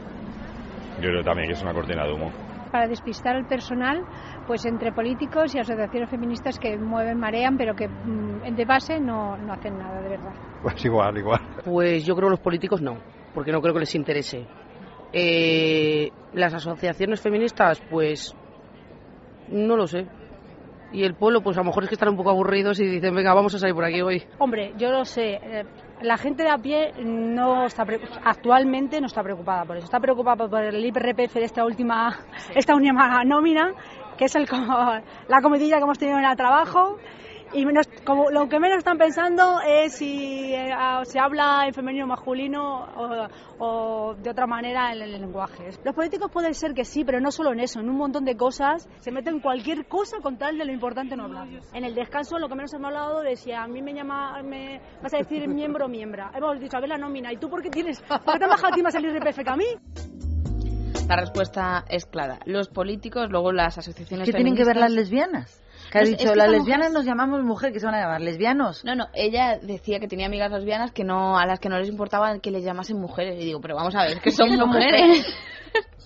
Yo 1.01 1.09
creo 1.09 1.23
también 1.23 1.49
que 1.49 1.55
es 1.55 1.63
una 1.63 1.73
cortina 1.73 2.05
de 2.05 2.13
humo. 2.13 2.31
Para 2.71 2.87
despistar 2.87 3.35
al 3.35 3.47
personal, 3.47 4.05
pues 4.47 4.65
entre 4.65 4.93
políticos 4.93 5.55
y 5.55 5.59
asociaciones 5.59 6.09
feministas 6.09 6.59
que 6.59 6.77
mueven, 6.77 7.19
marean, 7.19 7.57
pero 7.57 7.75
que 7.75 7.89
mm, 7.89 8.55
de 8.55 8.65
base 8.65 9.01
no, 9.01 9.37
no 9.37 9.53
hacen 9.53 9.77
nada, 9.77 10.01
de 10.03 10.09
verdad. 10.09 10.33
Pues 10.63 10.85
igual, 10.85 11.19
igual. 11.19 11.41
Pues 11.65 12.05
yo 12.05 12.15
creo 12.15 12.29
que 12.29 12.33
los 12.33 12.41
políticos 12.41 12.81
no, 12.81 12.99
porque 13.35 13.51
no 13.51 13.61
creo 13.61 13.75
que 13.75 13.81
les 13.81 13.95
interese. 13.95 14.47
Eh, 15.13 16.11
las 16.35 16.55
asociaciones 16.55 17.21
feministas, 17.21 17.83
pues 17.91 18.37
no 19.49 19.77
lo 19.77 19.87
sé. 19.87 20.07
Y 20.93 21.05
el 21.05 21.15
pueblo, 21.15 21.41
pues 21.41 21.57
a 21.57 21.61
lo 21.61 21.67
mejor 21.67 21.85
es 21.85 21.89
que 21.89 21.95
están 21.95 22.11
un 22.11 22.17
poco 22.17 22.31
aburridos 22.31 22.81
y 22.81 22.87
dicen, 22.87 23.15
venga, 23.15 23.33
vamos 23.33 23.55
a 23.55 23.59
salir 23.59 23.75
por 23.75 23.85
aquí 23.85 24.01
hoy. 24.01 24.23
Hombre, 24.39 24.75
yo 24.77 24.91
lo 24.91 25.05
sé. 25.05 25.39
La 26.03 26.17
gente 26.17 26.43
de 26.43 26.49
a 26.49 26.57
pie 26.57 26.93
no 26.99 27.67
está 27.67 27.85
pre- 27.85 28.01
actualmente 28.25 29.01
no 29.01 29.07
está 29.07 29.23
preocupada 29.23 29.65
por 29.65 29.77
eso. 29.77 29.85
Está 29.85 30.01
preocupada 30.01 30.49
por 30.49 30.63
el 30.63 30.83
IRPF 30.85 31.35
de 31.35 31.45
esta 31.45 31.65
última, 31.65 32.19
esta 32.55 32.75
última 32.75 33.23
nómina, 33.25 33.73
que 34.17 34.25
es 34.25 34.35
el, 34.35 34.47
la 35.29 35.43
comidilla 35.43 35.77
que 35.77 35.83
hemos 35.83 35.99
tenido 35.99 36.19
en 36.19 36.25
el 36.25 36.37
trabajo. 36.37 36.97
Y 37.53 37.67
menos, 37.67 37.89
como, 38.05 38.31
lo 38.31 38.49
que 38.49 38.61
menos 38.61 38.79
están 38.79 38.97
pensando 38.97 39.61
es 39.61 39.97
si 39.97 40.55
eh, 40.55 40.71
se 41.03 41.19
habla 41.19 41.65
en 41.67 41.75
femenino 41.75 42.07
masculino 42.07 42.85
o, 42.97 43.29
o 43.59 44.15
de 44.15 44.31
otra 44.31 44.47
manera 44.47 44.93
en 44.93 45.03
el 45.03 45.13
lenguaje. 45.13 45.71
Los 45.85 45.95
políticos 45.95 46.31
pueden 46.33 46.55
ser 46.55 46.75
que 46.75 46.85
sí, 46.85 47.05
pero 47.05 47.21
no 47.21 47.33
solo 47.33 47.53
en 47.53 47.61
eso, 47.61 47.81
en 47.81 47.91
un 47.91 47.97
montón 47.97 48.25
de 48.25 48.37
cosas. 48.37 48.89
Se 49.01 49.11
meten 49.11 49.41
cualquier 49.41 49.87
cosa 49.87 50.19
con 50.23 50.39
tal 50.39 50.59
de 50.59 50.65
lo 50.65 50.73
importante 50.73 51.17
no 51.17 51.25
hablar. 51.25 51.49
En 51.73 51.85
el 51.85 51.95
descanso 51.95 52.39
lo 52.39 52.49
que 52.49 52.55
menos 52.55 52.73
hemos 52.73 52.87
hablado 52.87 53.21
de 53.21 53.35
si 53.37 53.53
a 53.53 53.67
mí 53.67 53.83
me 53.83 53.95
llama, 53.95 54.41
me 54.43 54.81
vas 55.03 55.13
a 55.15 55.19
decir 55.19 55.49
miembro 55.49 55.87
o 55.87 55.89
miembra. 55.89 56.31
Hemos 56.35 56.61
dicho, 56.61 56.77
a 56.77 56.81
ver 56.81 56.91
la 56.91 56.99
nómina. 56.99 57.33
¿Y 57.33 57.37
tú 57.39 57.51
por 57.51 57.63
qué 57.63 57.71
tienes, 57.71 58.01
por 58.01 58.33
qué 58.33 58.39
te 58.39 58.45
has 58.45 58.51
bajado 58.51 58.73
a 58.73 58.77
ti 58.77 58.83
más 58.83 58.95
el 58.95 59.05
IRPF 59.05 59.43
que 59.43 59.51
a 59.51 59.57
mí? 59.57 60.30
La 61.09 61.16
respuesta 61.16 61.84
es 61.88 62.07
clara. 62.07 62.38
Los 62.45 62.68
políticos, 62.68 63.30
luego 63.30 63.53
las 63.53 63.76
asociaciones 63.78 64.26
¿Qué 64.26 64.32
tienen 64.32 64.55
que 64.55 64.64
ver 64.64 64.76
las 64.76 64.93
lesbianas? 64.93 65.61
Que 65.91 65.99
ha 65.99 66.03
dicho, 66.03 66.24
es 66.24 66.30
que 66.30 66.36
las 66.36 66.49
lesbianas 66.49 66.88
mujer- 66.91 66.93
nos 66.93 67.05
llamamos 67.05 67.43
mujer, 67.43 67.72
que 67.72 67.80
se 67.80 67.86
van 67.86 67.97
a 67.97 68.01
llamar 68.01 68.20
lesbianos. 68.20 68.84
No, 68.84 68.95
no, 68.95 69.09
ella 69.12 69.59
decía 69.61 69.99
que 69.99 70.07
tenía 70.07 70.26
amigas 70.26 70.53
lesbianas 70.53 70.93
que 70.93 71.03
no, 71.03 71.36
a 71.36 71.47
las 71.47 71.59
que 71.59 71.68
no 71.68 71.78
les 71.78 71.88
importaba 71.88 72.38
que 72.38 72.51
les 72.53 72.62
llamasen 72.64 72.97
mujeres. 73.01 73.41
Y 73.41 73.45
digo, 73.45 73.61
pero 73.61 73.74
vamos 73.74 73.95
a 73.97 74.05
ver, 74.05 74.20
que 74.20 74.30
son 74.30 74.51
mujeres. 74.57 75.26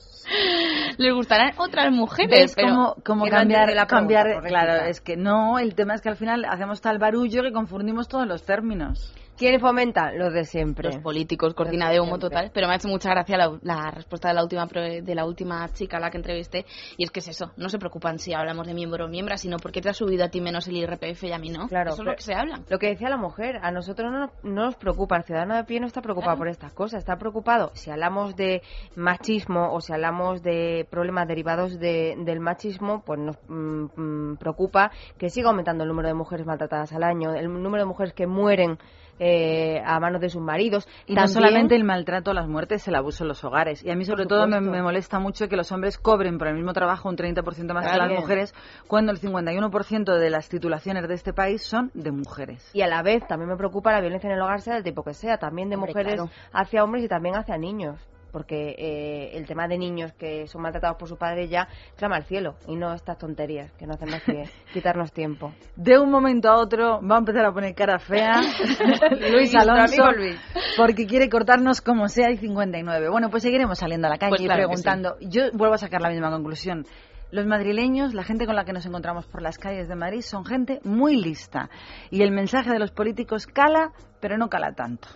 les 0.96 1.12
gustarán 1.14 1.52
otras 1.58 1.92
mujeres. 1.92 2.30
¿Ves 2.30 2.54
pero 2.54 2.68
que 2.68 2.72
no 2.72 3.24
cambiar, 3.30 3.74
la 3.74 3.86
cambiar 3.86 4.24
pobrecita. 4.26 4.48
claro, 4.48 4.84
es 4.86 5.00
que 5.02 5.16
no, 5.16 5.58
el 5.58 5.74
tema 5.74 5.94
es 5.94 6.00
que 6.00 6.08
al 6.08 6.16
final 6.16 6.46
hacemos 6.46 6.80
tal 6.80 6.98
barullo 6.98 7.42
que 7.42 7.52
confundimos 7.52 8.08
todos 8.08 8.26
los 8.26 8.42
términos. 8.44 9.12
¿Quién 9.36 9.60
fomenta? 9.60 10.12
Los 10.12 10.32
de 10.32 10.44
siempre. 10.44 10.90
Los 10.90 10.98
políticos, 11.02 11.54
cortina 11.54 11.90
de 11.90 12.00
humo 12.00 12.18
total. 12.18 12.50
Pero 12.54 12.68
me 12.68 12.74
ha 12.74 12.76
hecho 12.76 12.88
mucha 12.88 13.10
gracia 13.10 13.36
la, 13.36 13.58
la 13.62 13.90
respuesta 13.90 14.28
de 14.28 14.34
la 14.34 14.42
última 14.42 14.66
de 14.66 15.14
la 15.14 15.24
última 15.26 15.68
chica 15.72 15.96
a 15.96 16.00
la 16.00 16.10
que 16.10 16.18
entrevisté. 16.18 16.64
Y 16.96 17.04
es 17.04 17.10
que 17.10 17.18
es 17.20 17.28
eso, 17.28 17.50
no 17.56 17.68
se 17.68 17.78
preocupan 17.78 18.18
si 18.18 18.32
hablamos 18.32 18.66
de 18.66 18.74
miembro 18.74 19.06
o 19.06 19.08
miembra, 19.08 19.36
sino 19.36 19.56
porque 19.58 19.80
te 19.80 19.88
ha 19.88 19.92
subido 19.92 20.24
a 20.24 20.28
ti 20.28 20.40
menos 20.40 20.68
el 20.68 20.76
IRPF 20.76 21.24
y 21.24 21.32
a 21.32 21.38
mí 21.38 21.50
no. 21.50 21.66
Claro, 21.68 21.92
eso 21.94 22.02
es 22.02 22.06
lo 22.06 22.14
que 22.14 22.22
se 22.22 22.34
habla. 22.34 22.60
Lo 22.68 22.78
que 22.78 22.86
decía 22.88 23.08
la 23.08 23.16
mujer, 23.16 23.58
a 23.62 23.70
nosotros 23.72 24.10
no, 24.12 24.20
nos- 24.20 24.44
no 24.44 24.64
nos 24.66 24.76
preocupa, 24.76 25.16
el 25.16 25.24
ciudadano 25.24 25.56
de 25.56 25.64
pie 25.64 25.80
no 25.80 25.86
está 25.86 26.00
preocupado 26.00 26.32
Claro. 26.36 26.38
por 26.38 26.48
estas 26.48 26.72
cosas, 26.72 27.00
está 27.00 27.16
preocupado 27.16 27.70
si 27.74 27.90
hablamos 27.90 28.36
de 28.36 28.62
machismo 28.96 29.72
o 29.72 29.80
si 29.80 29.92
hablamos 29.92 30.42
de 30.42 30.86
problemas 30.90 31.26
derivados 31.28 31.78
de- 31.78 32.14
del 32.18 32.40
machismo, 32.40 33.02
pues 33.04 33.18
nos 33.20 33.36
mm, 33.48 33.84
mm, 33.96 34.36
preocupa 34.36 34.90
que 35.18 35.28
siga 35.28 35.50
aumentando 35.50 35.82
el 35.84 35.88
número 35.88 36.08
de 36.08 36.14
mujeres 36.14 36.46
maltratadas 36.46 36.92
al 36.92 37.02
año, 37.02 37.34
el 37.34 37.46
número 37.52 37.82
de 37.82 37.88
mujeres 37.88 38.12
que 38.14 38.26
mueren 38.26 38.78
eh, 39.18 39.80
a 39.84 39.98
manos 40.00 40.20
de 40.20 40.28
sus 40.28 40.42
maridos. 40.42 40.88
Y 41.06 41.14
no 41.14 41.26
solamente 41.28 41.76
el 41.76 41.84
maltrato, 41.84 42.32
las 42.32 42.48
muertes, 42.48 42.86
el 42.88 42.94
abuso 42.94 43.24
en 43.24 43.28
los 43.28 43.44
hogares. 43.44 43.82
Y 43.84 43.90
a 43.90 43.96
mí, 43.96 44.04
sobre 44.04 44.26
todo, 44.26 44.46
me, 44.46 44.60
molesta 44.82 45.18
mucho 45.18 45.48
que 45.48 45.56
los 45.56 45.70
hombres 45.72 45.98
cobren 45.98 46.38
por 46.38 46.48
el 46.48 46.54
mismo 46.54 46.72
trabajo 46.72 47.08
un 47.08 47.16
30% 47.16 47.72
más 47.72 47.90
que 47.90 47.98
las 47.98 48.10
mujeres, 48.10 48.54
cuando 48.86 49.12
el 49.12 49.20
51% 49.20 50.18
de 50.18 50.30
las 50.30 50.48
titulaciones 50.48 51.08
de 51.08 51.14
este 51.14 51.32
país 51.32 51.62
son 51.62 51.90
de 51.94 52.10
mujeres. 52.10 52.70
Y 52.72 52.82
a 52.82 52.86
la 52.86 53.02
vez 53.02 53.26
también 53.26 53.48
me 53.50 53.56
preocupa 53.56 53.92
la 53.92 54.00
violencia 54.00 54.28
en 54.28 54.36
el 54.36 54.42
hogar, 54.42 54.60
sea 54.60 54.74
del 54.74 54.84
tipo 54.84 55.02
que 55.02 55.14
sea, 55.14 55.38
también 55.38 55.68
de 55.68 55.76
Hombre, 55.76 55.92
mujeres 55.92 56.14
claro. 56.14 56.30
hacia 56.52 56.84
hombres 56.84 57.04
y 57.04 57.08
también 57.08 57.36
hacia 57.36 57.56
niños. 57.56 57.98
Porque 58.34 58.74
eh, 58.76 59.36
el 59.36 59.46
tema 59.46 59.68
de 59.68 59.78
niños 59.78 60.12
que 60.14 60.48
son 60.48 60.62
maltratados 60.62 60.96
por 60.98 61.08
su 61.08 61.16
padre 61.16 61.46
ya 61.46 61.68
clama 61.96 62.16
al 62.16 62.24
cielo 62.24 62.56
y 62.66 62.74
no 62.74 62.92
estas 62.92 63.16
tonterías 63.16 63.70
que 63.74 63.86
no 63.86 63.94
hacen 63.94 64.10
más 64.10 64.24
que 64.24 64.50
quitarnos 64.72 65.12
tiempo. 65.12 65.52
De 65.76 66.00
un 66.00 66.10
momento 66.10 66.48
a 66.48 66.58
otro 66.58 67.00
va 67.00 67.14
a 67.14 67.18
empezar 67.20 67.46
a 67.46 67.52
poner 67.52 67.76
cara 67.76 68.00
fea 68.00 68.40
Luis 69.30 69.54
Alonso 69.54 70.10
Luis. 70.10 70.36
porque 70.76 71.06
quiere 71.06 71.28
cortarnos 71.28 71.80
como 71.80 72.08
sea 72.08 72.32
y 72.32 72.36
59. 72.36 73.08
Bueno, 73.08 73.30
pues 73.30 73.44
seguiremos 73.44 73.78
saliendo 73.78 74.08
a 74.08 74.10
la 74.10 74.18
calle 74.18 74.30
Pues 74.30 74.40
y 74.40 74.46
claro 74.46 74.64
preguntando. 74.66 75.14
Yo 75.20 75.52
vuelvo 75.52 75.76
a 75.76 75.78
sacar 75.78 76.00
la 76.00 76.10
misma 76.10 76.32
conclusión. 76.32 76.86
Los 77.30 77.46
madrileños, 77.46 78.14
la 78.14 78.24
gente 78.24 78.46
con 78.46 78.56
la 78.56 78.64
que 78.64 78.72
nos 78.72 78.84
encontramos 78.84 79.26
por 79.26 79.42
las 79.42 79.58
calles 79.58 79.88
de 79.88 79.94
Madrid, 79.94 80.22
son 80.22 80.44
gente 80.44 80.80
muy 80.82 81.16
lista. 81.16 81.70
Y 82.10 82.22
el 82.22 82.32
mensaje 82.32 82.70
de 82.70 82.80
los 82.80 82.90
políticos 82.90 83.46
cala, 83.46 83.92
pero 84.20 84.36
no 84.38 84.48
cala 84.48 84.72
tanto. 84.72 85.08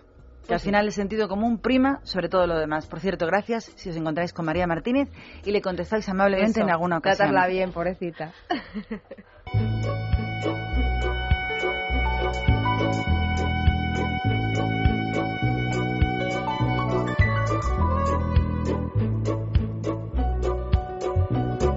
Que 0.48 0.54
al 0.54 0.60
final 0.60 0.86
el 0.86 0.92
sentido 0.92 1.28
común 1.28 1.58
prima 1.58 2.00
sobre 2.04 2.30
todo 2.30 2.46
lo 2.46 2.58
demás. 2.58 2.86
Por 2.86 3.00
cierto, 3.00 3.26
gracias 3.26 3.70
si 3.76 3.90
os 3.90 3.96
encontráis 3.96 4.32
con 4.32 4.46
María 4.46 4.66
Martínez 4.66 5.10
y 5.44 5.52
le 5.52 5.60
contestáis 5.60 6.08
amablemente 6.08 6.60
Eso, 6.60 6.62
en 6.62 6.70
alguna 6.70 6.98
ocasión. 6.98 7.28
Tratarla 7.28 7.46
bien, 7.52 7.70
pobrecita. 7.70 8.32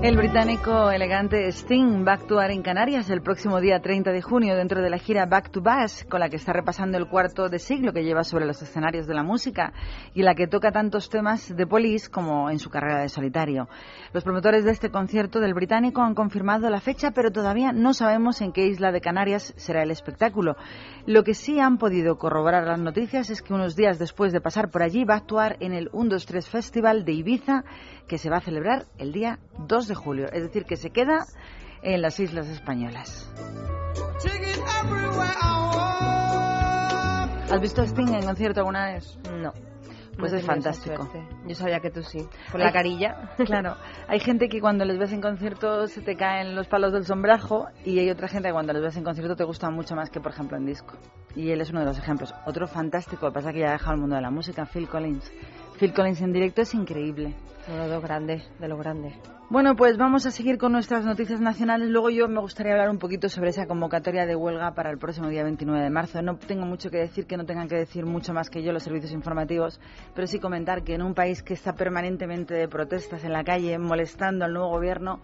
El 0.03 0.17
británico 0.17 0.89
elegante 0.89 1.47
Sting 1.51 2.03
va 2.07 2.13
a 2.13 2.15
actuar 2.15 2.49
en 2.49 2.63
Canarias 2.63 3.11
el 3.11 3.21
próximo 3.21 3.61
día 3.61 3.79
30 3.81 4.11
de 4.11 4.23
junio 4.23 4.55
dentro 4.55 4.81
de 4.81 4.89
la 4.89 4.97
gira 4.97 5.27
Back 5.27 5.51
to 5.51 5.61
Bass, 5.61 6.07
con 6.09 6.19
la 6.19 6.27
que 6.27 6.37
está 6.37 6.53
repasando 6.53 6.97
el 6.97 7.07
cuarto 7.07 7.49
de 7.49 7.59
siglo 7.59 7.93
que 7.93 8.03
lleva 8.03 8.23
sobre 8.23 8.47
los 8.47 8.59
escenarios 8.63 9.05
de 9.05 9.13
la 9.13 9.21
música 9.21 9.73
y 10.15 10.23
la 10.23 10.33
que 10.33 10.47
toca 10.47 10.71
tantos 10.71 11.07
temas 11.11 11.55
de 11.55 11.67
Police 11.67 12.09
como 12.09 12.49
en 12.49 12.57
su 12.57 12.71
carrera 12.71 12.99
de 12.99 13.09
solitario. 13.09 13.69
Los 14.11 14.23
promotores 14.23 14.65
de 14.65 14.71
este 14.71 14.89
concierto 14.89 15.39
del 15.39 15.53
británico 15.53 16.01
han 16.01 16.15
confirmado 16.15 16.67
la 16.71 16.81
fecha, 16.81 17.11
pero 17.11 17.31
todavía 17.31 17.71
no 17.71 17.93
sabemos 17.93 18.41
en 18.41 18.53
qué 18.53 18.65
isla 18.65 18.91
de 18.91 19.01
Canarias 19.01 19.53
será 19.55 19.83
el 19.83 19.91
espectáculo. 19.91 20.55
Lo 21.05 21.23
que 21.23 21.35
sí 21.35 21.59
han 21.59 21.77
podido 21.77 22.17
corroborar 22.17 22.65
las 22.65 22.79
noticias 22.79 23.29
es 23.29 23.43
que 23.43 23.53
unos 23.53 23.75
días 23.75 23.99
después 23.99 24.33
de 24.33 24.41
pasar 24.41 24.71
por 24.71 24.81
allí 24.81 25.03
va 25.03 25.13
a 25.13 25.17
actuar 25.17 25.57
en 25.59 25.73
el 25.73 25.91
123 25.91 26.49
Festival 26.49 27.05
de 27.05 27.13
Ibiza, 27.13 27.63
que 28.07 28.17
se 28.17 28.31
va 28.31 28.37
a 28.37 28.41
celebrar 28.41 28.87
el 28.97 29.13
día 29.13 29.39
2 29.67 29.87
de 29.87 29.90
julio, 29.95 30.27
es 30.31 30.43
decir, 30.43 30.65
que 30.65 30.75
se 30.75 30.89
queda 30.89 31.25
en 31.81 32.01
las 32.01 32.19
Islas 32.19 32.47
Españolas. 32.47 33.29
¿Has 37.51 37.59
visto 37.59 37.81
a 37.81 37.85
Sting 37.85 38.13
en 38.13 38.25
concierto 38.25 38.61
alguna 38.61 38.93
vez? 38.93 39.17
No. 39.29 39.51
Pues 40.17 40.31
No 40.31 40.37
es 40.37 40.45
fantástico. 40.45 41.09
Yo 41.47 41.55
sabía 41.55 41.79
que 41.79 41.89
tú 41.89 42.03
sí. 42.03 42.25
Por 42.51 42.61
la 42.61 42.71
carilla. 42.71 43.31
Claro, 43.45 43.75
hay 44.07 44.19
gente 44.19 44.49
que 44.49 44.61
cuando 44.61 44.85
les 44.85 44.97
ves 44.97 45.11
en 45.13 45.21
concierto 45.21 45.87
se 45.87 46.01
te 46.01 46.15
caen 46.15 46.55
los 46.55 46.67
palos 46.67 46.93
del 46.93 47.05
sombrajo 47.05 47.67
y 47.83 47.97
hay 47.99 48.09
otra 48.09 48.27
gente 48.27 48.49
que 48.49 48.53
cuando 48.53 48.73
les 48.73 48.81
ves 48.81 48.97
en 48.97 49.03
concierto 49.03 49.35
te 49.35 49.43
gusta 49.43 49.69
mucho 49.69 49.95
más 49.95 50.09
que 50.09 50.19
por 50.19 50.31
ejemplo 50.31 50.57
en 50.57 50.65
disco. 50.65 50.93
Y 51.35 51.49
él 51.49 51.61
es 51.61 51.71
uno 51.71 51.79
de 51.79 51.87
los 51.87 51.97
ejemplos. 51.97 52.33
Otro 52.45 52.67
fantástico, 52.67 53.25
lo 53.25 53.31
que 53.31 53.35
pasa 53.35 53.49
es 53.49 53.55
que 53.55 53.61
ya 53.61 53.69
ha 53.69 53.73
dejado 53.73 53.95
el 53.95 54.01
mundo 54.01 54.15
de 54.15 54.21
la 54.21 54.31
música, 54.31 54.65
Phil 54.65 54.87
Collins. 54.87 55.31
Phil 55.79 55.93
Collins 55.93 56.21
en 56.21 56.33
directo 56.33 56.61
es 56.61 56.73
increíble. 56.73 57.35
Son 57.65 57.77
los 57.77 57.89
dos 57.89 58.03
grandes, 58.03 58.49
de 58.59 58.67
los 58.67 58.79
grandes. 58.79 59.13
Bueno, 59.51 59.75
pues 59.75 59.97
vamos 59.97 60.25
a 60.25 60.31
seguir 60.31 60.57
con 60.57 60.71
nuestras 60.71 61.03
noticias 61.03 61.41
nacionales. 61.41 61.89
Luego 61.89 62.09
yo 62.09 62.29
me 62.29 62.39
gustaría 62.39 62.71
hablar 62.71 62.89
un 62.89 62.99
poquito 62.99 63.27
sobre 63.27 63.49
esa 63.49 63.67
convocatoria 63.67 64.25
de 64.25 64.33
huelga 64.33 64.73
para 64.73 64.89
el 64.89 64.97
próximo 64.97 65.27
día 65.27 65.43
29 65.43 65.83
de 65.83 65.89
marzo. 65.89 66.21
No 66.21 66.37
tengo 66.37 66.65
mucho 66.65 66.89
que 66.89 66.99
decir, 66.99 67.27
que 67.27 67.35
no 67.35 67.45
tengan 67.45 67.67
que 67.67 67.75
decir 67.75 68.05
mucho 68.05 68.33
más 68.33 68.49
que 68.49 68.63
yo 68.63 68.71
los 68.71 68.81
servicios 68.81 69.11
informativos, 69.11 69.81
pero 70.15 70.25
sí 70.25 70.39
comentar 70.39 70.83
que 70.83 70.93
en 70.93 71.01
un 71.01 71.13
país 71.13 71.43
que 71.43 71.53
está 71.53 71.73
permanentemente 71.73 72.53
de 72.53 72.69
protestas 72.69 73.25
en 73.25 73.33
la 73.33 73.43
calle, 73.43 73.77
molestando 73.77 74.45
al 74.45 74.53
nuevo 74.53 74.69
gobierno, 74.69 75.19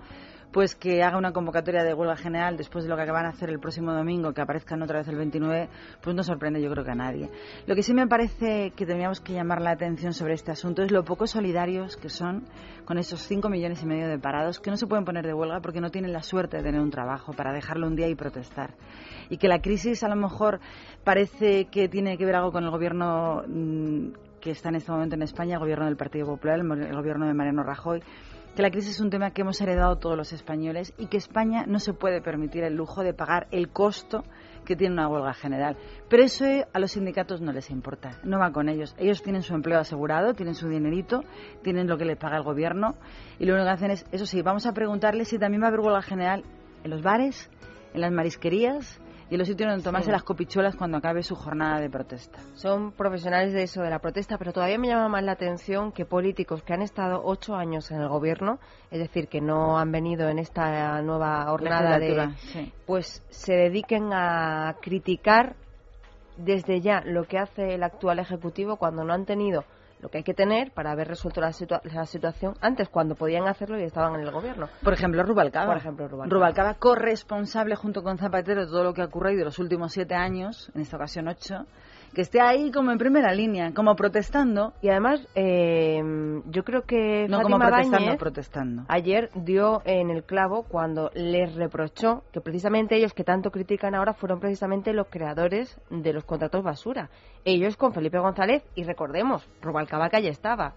pues 0.52 0.76
que 0.76 1.04
haga 1.04 1.18
una 1.18 1.34
convocatoria 1.34 1.84
de 1.84 1.94
huelga 1.94 2.16
general 2.16 2.58
después 2.58 2.84
de 2.84 2.90
lo 2.90 2.96
que 2.96 3.04
acaban 3.04 3.24
de 3.24 3.30
hacer 3.30 3.50
el 3.50 3.60
próximo 3.60 3.94
domingo, 3.94 4.34
que 4.34 4.42
aparezcan 4.42 4.82
otra 4.82 5.00
vez 5.00 5.08
el 5.08 5.16
29, 5.16 5.70
pues 6.02 6.16
no 6.16 6.24
sorprende 6.24 6.62
yo 6.62 6.72
creo 6.72 6.84
que 6.84 6.92
a 6.92 6.96
nadie. 6.96 7.30
Lo 7.66 7.76
que 7.76 7.84
sí 7.84 7.94
me 7.94 8.08
parece 8.08 8.72
que 8.72 8.86
teníamos 8.86 9.20
que 9.20 9.34
llamar 9.34 9.62
la 9.62 9.72
atención 9.72 10.14
sobre 10.14 10.34
este 10.34 10.52
asunto 10.52 10.84
es 10.84 10.92
lo 10.92 11.04
poco 11.04 11.28
solidarios 11.28 11.98
que 11.98 12.10
son 12.10 12.46
con 12.86 12.98
esos 12.98 13.22
5 13.22 13.50
millones 13.50 13.84
y 13.84 13.86
medio 13.86 14.08
de 14.08 14.18
parados 14.18 14.60
que 14.60 14.72
no 14.72 14.78
se 14.78 14.88
pueden 14.88 15.06
poner 15.06 15.26
de 15.26 15.34
huelga 15.34 15.60
porque 15.60 15.82
no 15.82 15.90
tienen 15.90 16.14
la 16.14 16.24
suerte 16.24 16.58
de 16.58 16.64
tener 16.64 16.80
un 16.80 16.92
trabajo 16.92 17.34
para 17.34 17.52
dejarlo 17.52 17.88
un 17.88 17.96
día 17.96 18.08
y 18.08 18.16
protestar. 18.16 18.76
Y 19.30 19.38
que 19.38 19.48
la 19.48 19.60
crisis 19.60 20.04
a 20.04 20.08
lo 20.08 20.16
mejor 20.16 20.60
parece 21.04 21.66
que 21.66 21.90
tiene 21.90 22.18
que 22.18 22.26
ver 22.26 22.36
algo 22.36 22.52
con 22.52 22.64
el 22.64 22.70
gobierno 22.70 23.44
mm, 23.48 24.08
que 24.40 24.52
está 24.52 24.70
en 24.70 24.76
este 24.76 24.92
momento 24.92 25.16
en 25.16 25.24
España, 25.24 25.56
el 25.56 25.60
gobierno 25.60 25.86
del 25.86 25.98
Partido 25.98 26.26
Popular, 26.26 26.60
el 26.60 26.96
gobierno 26.96 27.26
de 27.28 27.34
Mariano 27.34 27.64
Rajoy, 27.64 28.02
que 28.58 28.64
la 28.64 28.72
crisis 28.72 28.96
es 28.96 29.02
un 29.02 29.12
tema 29.12 29.30
que 29.30 29.44
hemos 29.44 29.62
heredado 29.62 29.98
todos 29.98 30.18
los 30.18 30.34
españoles 30.34 30.92
y 30.98 31.06
que 31.06 31.18
España 31.18 31.66
no 31.68 31.78
se 31.78 31.94
puede 31.94 32.22
permitir 32.22 32.64
el 32.64 32.74
lujo 32.74 33.04
de 33.04 33.14
pagar 33.14 33.46
el 33.52 33.70
costo 33.70 34.24
que 34.66 34.76
tiene 34.76 34.96
una 34.96 35.08
huelga 35.08 35.36
general. 35.36 35.78
Pero 36.10 36.24
eso 36.24 36.44
eh, 36.44 36.66
a 36.74 36.80
los 36.80 36.94
sindicatos 36.94 37.40
no 37.40 37.52
les 37.52 37.70
importa, 37.70 38.20
no 38.24 38.40
va 38.40 38.52
con 38.52 38.68
ellos. 38.68 38.96
Ellos 38.98 39.22
tienen 39.22 39.44
su 39.44 39.54
empleo 39.54 39.78
asegurado, 39.78 40.34
tienen 40.34 40.56
su 40.56 40.70
dinerito, 40.70 41.24
tienen 41.62 41.86
lo 41.86 42.00
que 42.00 42.06
les 42.06 42.18
paga 42.18 42.38
el 42.38 42.44
gobierno 42.44 42.96
y 43.38 43.46
lo 43.46 43.54
único 43.54 43.68
que 43.68 43.74
hacen 43.74 43.92
es, 43.92 44.08
eso 44.12 44.26
sí, 44.26 44.42
vamos 44.42 44.66
a 44.66 44.74
preguntarles 44.74 45.28
si 45.28 45.38
también 45.38 45.62
va 45.62 45.66
a 45.66 45.68
haber 45.68 45.82
huelga 45.82 46.02
general 46.02 46.44
en 46.84 46.90
los 46.90 47.04
bares, 47.04 47.52
en 47.94 48.02
las 48.02 48.12
marisquerías 48.12 49.00
y 49.30 49.34
en 49.34 49.40
los 49.40 49.48
sitios 49.48 49.70
donde 49.70 49.84
tomarse 49.84 50.06
Sí. 50.08 50.12
las 50.12 50.24
copichuelas 50.24 50.76
cuando 50.76 50.98
acabe 50.98 51.22
su 51.24 51.36
jornada 51.36 51.80
de 51.80 51.90
protesta. 51.90 52.40
Son 52.56 52.92
profesionales 52.94 53.54
de 53.54 53.64
eso, 53.64 53.82
de 53.82 53.90
la 53.90 54.00
protesta, 54.00 54.38
pero 54.38 54.54
todavía 54.54 54.78
me 54.78 54.88
llama 54.88 55.10
más 55.10 55.24
la 55.24 55.34
atención 55.34 55.92
que 55.92 56.06
políticos 56.06 56.64
que 56.64 56.74
han 56.74 56.82
estado 56.82 57.22
ocho 57.24 57.56
años 57.56 57.92
en 57.92 58.02
el 58.02 58.08
gobierno, 58.08 58.60
es 58.92 59.00
decir, 59.00 59.28
que 59.28 59.42
no 59.42 59.78
han 59.78 59.92
venido 59.92 60.30
en 60.30 60.40
esta 60.40 61.02
nueva 61.02 61.46
jornada 61.46 62.00
de, 62.00 62.30
sí. 62.38 62.72
pues 62.86 63.24
se 63.30 63.54
dediquen 63.54 64.14
a 64.14 64.76
criticar 64.82 65.56
desde 66.38 66.82
ya 66.82 67.02
lo 67.04 67.26
que 67.26 67.40
hace 67.40 67.74
el 67.74 67.84
actual 67.84 68.20
ejecutivo 68.20 68.78
cuando 68.78 69.04
no 69.04 69.14
han 69.14 69.26
tenido 69.26 69.64
lo 70.00 70.10
que 70.10 70.20
hay 70.20 70.24
que 70.24 70.34
tener 70.34 70.72
para 70.72 70.92
haber 70.92 71.08
resuelto 71.08 71.42
la, 71.42 71.50
situa- 71.50 71.82
la 71.84 72.06
situación 72.06 72.54
antes 72.62 72.88
cuando 72.90 73.16
podían 73.16 73.48
hacerlo 73.48 73.80
y 73.80 73.84
estaban 73.84 74.14
en 74.16 74.22
el 74.22 74.32
gobierno. 74.32 74.68
Por 74.84 74.94
ejemplo, 74.94 75.24
Rubalcaba. 75.24 75.68
Por 75.68 75.78
ejemplo, 75.78 76.08
Rubalcaba. 76.08 76.34
Rubalcaba, 76.36 76.74
corresponsable 76.76 77.76
junto 77.76 78.04
con 78.04 78.18
Zapatero 78.18 78.62
de 78.66 78.68
todo 78.68 78.84
lo 78.84 78.94
que 78.94 79.02
ha 79.02 79.06
ocurrido 79.06 79.46
los 79.46 79.60
últimos 79.60 79.94
siete 79.94 80.14
años, 80.16 80.72
en 80.76 80.82
esta 80.82 80.98
ocasión 80.98 81.28
ocho, 81.28 81.66
que 82.18 82.24
esté 82.24 82.42
ahí 82.42 82.72
como 82.72 82.92
en 82.92 82.98
primera 82.98 83.32
línea, 83.32 83.76
como 83.76 83.96
protestando. 83.96 84.74
Y 84.82 84.90
además, 84.90 85.22
eh, 85.36 86.02
yo 86.48 86.64
creo 86.64 86.82
que 86.82 87.28
No 87.30 87.44
como 87.44 87.60
protestando, 87.60 87.92
Báñez 87.92 88.18
protestando. 88.18 88.86
ayer 88.88 89.30
dio 89.36 89.84
en 89.86 90.10
el 90.10 90.24
clavo 90.24 90.64
cuando 90.64 91.12
les 91.14 91.54
reprochó 91.54 92.24
que 92.34 92.42
precisamente 92.42 92.96
ellos 92.96 93.14
que 93.14 93.24
tanto 93.24 93.52
critican 93.52 93.94
ahora 93.94 94.16
fueron 94.16 94.40
precisamente 94.40 94.94
los 94.94 95.10
creadores 95.10 95.80
de 95.92 96.12
los 96.12 96.24
contratos 96.24 96.64
basura. 96.64 97.12
Ellos 97.46 97.78
con 97.78 97.94
Felipe 97.94 98.18
González 98.18 98.64
y 98.74 98.84
recordemos, 98.84 99.48
Rubalcaba 99.62 100.10
allí 100.12 100.28
estaba. 100.28 100.74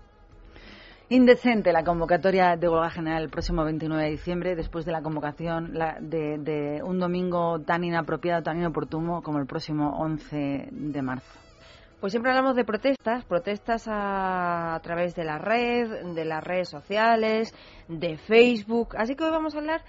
Indecente 1.13 1.73
la 1.73 1.83
convocatoria 1.83 2.55
de 2.57 2.69
huelga 2.69 2.89
general 2.89 3.25
el 3.25 3.31
próximo 3.31 3.65
29 3.65 4.05
de 4.05 4.11
diciembre, 4.11 4.55
después 4.55 4.85
de 4.85 4.93
la 4.93 5.03
convocación 5.03 5.73
de, 6.03 6.39
de 6.39 6.81
un 6.85 7.01
domingo 7.01 7.61
tan 7.63 7.83
inapropiado, 7.83 8.45
tan 8.45 8.59
inoportuno 8.59 9.21
como 9.21 9.41
el 9.41 9.47
próximo 9.47 9.91
11 9.99 10.69
de 10.71 11.03
marzo. 11.03 11.41
Pues 11.99 12.13
siempre 12.13 12.31
hablamos 12.31 12.55
de 12.55 12.65
protestas, 12.65 13.25
protestas 13.25 13.89
a, 13.89 14.77
a 14.77 14.81
través 14.83 15.17
de 15.17 15.25
la 15.25 15.39
red, 15.39 16.15
de 16.15 16.25
las 16.25 16.45
redes 16.45 16.69
sociales, 16.69 17.53
de 17.89 18.17
Facebook. 18.17 18.95
Así 18.97 19.17
que 19.17 19.25
hoy 19.25 19.33
vamos 19.33 19.57
a 19.57 19.59
hablar 19.59 19.83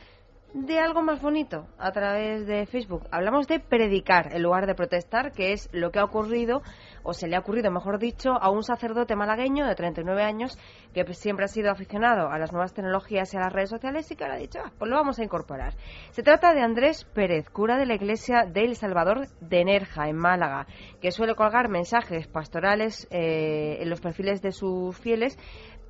de 0.54 0.80
algo 0.80 1.02
más 1.02 1.22
bonito 1.22 1.68
a 1.78 1.92
través 1.92 2.46
de 2.46 2.66
Facebook. 2.66 3.08
Hablamos 3.12 3.48
de 3.48 3.60
predicar 3.60 4.36
en 4.36 4.44
lugar 4.44 4.68
de 4.68 4.76
protestar, 4.76 5.32
que 5.32 5.54
es 5.54 5.70
lo 5.72 5.92
que 5.92 6.00
ha 6.00 6.04
ocurrido, 6.04 6.62
o 7.04 7.14
se 7.14 7.28
le 7.28 7.36
ha 7.36 7.40
ocurrido, 7.40 7.72
mejor 7.72 8.00
dicho, 8.00 8.32
a 8.32 8.50
un 8.50 8.64
sacerdote 8.64 9.16
malagueño 9.16 9.66
de 9.66 9.76
39 9.76 10.24
años 10.24 10.58
que 10.94 11.06
siempre 11.14 11.46
ha 11.46 11.48
sido 11.48 11.72
aficionado 11.72 12.30
a 12.30 12.38
las 12.38 12.52
nuevas 12.52 12.74
tecnologías 12.74 13.34
y 13.34 13.38
a 13.38 13.42
las 13.42 13.54
redes 13.54 13.70
sociales 13.70 14.12
y 14.12 14.16
que 14.16 14.24
ahora 14.24 14.36
ha 14.36 14.40
dicho, 14.40 14.60
"Ah, 14.64 14.72
pues 14.78 14.90
lo 14.90 14.98
vamos 14.98 15.20
a 15.20 15.24
incorporar. 15.24 15.74
Se 16.12 16.22
trata 16.22 16.54
de 16.54 16.62
Andrés 16.62 17.06
Pérez, 17.06 17.50
cura 17.50 17.78
de 17.78 17.86
la 17.86 17.96
iglesia 17.96 18.46
de 18.46 18.62
El 18.62 18.76
Salvador 18.76 19.28
de 19.40 19.64
Nerja, 19.64 20.10
en 20.10 20.18
Málaga, 20.18 20.68
que 21.02 21.12
suele 21.12 21.36
colgar 21.36 21.70
mensajes 21.70 22.28
pastorales 22.28 23.08
eh, 23.10 23.78
en 23.80 23.90
los 23.90 24.02
perfiles 24.02 24.42
de 24.42 24.52
sus 24.52 24.98
fieles 24.98 25.38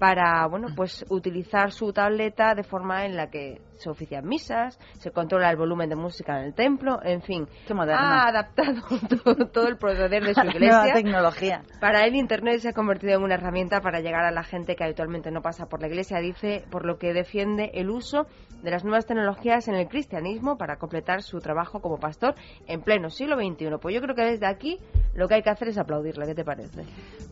para 0.02 0.48
bueno 0.48 0.70
pues 0.76 1.06
utilizar 1.10 1.72
su 1.72 1.94
tableta 1.94 2.56
de 2.56 2.64
forma 2.64 3.06
en 3.06 3.16
la 3.16 3.30
que 3.30 3.62
se 3.76 3.88
ofician 3.88 4.28
misas, 4.28 4.80
se 4.98 5.12
controla 5.12 5.52
el 5.52 5.58
volumen 5.58 5.90
de 5.90 5.96
música 5.96 6.40
en 6.40 6.46
el 6.46 6.54
templo, 6.56 7.00
en 7.04 7.22
fin, 7.22 7.48
ha 7.70 8.28
adaptado 8.28 8.82
todo, 9.24 9.48
todo 9.48 9.68
el 9.68 9.78
proceder 9.78 10.24
de 10.24 10.34
su 10.34 10.42
iglesia. 10.48 10.80
nueva 10.80 10.94
tecnología. 10.94 11.62
Para 11.80 12.06
él 12.06 12.16
Internet 12.16 12.62
se 12.62 12.70
ha 12.70 12.74
convertido 12.74 13.14
en 13.14 13.24
una 13.24 13.36
herramienta 13.36 13.82
para 13.82 14.00
llegar 14.00 14.26
a 14.26 14.32
la 14.32 14.44
gente 14.44 14.76
que 14.76 14.84
habitualmente 14.84 15.30
no 15.30 15.44
pasa 15.44 15.68
por 15.68 15.82
la 15.82 15.88
iglesia, 15.88 16.18
dice, 16.18 16.66
por 16.72 16.84
lo 16.84 16.98
que 16.98 17.14
defiende 17.14 17.70
el 17.76 17.92
uso 17.92 18.26
de 18.64 18.72
las 18.72 18.84
nuevas 18.84 19.06
tecnologías 19.06 19.68
en 19.68 19.76
el 19.76 19.88
cristianismo 19.88 20.58
para 20.58 20.78
completar 20.78 21.22
su 21.22 21.40
trabajo 21.40 21.80
como 21.80 22.00
pastor 22.00 22.34
en 22.66 22.82
pleno 22.82 23.12
siglo 23.12 23.36
XXI. 23.36 23.78
Pues 23.80 23.94
yo 23.94 24.02
creo 24.02 24.16
que 24.16 24.24
desde 24.24 24.48
aquí 24.48 24.80
lo 25.14 25.28
que 25.28 25.36
hay 25.36 25.42
que 25.44 25.50
hacer 25.52 25.68
es 25.68 25.78
aplaudirle, 25.78 26.26
¿qué 26.26 26.36
te 26.36 26.44
parece? 26.44 26.86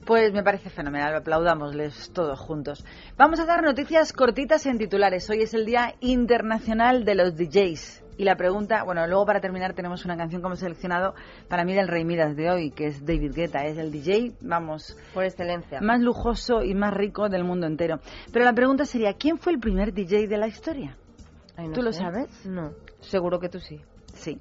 Pues 0.05 0.33
me 0.33 0.43
parece 0.43 0.69
fenomenal, 0.69 1.15
aplaudámosles 1.15 2.11
todos 2.13 2.39
juntos. 2.39 2.58
Vamos 3.17 3.39
a 3.39 3.45
dar 3.45 3.63
noticias 3.63 4.11
cortitas 4.11 4.65
en 4.65 4.77
titulares. 4.77 5.29
Hoy 5.29 5.41
es 5.41 5.53
el 5.53 5.65
Día 5.65 5.95
Internacional 6.01 7.05
de 7.05 7.15
los 7.15 7.35
DJs. 7.37 8.03
Y 8.17 8.25
la 8.25 8.35
pregunta, 8.35 8.83
bueno, 8.83 9.07
luego 9.07 9.25
para 9.25 9.39
terminar 9.39 9.73
tenemos 9.73 10.03
una 10.03 10.17
canción 10.17 10.41
como 10.41 10.57
seleccionado 10.57 11.15
para 11.47 11.63
mí 11.63 11.73
del 11.73 11.87
Rey 11.87 12.03
Midas 12.03 12.35
de 12.35 12.51
hoy, 12.51 12.71
que 12.71 12.87
es 12.87 13.05
David 13.05 13.31
Guetta. 13.33 13.63
Es 13.65 13.77
el 13.77 13.91
DJ, 13.91 14.33
vamos, 14.41 14.97
Por 15.13 15.23
excelencia. 15.23 15.79
más 15.79 16.01
lujoso 16.01 16.61
y 16.63 16.75
más 16.75 16.93
rico 16.93 17.29
del 17.29 17.45
mundo 17.45 17.65
entero. 17.65 17.99
Pero 18.33 18.43
la 18.43 18.53
pregunta 18.53 18.83
sería, 18.83 19.13
¿quién 19.13 19.37
fue 19.37 19.53
el 19.53 19.59
primer 19.59 19.93
DJ 19.93 20.27
de 20.27 20.37
la 20.37 20.47
historia? 20.47 20.97
Ay, 21.55 21.67
no 21.67 21.73
¿Tú 21.73 21.81
lo 21.81 21.93
sabes? 21.93 22.45
No, 22.45 22.71
seguro 22.99 23.39
que 23.39 23.47
tú 23.47 23.59
sí. 23.59 23.79
Sí. 24.15 24.37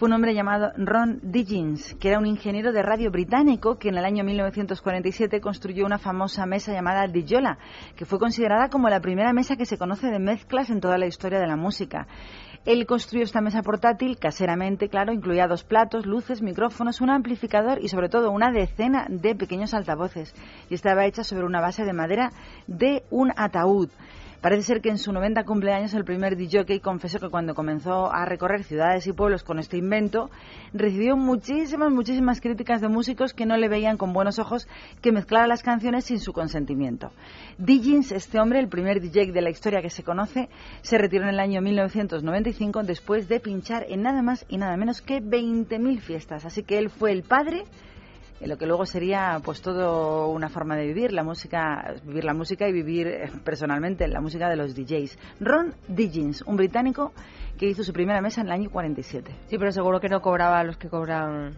Fue 0.00 0.06
un 0.06 0.14
hombre 0.14 0.32
llamado 0.32 0.72
Ron 0.78 1.20
Diggins, 1.22 1.94
que 2.00 2.08
era 2.08 2.18
un 2.18 2.24
ingeniero 2.24 2.72
de 2.72 2.82
radio 2.82 3.10
británico 3.10 3.76
que 3.76 3.90
en 3.90 3.98
el 3.98 4.06
año 4.06 4.24
1947 4.24 5.42
construyó 5.42 5.84
una 5.84 5.98
famosa 5.98 6.46
mesa 6.46 6.72
llamada 6.72 7.06
Digiola, 7.06 7.58
que 7.96 8.06
fue 8.06 8.18
considerada 8.18 8.70
como 8.70 8.88
la 8.88 9.00
primera 9.00 9.34
mesa 9.34 9.56
que 9.56 9.66
se 9.66 9.76
conoce 9.76 10.06
de 10.06 10.18
mezclas 10.18 10.70
en 10.70 10.80
toda 10.80 10.96
la 10.96 11.04
historia 11.04 11.38
de 11.38 11.46
la 11.46 11.56
música. 11.56 12.06
Él 12.64 12.86
construyó 12.86 13.24
esta 13.24 13.42
mesa 13.42 13.60
portátil 13.60 14.18
caseramente, 14.18 14.88
claro, 14.88 15.12
incluía 15.12 15.46
dos 15.46 15.64
platos, 15.64 16.06
luces, 16.06 16.40
micrófonos, 16.40 17.02
un 17.02 17.10
amplificador 17.10 17.78
y 17.82 17.88
sobre 17.88 18.08
todo 18.08 18.30
una 18.30 18.50
decena 18.52 19.04
de 19.10 19.34
pequeños 19.34 19.74
altavoces. 19.74 20.34
Y 20.70 20.76
estaba 20.76 21.04
hecha 21.04 21.24
sobre 21.24 21.44
una 21.44 21.60
base 21.60 21.84
de 21.84 21.92
madera 21.92 22.32
de 22.66 23.02
un 23.10 23.32
ataúd. 23.36 23.90
Parece 24.40 24.62
ser 24.62 24.80
que 24.80 24.88
en 24.88 24.96
su 24.96 25.12
90 25.12 25.44
cumpleaños 25.44 25.92
el 25.92 26.04
primer 26.04 26.34
DJ 26.34 26.80
confesó 26.80 27.20
que 27.20 27.28
cuando 27.28 27.54
comenzó 27.54 28.10
a 28.10 28.24
recorrer 28.24 28.64
ciudades 28.64 29.06
y 29.06 29.12
pueblos 29.12 29.44
con 29.44 29.58
este 29.58 29.76
invento, 29.76 30.30
recibió 30.72 31.14
muchísimas, 31.14 31.92
muchísimas 31.92 32.40
críticas 32.40 32.80
de 32.80 32.88
músicos 32.88 33.34
que 33.34 33.44
no 33.44 33.58
le 33.58 33.68
veían 33.68 33.98
con 33.98 34.14
buenos 34.14 34.38
ojos 34.38 34.66
que 35.02 35.12
mezclara 35.12 35.46
las 35.46 35.62
canciones 35.62 36.06
sin 36.06 36.20
su 36.20 36.32
consentimiento. 36.32 37.12
Diggins, 37.58 38.12
este 38.12 38.40
hombre, 38.40 38.60
el 38.60 38.68
primer 38.68 39.02
DJ 39.02 39.30
de 39.30 39.42
la 39.42 39.50
historia 39.50 39.82
que 39.82 39.90
se 39.90 40.04
conoce, 40.04 40.48
se 40.80 40.96
retiró 40.96 41.24
en 41.24 41.30
el 41.30 41.40
año 41.40 41.60
1995 41.60 42.82
después 42.84 43.28
de 43.28 43.40
pinchar 43.40 43.84
en 43.90 44.00
nada 44.00 44.22
más 44.22 44.46
y 44.48 44.56
nada 44.56 44.74
menos 44.78 45.02
que 45.02 45.20
20.000 45.20 46.00
fiestas. 46.00 46.46
Así 46.46 46.62
que 46.62 46.78
él 46.78 46.88
fue 46.88 47.12
el 47.12 47.24
padre 47.24 47.64
lo 48.46 48.56
que 48.56 48.66
luego 48.66 48.86
sería 48.86 49.40
pues 49.44 49.60
todo 49.62 50.28
una 50.28 50.48
forma 50.48 50.74
de 50.76 50.86
vivir 50.86 51.12
la 51.12 51.22
música 51.24 51.94
vivir 52.04 52.24
la 52.24 52.32
música 52.34 52.66
y 52.68 52.72
vivir 52.72 53.06
eh, 53.06 53.30
personalmente 53.44 54.06
la 54.08 54.20
música 54.20 54.48
de 54.48 54.56
los 54.56 54.74
DJs 54.74 55.18
Ron 55.40 55.74
Diggins 55.88 56.42
un 56.42 56.56
británico 56.56 57.12
que 57.58 57.66
hizo 57.66 57.84
su 57.84 57.92
primera 57.92 58.20
mesa 58.22 58.40
en 58.40 58.46
el 58.46 58.52
año 58.52 58.70
47 58.70 59.30
Sí, 59.48 59.58
pero 59.58 59.72
seguro 59.72 60.00
que 60.00 60.08
no 60.08 60.20
cobraba 60.22 60.64
los 60.64 60.76
que 60.78 60.88
cobran 60.88 61.50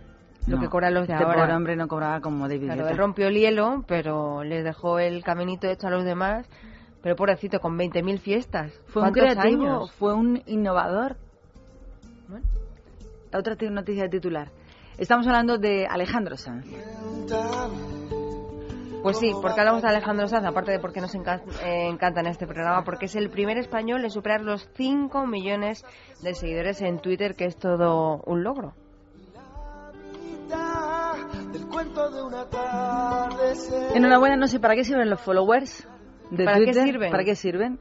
lo 0.48 0.56
No, 0.56 0.60
que 0.62 0.68
cobran 0.68 0.92
los 0.94 1.06
de 1.06 1.12
este 1.14 1.24
ahora. 1.24 1.38
pobre 1.42 1.54
hombre 1.54 1.76
no 1.76 1.86
cobraba 1.86 2.20
como 2.20 2.48
David 2.48 2.64
Claro, 2.64 2.88
él 2.88 2.96
rompió 2.98 3.28
el 3.28 3.34
hielo, 3.36 3.84
pero 3.86 4.42
les 4.42 4.64
dejó 4.64 4.98
el 4.98 5.22
caminito 5.22 5.68
hecho 5.68 5.86
a 5.86 5.90
los 5.90 6.02
demás. 6.04 6.46
Pero 7.00 7.14
pobrecito, 7.14 7.60
con 7.60 7.78
20.000 7.78 8.18
fiestas. 8.18 8.72
fue 8.88 9.02
un 9.02 9.10
¿Cuántos 9.12 9.22
creativo 9.34 9.62
años? 9.64 9.92
fue 9.92 10.14
un 10.14 10.42
innovador 10.46 11.16
Bueno. 12.28 12.44
la 13.30 13.38
otra 13.38 13.54
ti- 13.54 13.70
noticia 13.70 14.02
de 14.04 14.08
titular 14.08 14.48
estamos 14.98 15.26
hablando 15.26 15.58
de 15.58 15.86
Alejandro 15.86 16.36
Sanz 16.36 16.66
Pues 19.02 19.18
sí, 19.18 19.32
porque 19.42 19.58
hablamos 19.60 19.82
de 19.82 19.88
Alejandro 19.88 20.28
Sanz, 20.28 20.46
aparte 20.46 20.70
de 20.72 20.78
porque 20.78 21.00
nos 21.00 21.14
encan- 21.14 21.42
eh, 21.64 21.88
encanta 21.88 22.20
en 22.20 22.26
este 22.28 22.46
programa, 22.46 22.84
porque 22.84 23.06
es 23.06 23.16
el 23.16 23.30
primer 23.30 23.58
español 23.58 24.04
en 24.04 24.10
superar 24.10 24.42
los 24.42 24.68
5 24.74 25.26
millones 25.26 25.84
de 26.22 26.34
seguidores 26.34 26.80
en 26.82 27.00
Twitter, 27.00 27.34
que 27.34 27.46
es 27.46 27.56
todo 27.56 28.22
un 28.26 28.44
logro. 28.44 28.74
Enhorabuena 33.94 34.36
no 34.36 34.46
sé 34.46 34.60
para 34.60 34.74
qué 34.74 34.84
sirven 34.84 35.10
los 35.10 35.20
followers 35.20 35.86
de 36.30 36.44
¿Para 36.44 36.58
qué 36.58 36.64
Twitter 36.66 36.84
sirven? 36.84 37.10
para 37.10 37.24
qué 37.24 37.34
sirven 37.34 37.78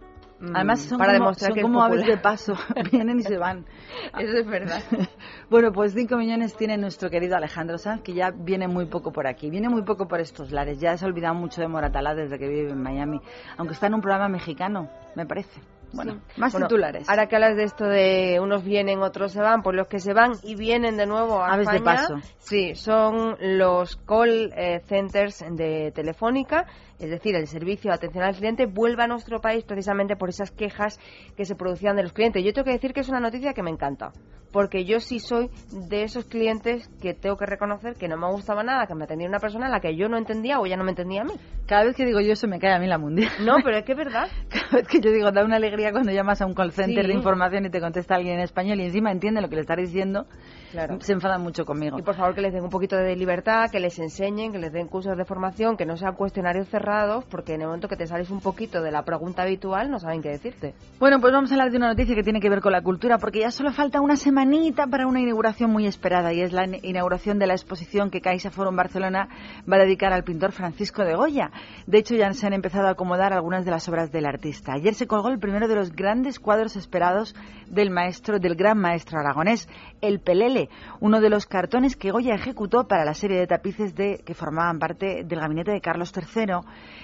Además 0.54 0.82
son 0.82 0.98
para 0.98 1.14
como, 1.14 1.26
demostrar 1.26 1.50
son 1.50 1.56
que 1.56 1.62
como 1.62 1.84
aves 1.84 2.06
de 2.06 2.18
paso, 2.18 2.54
vienen 2.92 3.20
y 3.20 3.24
se 3.24 3.38
van. 3.38 3.66
Eso 4.20 4.38
es 4.38 4.48
verdad. 4.48 4.82
Bueno, 5.50 5.74
pues 5.74 5.94
5 5.94 6.16
millones 6.16 6.56
tiene 6.56 6.78
nuestro 6.78 7.10
querido 7.10 7.36
Alejandro 7.36 7.78
Sanz, 7.78 8.02
que 8.04 8.14
ya 8.14 8.32
viene 8.32 8.70
muy 8.70 8.86
poco 8.86 9.12
por 9.12 9.28
aquí, 9.28 9.50
viene 9.50 9.68
muy 9.68 9.84
poco 9.84 10.08
por 10.08 10.22
estos 10.22 10.52
lares. 10.52 10.80
Ya 10.80 10.96
se 10.96 11.04
ha 11.04 11.10
olvidado 11.10 11.36
mucho 11.36 11.60
de 11.60 11.68
Moratalá 11.68 12.16
desde 12.16 12.40
que 12.40 12.48
vive 12.48 12.72
en 12.72 12.82
Miami, 12.82 13.20
aunque 13.58 13.74
está 13.74 13.88
en 13.88 13.96
un 13.96 14.02
programa 14.02 14.30
mexicano, 14.30 14.90
me 15.14 15.26
parece. 15.26 15.60
Bueno, 15.94 16.22
más 16.38 16.54
Bueno, 16.54 16.68
titulares. 16.68 17.10
Ahora 17.10 17.28
que 17.28 17.36
hablas 17.36 17.56
de 17.58 17.64
esto 17.64 17.86
de 17.86 18.40
unos 18.42 18.64
vienen, 18.64 19.02
otros 19.02 19.34
se 19.34 19.42
van, 19.42 19.62
pues 19.62 19.76
los 19.76 19.88
que 19.88 20.00
se 20.00 20.14
van 20.14 20.32
y 20.44 20.56
vienen 20.56 20.98
de 20.98 21.06
nuevo 21.06 21.42
a 21.42 21.54
Aves 21.54 21.70
de 21.70 21.82
paso. 21.82 22.16
sí, 22.38 22.76
son 22.76 23.36
los 23.40 23.98
call 23.98 24.54
eh, 24.56 24.82
centers 24.86 25.44
de 25.52 25.92
Telefónica, 25.94 26.66
es 27.02 27.10
decir, 27.10 27.36
el 27.36 27.48
servicio 27.48 27.90
de 27.90 27.96
atención 27.96 28.24
al 28.24 28.36
cliente 28.36 28.66
vuelve 28.68 29.04
a 29.04 29.08
nuestro 29.08 29.42
país 29.42 29.64
precisamente 29.64 30.16
por 30.16 30.30
esas 30.30 30.52
quejas 30.52 31.00
que 31.36 31.46
se 31.46 31.56
producían 31.56 31.96
de 31.96 32.04
los 32.04 32.14
clientes. 32.14 32.44
Yo 32.44 32.54
tengo 32.54 32.66
que 32.66 32.72
decir 32.74 32.94
que 32.94 33.00
es 33.02 33.10
una 33.10 33.20
noticia 33.20 33.54
que 33.54 33.64
me 33.64 33.72
encanta, 33.72 34.12
porque 34.52 34.86
yo 34.86 35.00
sí 35.00 35.20
soy 35.20 35.50
de 35.90 36.04
esos 36.04 36.26
clientes 36.26 36.88
que 37.02 37.14
tengo 37.14 37.38
que 37.38 37.46
reconocer 37.46 37.96
que 37.96 38.08
no 38.08 38.18
me 38.18 38.28
gustaba 38.32 38.64
nada, 38.64 38.86
que 38.86 38.96
me 38.96 39.06
atendía 39.06 39.28
una 39.28 39.40
persona 39.40 39.68
a 39.68 39.70
la 39.70 39.80
que 39.80 39.96
yo 39.96 40.10
no 40.10 40.18
entendía 40.18 40.60
o 40.60 40.66
ella 40.66 40.78
no 40.78 40.84
me 40.84 40.92
entendía 40.92 41.22
a 41.22 41.26
mí. 41.26 41.34
Cada 41.68 41.86
vez 41.86 41.96
que 41.96 42.06
digo 42.06 42.20
yo 42.22 42.34
eso 42.34 42.48
me 42.48 42.60
cae 42.60 42.74
a 42.74 42.80
mí 42.80 42.88
la 42.88 42.98
mundial. 42.98 43.32
No, 43.46 43.56
pero 43.64 43.78
es 43.78 43.84
que 43.84 43.94
es 43.94 43.98
verdad. 43.98 44.28
Cada 44.50 44.78
vez 44.82 44.88
que 44.88 45.00
yo 45.02 45.12
digo, 45.12 45.32
da 45.32 45.44
una 45.44 45.56
alegría 45.56 45.92
cuando 45.92 46.12
llamas 46.12 46.42
a 46.42 46.46
un 46.46 46.54
call 46.54 46.72
center 46.72 47.06
Sí. 47.06 47.12
de 47.12 47.18
información 47.18 47.66
y 47.66 47.70
te 47.70 47.80
contesta 47.80 48.16
alguien 48.16 48.36
en 48.36 48.42
español 48.42 48.80
y 48.80 48.86
encima 48.86 49.12
entiende 49.12 49.42
lo 49.42 49.50
que 49.50 49.56
le 49.56 49.62
estás 49.62 49.78
diciendo, 49.78 50.28
Claro. 50.72 50.98
se 51.02 51.14
enfadan 51.14 51.42
mucho 51.42 51.66
conmigo. 51.66 52.00
Y 52.00 52.02
por 52.02 52.16
favor 52.16 52.34
que 52.34 52.42
les 52.42 52.54
den 52.54 52.64
un 52.64 52.70
poquito 52.70 52.96
de 52.96 53.16
libertad, 53.16 53.70
que 53.70 53.80
les 53.80 53.98
enseñen, 54.00 54.52
que 54.52 54.60
les 54.60 54.72
den 54.72 54.88
cursos 54.88 55.18
de 55.18 55.26
formación, 55.26 55.78
que 55.78 55.86
no 55.86 55.98
sean 55.98 56.16
cuestionarios 56.16 56.68
cerrados, 56.70 57.26
porque 57.26 57.56
en 57.56 57.62
el 57.62 57.68
momento 57.68 57.88
que 57.88 57.98
te 57.98 58.08
sales 58.08 58.30
un 58.30 58.40
poquito 58.40 58.82
de 58.82 58.92
la 58.92 59.04
pregunta 59.04 59.44
habitual 59.44 59.90
no 59.92 60.00
saben 60.00 60.22
qué 60.22 60.30
decirte. 60.30 60.74
Bueno, 61.00 61.20
pues 61.20 61.34
vamos 61.34 61.52
a 61.52 61.56
hablar 61.56 61.72
de 61.72 61.78
una 61.78 61.90
noticia 61.90 62.16
que 62.16 62.24
tiene 62.24 62.40
que 62.40 62.50
ver 62.50 62.62
con 62.62 62.72
la 62.72 62.82
cultura, 62.82 63.18
porque 63.18 63.40
ya 63.40 63.52
solo 63.52 63.72
falta 63.72 64.02
una 64.02 64.16
semanita 64.16 64.88
para 64.88 65.08
una 65.08 65.20
inauguración 65.20 65.72
muy 65.72 65.86
esperada, 65.88 66.34
y 66.34 66.42
es 66.42 66.54
la 66.54 66.66
inauguración 66.82 67.40
de 67.40 67.48
la 67.48 67.54
exposición 67.54 68.10
que 68.10 68.22
Caixa 68.22 68.50
Forum 68.50 68.76
Barcelona 68.76 69.28
va 69.70 69.76
a 69.76 69.80
dedicar 69.80 70.14
al 70.14 70.24
pintor 70.24 70.52
Francisco 70.52 71.04
de 71.04 71.16
Goya. 71.16 71.52
De 71.88 71.98
hecho, 71.98 72.16
ya 72.16 72.32
se 72.34 72.48
han 72.48 72.54
empezado 72.54 72.88
a 72.88 72.92
acomodar 72.92 73.34
algunas 73.34 73.66
de 73.66 73.72
las 73.72 73.88
obras 73.90 74.12
del 74.12 74.26
artista. 74.26 74.74
Ayer 74.74 74.94
se 74.94 75.08
colgó 75.08 75.30
el 75.30 75.40
primero 75.40 75.68
de 75.68 75.76
los 75.76 75.92
grandes 75.92 76.40
cuadros 76.40 76.76
esperados 76.76 77.36
del 77.68 77.90
maestro, 77.90 78.40
del 78.40 78.56
gran 78.56 78.78
maestro 78.78 79.20
aragonés, 79.20 79.68
el 80.02 80.20
Pelele, 80.20 80.61
uno 81.00 81.22
de 81.22 81.30
los 81.30 81.46
cartones 81.46 81.96
que 81.96 82.12
Goya 82.12 82.36
ejecutó 82.36 82.88
para 82.88 83.06
la 83.06 83.14
serie 83.14 83.40
de 83.40 83.48
tapices 83.48 83.96
de, 83.96 84.22
que 84.26 84.34
formaban 84.34 84.80
parte 84.80 85.24
del 85.24 85.40
gabinete 85.40 85.72
de 85.72 85.82
Carlos 85.82 86.12
III 86.16 86.62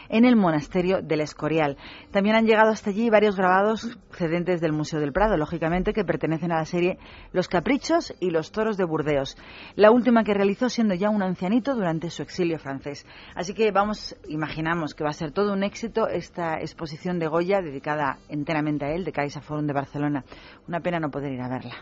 en 0.09 0.25
el 0.25 0.35
monasterio 0.35 1.01
del 1.01 1.21
Escorial. 1.21 1.77
También 2.11 2.35
han 2.35 2.45
llegado 2.45 2.71
hasta 2.71 2.89
allí 2.89 3.09
varios 3.09 3.35
grabados 3.35 3.97
cedentes 4.11 4.61
del 4.61 4.73
Museo 4.73 4.99
del 4.99 5.13
Prado, 5.13 5.37
lógicamente, 5.37 5.93
que 5.93 6.03
pertenecen 6.03 6.51
a 6.51 6.57
la 6.57 6.65
serie 6.65 6.97
Los 7.31 7.47
Caprichos 7.47 8.13
y 8.19 8.31
los 8.31 8.51
Toros 8.51 8.77
de 8.77 8.85
Burdeos, 8.85 9.37
la 9.75 9.91
última 9.91 10.23
que 10.23 10.33
realizó 10.33 10.69
siendo 10.69 10.93
ya 10.93 11.09
un 11.09 11.23
ancianito 11.23 11.75
durante 11.75 12.09
su 12.09 12.21
exilio 12.21 12.59
francés. 12.59 13.05
Así 13.35 13.53
que 13.53 13.71
vamos, 13.71 14.15
imaginamos 14.27 14.93
que 14.93 15.03
va 15.03 15.11
a 15.11 15.13
ser 15.13 15.31
todo 15.31 15.53
un 15.53 15.63
éxito 15.63 16.07
esta 16.07 16.59
exposición 16.59 17.19
de 17.19 17.27
Goya 17.27 17.61
dedicada 17.61 18.17
enteramente 18.29 18.85
a 18.85 18.91
él, 18.91 19.03
de 19.03 19.11
Caixa 19.11 19.41
Forum 19.41 19.67
de 19.67 19.73
Barcelona. 19.73 20.23
Una 20.67 20.79
pena 20.79 20.99
no 20.99 21.09
poder 21.09 21.31
ir 21.31 21.41
a 21.41 21.49
verla. 21.49 21.75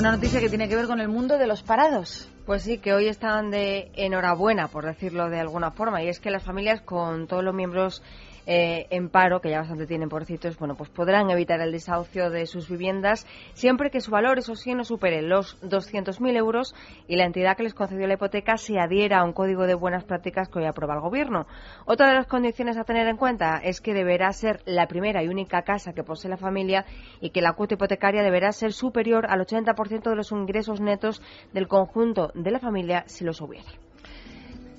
Una 0.00 0.12
noticia 0.12 0.40
que 0.40 0.48
tiene 0.48 0.66
que 0.66 0.76
ver 0.76 0.86
con 0.86 0.98
el 0.98 1.08
mundo 1.08 1.36
de 1.36 1.46
los 1.46 1.62
parados. 1.62 2.26
Pues 2.46 2.62
sí, 2.62 2.78
que 2.78 2.94
hoy 2.94 3.08
están 3.08 3.50
de 3.50 3.92
enhorabuena, 3.96 4.68
por 4.68 4.86
decirlo 4.86 5.28
de 5.28 5.38
alguna 5.38 5.72
forma, 5.72 6.02
y 6.02 6.08
es 6.08 6.20
que 6.20 6.30
las 6.30 6.42
familias 6.42 6.80
con 6.80 7.26
todos 7.26 7.44
los 7.44 7.54
miembros 7.54 8.02
eh, 8.46 8.86
en 8.90 9.08
paro, 9.08 9.40
que 9.40 9.50
ya 9.50 9.58
bastante 9.58 9.86
tienen 9.86 10.08
pobrecitos, 10.08 10.58
bueno, 10.58 10.74
pues 10.74 10.90
podrán 10.90 11.30
evitar 11.30 11.60
el 11.60 11.72
desahucio 11.72 12.30
de 12.30 12.46
sus 12.46 12.68
viviendas 12.68 13.26
siempre 13.54 13.90
que 13.90 14.00
su 14.00 14.10
valor, 14.10 14.38
eso 14.38 14.54
sí, 14.54 14.74
no 14.74 14.84
supere 14.84 15.22
los 15.22 15.60
200.000 15.62 16.36
euros 16.36 16.74
y 17.06 17.16
la 17.16 17.24
entidad 17.24 17.56
que 17.56 17.62
les 17.62 17.74
concedió 17.74 18.06
la 18.06 18.14
hipoteca 18.14 18.56
se 18.56 18.78
adhiera 18.78 19.20
a 19.20 19.24
un 19.24 19.32
código 19.32 19.66
de 19.66 19.74
buenas 19.74 20.04
prácticas 20.04 20.48
que 20.48 20.58
hoy 20.58 20.66
aprueba 20.66 20.94
el 20.94 21.00
Gobierno. 21.00 21.46
Otra 21.86 22.08
de 22.08 22.14
las 22.14 22.26
condiciones 22.26 22.76
a 22.76 22.84
tener 22.84 23.06
en 23.06 23.16
cuenta 23.16 23.60
es 23.62 23.80
que 23.80 23.94
deberá 23.94 24.32
ser 24.32 24.62
la 24.64 24.86
primera 24.86 25.22
y 25.22 25.28
única 25.28 25.62
casa 25.62 25.92
que 25.92 26.04
posee 26.04 26.30
la 26.30 26.36
familia 26.36 26.84
y 27.20 27.30
que 27.30 27.42
la 27.42 27.52
cuota 27.52 27.74
hipotecaria 27.74 28.22
deberá 28.22 28.52
ser 28.52 28.72
superior 28.72 29.26
al 29.28 29.40
80% 29.40 30.10
de 30.10 30.16
los 30.16 30.32
ingresos 30.32 30.80
netos 30.80 31.22
del 31.52 31.68
conjunto 31.68 32.30
de 32.34 32.50
la 32.50 32.58
familia 32.58 33.04
si 33.06 33.24
los 33.24 33.40
hubiera. 33.40 33.89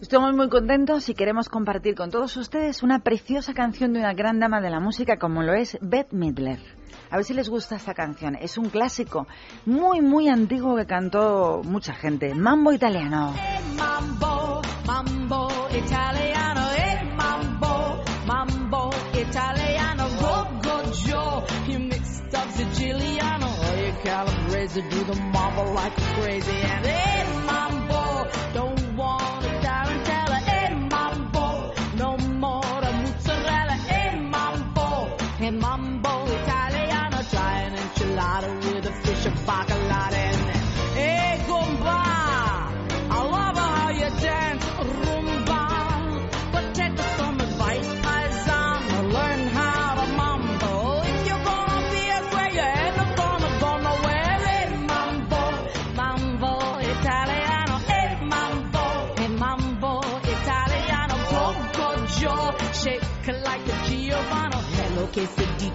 Estamos 0.02 0.34
muy 0.34 0.50
contentos 0.50 1.10
y 1.10 1.14
queremos 1.14 1.48
compartir 1.48 1.94
con 1.94 2.10
todos 2.10 2.36
ustedes 2.36 2.82
una 2.82 3.04
preciosa 3.04 3.54
canción 3.54 3.94
de 3.94 4.00
una 4.00 4.16
gran 4.16 4.40
dama 4.40 4.60
de 4.60 4.72
la 4.72 4.80
música 4.80 5.18
como 5.18 5.44
lo 5.44 5.54
es 5.54 5.78
Beth 5.80 6.12
Midler. 6.12 6.60
A 7.12 7.18
ver 7.18 7.24
si 7.24 7.36
les 7.36 7.50
gusta 7.50 7.76
esta 7.76 7.94
canción. 7.94 8.36
Es 8.36 8.58
un 8.58 8.70
clásico 8.70 9.28
muy, 9.68 10.02
muy 10.02 10.28
antiguo 10.28 10.76
que 10.76 10.88
cantó 10.88 11.62
mucha 11.64 11.94
gente. 11.94 12.34
Mambo 12.34 12.74
italiano. 12.74 13.36
Mambo, 13.76 14.64
mambo 14.88 15.50
italiano, 15.70 16.62
eh, 16.76 17.16
mambo, 17.16 18.04
mambo 18.26 18.90
italiano, 19.14 20.08
go, 20.20 20.48
go, 20.64 20.92
Joe, 20.94 21.44
you 21.68 21.78
mixed 21.78 22.34
up 22.34 22.50
Siciliano, 22.50 23.48
oh, 23.48 23.76
you 23.76 24.82
do 24.90 25.04
the 25.04 25.22
mambo 25.32 25.74
like 25.74 25.96
crazy, 26.16 26.60
and 26.64 26.86
eh, 26.88 27.11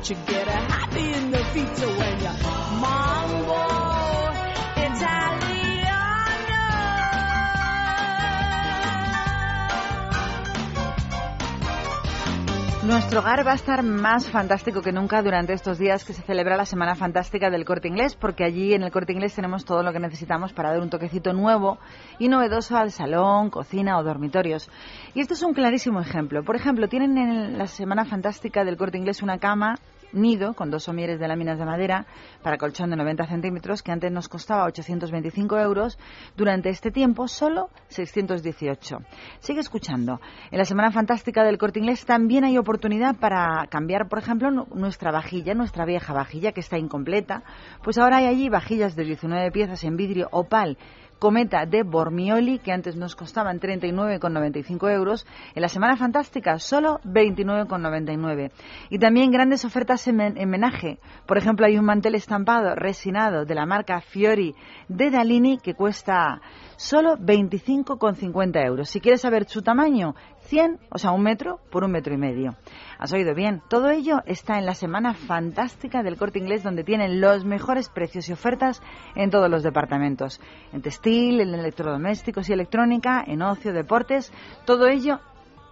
quesadilla. 0.07 0.27
Get 0.27 0.49
a 0.49 0.61
happy 0.73 1.13
you 1.13 1.87
mambo. 2.81 3.87
Nuestro 12.87 13.19
hogar 13.19 13.45
va 13.45 13.51
a 13.51 13.57
estar 13.57 13.83
más 13.83 14.31
fantástico 14.31 14.81
que 14.81 14.93
nunca 14.93 15.21
durante 15.21 15.53
estos 15.53 15.77
días 15.77 16.05
que 16.05 16.13
se 16.13 16.23
celebra 16.23 16.57
la 16.57 16.65
Semana 16.65 16.95
Fantástica 16.95 17.51
del 17.51 17.65
Corte 17.65 17.89
Inglés, 17.89 18.15
porque 18.15 18.45
allí 18.45 18.75
en 18.75 18.85
el 18.85 18.93
Corte 18.93 19.13
Inglés 19.13 19.35
tenemos 19.35 19.65
todo 19.65 19.83
lo 19.83 19.93
que 19.93 19.99
necesitamos 19.99 20.53
para 20.53 20.71
dar 20.71 20.81
un 20.81 20.89
toquecito 20.89 21.33
nuevo 21.33 21.79
y 22.21 22.29
novedoso 22.29 22.77
al 22.77 22.93
salón, 22.93 23.51
cocina 23.51 23.99
o 23.99 24.05
dormitorios. 24.05 24.71
Y 25.15 25.21
esto 25.21 25.35
es 25.35 25.43
un 25.43 25.53
clarísimo 25.53 26.01
ejemplo. 26.01 26.45
Por 26.45 26.55
ejemplo, 26.55 26.87
tienen 26.87 27.19
en 27.19 27.59
la 27.59 27.67
Semana 27.67 28.05
Fantástica 28.05 28.65
del 28.65 28.77
Corte 28.77 28.99
Inglés 28.99 29.21
una 29.21 29.39
cama 29.39 29.81
nido 30.13 30.55
con 30.55 30.71
dos 30.71 30.85
somieres 30.85 31.19
de 31.19 31.29
láminas 31.29 31.59
de 31.59 31.65
madera 31.65 32.07
para 32.43 32.59
colchón 32.59 32.91
de 32.91 32.97
90 32.97 33.27
centímetros 33.27 33.83
que 33.83 33.93
antes 33.93 34.11
nos 34.13 34.29
costaba 34.29 34.65
825 34.65 35.59
euros, 35.59 35.99
durante 36.37 36.69
este 36.71 36.91
tiempo 36.91 37.29
solo 37.29 37.71
618. 37.89 38.99
Sigue 39.41 39.61
escuchando. 39.61 40.21
En 40.51 40.59
la 40.59 40.65
Semana 40.65 40.91
Fantástica 40.91 41.45
del 41.45 41.59
Corte 41.59 41.79
Inglés 41.79 42.05
también 42.05 42.45
hay 42.45 42.59
oportunidad 42.59 43.17
para 43.17 43.67
cambiar, 43.69 44.09
por 44.09 44.19
ejemplo, 44.19 44.51
nu- 44.51 44.67
nuestra 44.75 45.11
vajilla, 45.11 45.55
nuestra 45.55 45.85
vieja 45.85 46.13
vajilla 46.13 46.53
que 46.53 46.61
está 46.61 46.79
incompleta. 46.79 47.43
Pues 47.83 47.99
ahora 47.99 48.19
hay 48.19 48.27
allí 48.27 48.49
vajillas 48.49 48.97
de 48.97 49.05
19 49.05 49.51
piezas 49.51 49.83
en 49.85 49.97
vidrio 49.97 50.29
opal 50.33 50.77
Cometa 51.19 51.65
de 51.67 51.83
Bormioli, 51.83 52.59
que 52.59 52.73
antes 52.73 52.95
nos 52.97 53.17
costaban 53.17 53.59
39,95 53.59 54.91
euros, 54.93 55.27
en 55.55 55.63
la 55.63 55.69
Semana 55.69 55.97
Fantástica 55.97 56.59
solo 56.59 57.01
29,99. 57.05 58.51
Y 58.91 58.99
también 58.99 59.31
grandes 59.31 59.65
ofertas 59.65 60.07
en, 60.09 60.17
men- 60.17 60.37
en 60.37 60.49
menaje. 60.51 60.99
Por 61.27 61.39
ejemplo, 61.39 61.67
hay 61.67 61.79
un 61.79 61.85
mantel 61.85 62.15
estampado 62.15 62.75
resinado 62.75 63.45
de 63.45 63.55
la 63.55 63.67
marca 63.67 64.01
Fiori 64.01 64.55
de 64.89 65.11
Dalini 65.11 65.59
que 65.59 65.75
cuesta 65.75 66.41
solo 66.77 67.17
25,50 67.17 68.67
euros. 68.67 68.91
Si 68.91 69.01
quieres 69.01 69.23
saber 69.23 69.47
su 69.49 69.63
tamaño, 69.63 70.15
100, 70.47 70.79
o 70.91 70.99
sea, 70.99 71.13
un 71.13 71.23
metro 71.23 71.61
por 71.71 71.85
un 71.85 71.93
metro 71.93 72.15
y 72.15 72.17
medio. 72.17 72.57
Has 72.99 73.13
oído 73.13 73.35
bien. 73.35 73.63
Todo 73.69 73.91
ello 73.91 74.23
está 74.27 74.59
en 74.59 74.67
la 74.67 74.75
Semana 74.75 75.15
Fantástica 75.15 76.03
del 76.03 76.17
Corte 76.17 76.39
Inglés, 76.39 76.63
donde 76.63 76.85
tienen 76.85 77.21
los 77.21 77.45
mejores 77.45 77.89
precios 77.89 78.29
y 78.29 78.33
ofertas 78.33 78.83
en 79.15 79.31
todos 79.31 79.51
los 79.51 79.63
departamentos. 79.63 80.41
En 80.73 80.83
textil, 80.83 81.41
en 81.41 81.55
electrodomésticos 81.55 82.49
y 82.49 82.53
electrónica, 82.53 83.23
en 83.27 83.43
ocio, 83.43 83.73
deportes, 83.73 84.33
todo 84.65 84.87
ello 84.87 85.21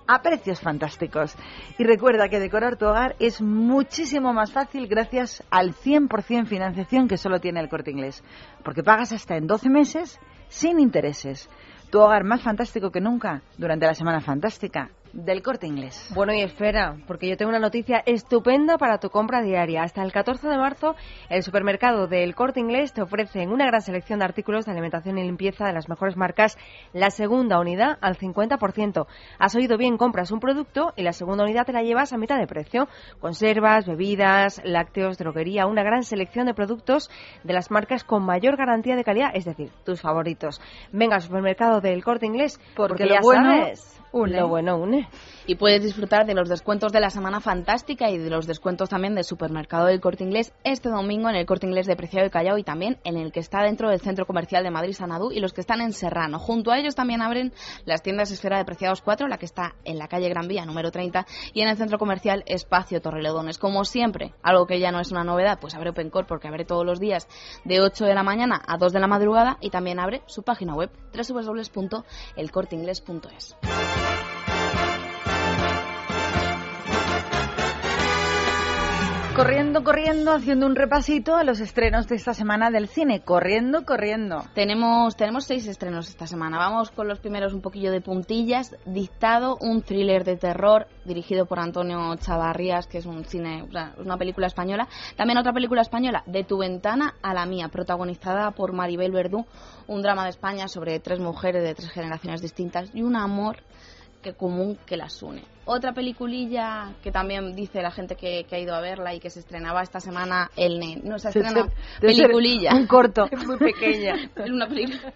a 0.07 0.21
precios 0.23 0.61
fantásticos. 0.61 1.35
Y 1.79 1.85
recuerda 1.85 2.29
que 2.29 2.41
decorar 2.41 2.77
tu 2.77 2.87
hogar 2.87 3.17
es 3.19 3.41
muchísimo 3.41 4.33
más 4.33 4.53
fácil 4.53 4.87
gracias 4.87 5.43
al 5.51 5.75
100% 5.75 6.47
financiación 6.47 7.09
que 7.09 7.17
solo 7.17 7.41
tiene 7.41 7.61
el 7.61 7.69
corte 7.69 7.91
inglés. 7.91 8.23
Porque 8.63 8.83
pagas 8.83 9.13
hasta 9.13 9.37
en 9.37 9.47
12 9.47 9.71
meses 9.71 10.21
sin 10.49 10.79
intereses. 10.79 11.49
Tu 11.95 12.01
hogar 12.01 12.25
más 12.25 12.43
fantástico 12.43 12.91
que 12.91 13.01
nunca 13.01 13.43
durante 13.57 13.87
la 13.87 13.95
Semana 13.95 14.21
Fantástica 14.21 14.91
del 15.15 15.43
corte 15.43 15.67
inglés. 15.67 16.11
Bueno, 16.15 16.35
y 16.35 16.43
espera, 16.43 16.97
porque 17.07 17.29
yo 17.29 17.37
tengo 17.37 17.51
una 17.51 17.61
noticia 17.61 18.03
estupenda 18.05 18.77
para 18.79 18.99
tu 18.99 19.11
compra 19.11 19.43
diaria. 19.43 19.83
Hasta 19.83 20.03
el 20.03 20.13
14 20.13 20.49
de 20.49 20.59
marzo, 20.59 20.97
el 21.31 21.43
supermercado 21.43 22.09
del 22.09 22.35
corte 22.35 22.61
inglés 22.61 22.93
te 22.93 23.03
ofrece 23.03 23.43
en 23.43 23.51
una 23.51 23.67
gran 23.67 23.81
selección 23.81 24.19
de 24.19 24.25
artículos 24.25 24.67
de 24.67 24.73
alimentación 24.73 25.17
y 25.19 25.23
limpieza 25.23 25.67
de 25.67 25.73
las 25.73 25.89
mejores 25.89 26.17
marcas 26.17 26.59
la 26.93 27.11
segunda 27.11 27.61
unidad 27.61 27.97
al 28.01 28.17
50%. 28.17 29.07
Has 29.39 29.55
oído 29.55 29.79
bien, 29.79 29.97
compras 29.97 30.33
un 30.33 30.41
producto 30.41 30.93
y 30.97 31.03
la 31.03 31.13
segunda 31.13 31.45
unidad 31.45 31.65
te 31.65 31.73
la 31.73 31.83
llevas 31.83 32.13
a 32.13 32.19
mitad 32.19 32.39
de 32.39 32.47
precio. 32.47 32.89
Conservas, 33.21 33.87
bebidas, 33.87 34.61
lácteos, 34.65 35.17
droguería, 35.17 35.67
una 35.67 35.85
gran 35.85 36.03
selección 36.03 36.47
de 36.47 36.55
productos 36.55 37.09
de 37.45 37.53
las 37.53 37.71
marcas 37.71 38.03
con 38.03 38.25
mayor 38.25 38.57
garantía 38.57 38.97
de 38.97 39.05
calidad, 39.05 39.31
es 39.35 39.45
decir, 39.45 39.71
tus 39.85 40.01
favoritos. 40.01 40.61
Venga 40.93 41.17
al 41.17 41.23
supermercado 41.23 41.81
del 41.81 42.03
corte 42.03 42.27
inglés, 42.27 42.61
porque, 42.75 43.05
lo 43.05 43.15
ya 43.15 43.21
bueno 43.23 43.45
sabes, 43.45 44.04
une. 44.15 44.39
Lo 44.39 44.49
bueno 44.49 44.77
une. 44.77 45.09
Y 45.47 45.57
puedes 45.57 45.83
disfrutar 45.83 46.25
de 46.25 46.35
los 46.35 46.49
descuentos 46.49 46.93
de 46.93 47.01
la 47.01 47.11
Semana 47.11 47.41
Fantástica 47.41 48.11
y 48.11 48.17
de 48.17 48.31
los 48.31 48.47
descuentos 48.47 48.89
también 48.89 49.15
del 49.15 49.25
supermercado 49.25 49.87
del 49.87 50.01
Corte 50.01 50.25
Inglés 50.25 50.55
este 50.65 50.89
domingo 50.89 51.29
en 51.29 51.37
el 51.37 51.45
Corte 51.45 51.67
Inglés 51.67 51.87
de 51.87 51.97
Preciado 51.97 52.27
y 52.27 52.31
Callao 52.31 52.57
y 52.57 52.63
también 52.63 52.99
en 53.05 53.19
el 53.19 53.31
que 53.31 53.41
está 53.41 53.63
dentro 53.63 53.91
del 53.91 54.01
Centro 54.01 54.25
Comercial 54.25 54.65
de 54.65 54.71
Madrid 54.71 54.95
Sanadú 54.95 55.33
y 55.33 55.41
los 55.41 55.53
que 55.53 55.61
están 55.61 55.83
en 55.83 55.93
Serrano. 55.93 56.39
Junto 56.39 56.71
a 56.71 56.79
ellos 56.79 56.95
también 56.95 57.21
abren 57.21 57.53
las 57.85 58.03
tiendas 58.03 58.31
Esfera 58.31 58.57
de 58.57 58.65
Preciados 58.65 59.03
4, 59.03 59.29
la 59.29 59.37
que 59.37 59.45
está 59.45 59.75
en 59.85 59.99
la 59.99 60.09
calle 60.09 60.31
Gran 60.31 60.49
Vía 60.49 60.65
número 60.65 60.91
30 60.91 61.27
y 61.53 61.61
en 61.61 61.69
el 61.69 61.77
Centro 61.77 61.99
Comercial 61.99 62.43
Espacio 62.47 63.03
Torrelodones. 63.03 63.59
Como 63.59 63.85
siempre, 63.85 64.33
algo 64.43 64.67
que 64.67 64.81
ya 64.81 64.93
no 64.93 65.01
es 65.01 65.11
una 65.11 65.25
novedad, 65.25 65.59
pues 65.61 65.75
abre 65.75 65.91
OpenCore 65.91 66.27
porque 66.27 66.49
abre 66.49 66.65
todos 66.65 66.87
los 66.87 67.01
días 67.01 67.29
de 67.65 67.83
8 67.83 68.07
de 68.07 68.15
la 68.15 68.23
mañana 68.23 68.63
a 68.67 68.79
2 68.79 68.93
de 68.93 69.01
la 69.01 69.09
madrugada 69.09 69.59
y 69.61 69.69
también 69.71 70.01
abre 70.01 70.23
su 70.27 70.43
página 70.43 70.75
web 70.75 70.91
www.elcorteinglés.es. 71.15 73.57
Corriendo, 79.35 79.83
corriendo, 79.83 80.33
haciendo 80.33 80.65
un 80.65 80.77
repasito 80.77 81.35
a 81.35 81.43
los 81.43 81.59
estrenos 81.59 82.07
de 82.07 82.15
esta 82.15 82.35
semana 82.35 82.71
del 82.71 82.87
cine. 82.87 83.23
Corriendo, 83.23 83.85
corriendo. 83.85 84.45
Tenemos, 84.55 85.17
tenemos 85.17 85.45
seis 85.45 85.67
estrenos 85.67 86.09
esta 86.09 86.29
semana. 86.29 86.57
Vamos 86.57 86.93
con 86.93 87.09
los 87.09 87.19
primeros 87.19 87.53
un 87.53 87.61
poquillo 87.61 87.91
de 87.91 88.01
puntillas. 88.01 88.77
Dictado, 88.87 89.59
un 89.61 89.83
thriller 89.83 90.23
de 90.23 90.37
terror 90.37 90.87
dirigido 91.05 91.47
por 91.47 91.59
Antonio 91.59 92.15
Chavarrías, 92.15 92.87
que 92.87 92.99
es 92.99 93.07
un 93.07 93.25
cine, 93.25 93.67
una 93.99 94.17
película 94.17 94.47
española. 94.47 94.87
También 95.17 95.39
otra 95.39 95.53
película 95.53 95.83
española, 95.83 96.23
De 96.27 96.45
tu 96.45 96.59
ventana 96.59 97.15
a 97.21 97.35
la 97.35 97.45
mía, 97.45 97.67
protagonizada 97.67 98.53
por 98.53 98.73
Maribel 98.73 99.11
Verdú. 99.11 99.47
Un 99.89 100.01
drama 100.01 100.23
de 100.23 100.31
España 100.31 100.69
sobre 100.69 101.01
tres 101.01 101.19
mujeres 101.19 101.65
de 101.65 101.75
tres 101.75 101.91
generaciones 101.91 102.41
distintas 102.41 102.89
y 102.95 103.03
un 103.03 103.17
amor 103.17 103.57
que 104.25 104.33
común 104.33 104.79
que 104.87 104.97
las 104.97 105.23
une. 105.23 105.54
Otra 105.67 105.93
peliculilla 105.93 106.93
que 107.03 107.11
también 107.11 107.55
dice 107.55 107.81
la 107.83 107.91
gente 107.91 108.17
que, 108.17 108.45
que 108.45 108.57
ha 108.57 108.59
ido 108.59 108.75
a 108.75 108.81
verla 108.81 109.15
y 109.15 109.21
que 109.21 109.31
se 109.31 109.41
estrenaba 109.41 109.83
esta 109.83 110.01
semana, 110.01 110.51
El 110.57 110.79
Nen. 110.79 111.01
No, 111.05 111.19
se 111.19 111.29
estrena 111.29 111.67
peliculilla. 112.01 112.75
un 112.75 112.87
corto. 112.87 113.27
Muy 113.47 113.57
pequeña. 113.59 114.15
es 114.37 114.51
una 114.51 114.67
película. 114.69 115.13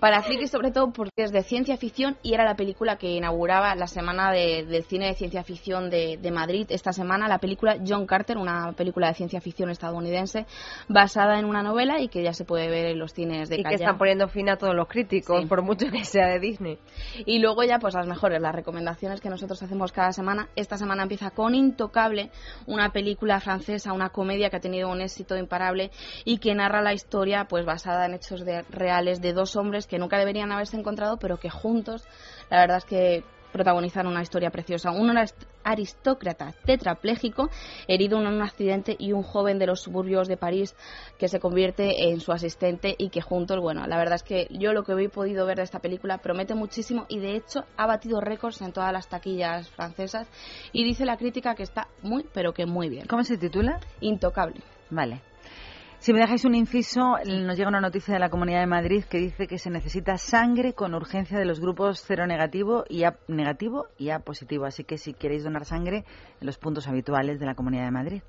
Para 0.00 0.22
frikis 0.22 0.50
sobre 0.50 0.70
todo 0.70 0.90
porque 0.92 1.24
es 1.24 1.32
de 1.32 1.42
ciencia 1.42 1.76
ficción 1.76 2.16
y 2.22 2.32
era 2.32 2.44
la 2.44 2.54
película 2.54 2.96
que 2.96 3.10
inauguraba 3.10 3.74
la 3.74 3.86
semana 3.88 4.30
de- 4.32 4.64
del 4.64 4.84
cine 4.84 5.06
de 5.08 5.14
ciencia 5.14 5.42
ficción 5.42 5.90
de, 5.90 6.16
de 6.16 6.30
Madrid. 6.30 6.66
Esta 6.70 6.92
semana 6.92 7.28
la 7.28 7.38
película 7.38 7.76
John 7.86 8.06
Carter, 8.06 8.38
una 8.38 8.72
película 8.72 9.08
de 9.08 9.14
ciencia 9.14 9.40
ficción 9.40 9.70
estadounidense 9.70 10.46
basada 10.88 11.38
en 11.38 11.44
una 11.44 11.62
novela 11.62 12.00
y 12.00 12.08
que 12.08 12.22
ya 12.22 12.32
se 12.32 12.44
puede 12.44 12.68
ver 12.68 12.86
en 12.86 12.98
los 12.98 13.12
cines 13.12 13.48
de 13.48 13.56
Y 13.56 13.64
que 13.64 13.74
están 13.74 13.98
poniendo 13.98 14.28
fin 14.28 14.48
a 14.48 14.56
todos 14.56 14.74
los 14.74 14.88
críticos, 14.88 15.44
por 15.46 15.62
mucho 15.62 15.86
que 15.90 16.04
sea 16.04 16.28
de 16.28 16.38
Disney. 16.38 16.78
Y 17.26 17.40
luego 17.40 17.64
ya 17.64 17.78
pues 17.80 17.94
las 17.94 18.06
mejores, 18.06 18.40
las 18.40 18.54
recomendaciones 18.54 19.20
que 19.20 19.28
nosotros 19.48 19.62
hacemos 19.66 19.92
cada 19.92 20.12
semana. 20.12 20.48
Esta 20.56 20.76
semana 20.76 21.04
empieza 21.04 21.30
con 21.30 21.54
Intocable, 21.54 22.30
una 22.66 22.92
película 22.92 23.40
francesa, 23.40 23.94
una 23.94 24.10
comedia 24.10 24.50
que 24.50 24.56
ha 24.56 24.60
tenido 24.60 24.90
un 24.90 25.00
éxito 25.00 25.36
imparable 25.38 25.90
y 26.26 26.36
que 26.38 26.54
narra 26.54 26.82
la 26.82 26.92
historia 26.92 27.46
pues 27.48 27.64
basada 27.64 28.04
en 28.04 28.14
hechos 28.14 28.44
de- 28.44 28.62
reales 28.68 29.22
de 29.22 29.32
dos 29.32 29.56
hombres 29.56 29.86
que 29.86 29.98
nunca 29.98 30.18
deberían 30.18 30.52
haberse 30.52 30.76
encontrado, 30.76 31.16
pero 31.18 31.38
que 31.38 31.48
juntos, 31.48 32.04
la 32.50 32.60
verdad 32.60 32.76
es 32.76 32.84
que 32.84 33.24
protagonizan 33.52 34.06
una 34.06 34.22
historia 34.22 34.50
preciosa. 34.50 34.90
Un 34.90 35.10
arist- 35.10 35.46
aristócrata 35.64 36.54
tetrapléjico 36.64 37.50
herido 37.86 38.18
en 38.20 38.26
un 38.26 38.42
accidente 38.42 38.96
y 38.98 39.12
un 39.12 39.22
joven 39.22 39.58
de 39.58 39.66
los 39.66 39.80
suburbios 39.82 40.28
de 40.28 40.36
París 40.36 40.74
que 41.18 41.28
se 41.28 41.40
convierte 41.40 42.10
en 42.10 42.20
su 42.20 42.32
asistente 42.32 42.94
y 42.98 43.10
que 43.10 43.20
juntos, 43.20 43.60
bueno, 43.60 43.86
la 43.86 43.96
verdad 43.98 44.16
es 44.16 44.22
que 44.22 44.46
yo 44.50 44.72
lo 44.72 44.82
que 44.82 44.92
he 44.92 45.08
podido 45.08 45.46
ver 45.46 45.56
de 45.58 45.64
esta 45.64 45.80
película 45.80 46.18
promete 46.18 46.54
muchísimo 46.54 47.06
y 47.08 47.18
de 47.18 47.36
hecho 47.36 47.64
ha 47.76 47.86
batido 47.86 48.20
récords 48.20 48.60
en 48.62 48.72
todas 48.72 48.92
las 48.92 49.08
taquillas 49.08 49.68
francesas 49.70 50.26
y 50.72 50.84
dice 50.84 51.04
la 51.04 51.16
crítica 51.16 51.54
que 51.54 51.62
está 51.62 51.88
muy, 52.02 52.24
pero 52.32 52.52
que 52.52 52.66
muy 52.66 52.88
bien. 52.88 53.06
¿Cómo 53.06 53.24
se 53.24 53.36
titula? 53.36 53.78
Intocable. 54.00 54.60
Vale. 54.90 55.27
Si 56.00 56.12
me 56.12 56.20
dejáis 56.20 56.44
un 56.44 56.54
inciso, 56.54 57.16
nos 57.26 57.56
llega 57.56 57.68
una 57.68 57.80
noticia 57.80 58.14
de 58.14 58.20
la 58.20 58.30
Comunidad 58.30 58.60
de 58.60 58.66
Madrid 58.66 59.04
que 59.04 59.18
dice 59.18 59.48
que 59.48 59.58
se 59.58 59.68
necesita 59.68 60.16
sangre 60.16 60.72
con 60.72 60.94
urgencia 60.94 61.36
de 61.36 61.44
los 61.44 61.58
grupos 61.58 62.04
cero 62.06 62.24
negativo 62.24 62.84
y 62.88 63.02
A 63.02 63.18
negativo 63.26 63.86
y 63.98 64.10
A 64.10 64.20
positivo. 64.20 64.64
Así 64.64 64.84
que 64.84 64.96
si 64.96 65.12
queréis 65.12 65.42
donar 65.42 65.64
sangre, 65.64 66.04
en 66.40 66.46
los 66.46 66.56
puntos 66.56 66.86
habituales 66.86 67.40
de 67.40 67.46
la 67.46 67.56
Comunidad 67.56 67.84
de 67.84 67.90
Madrid. 67.90 68.22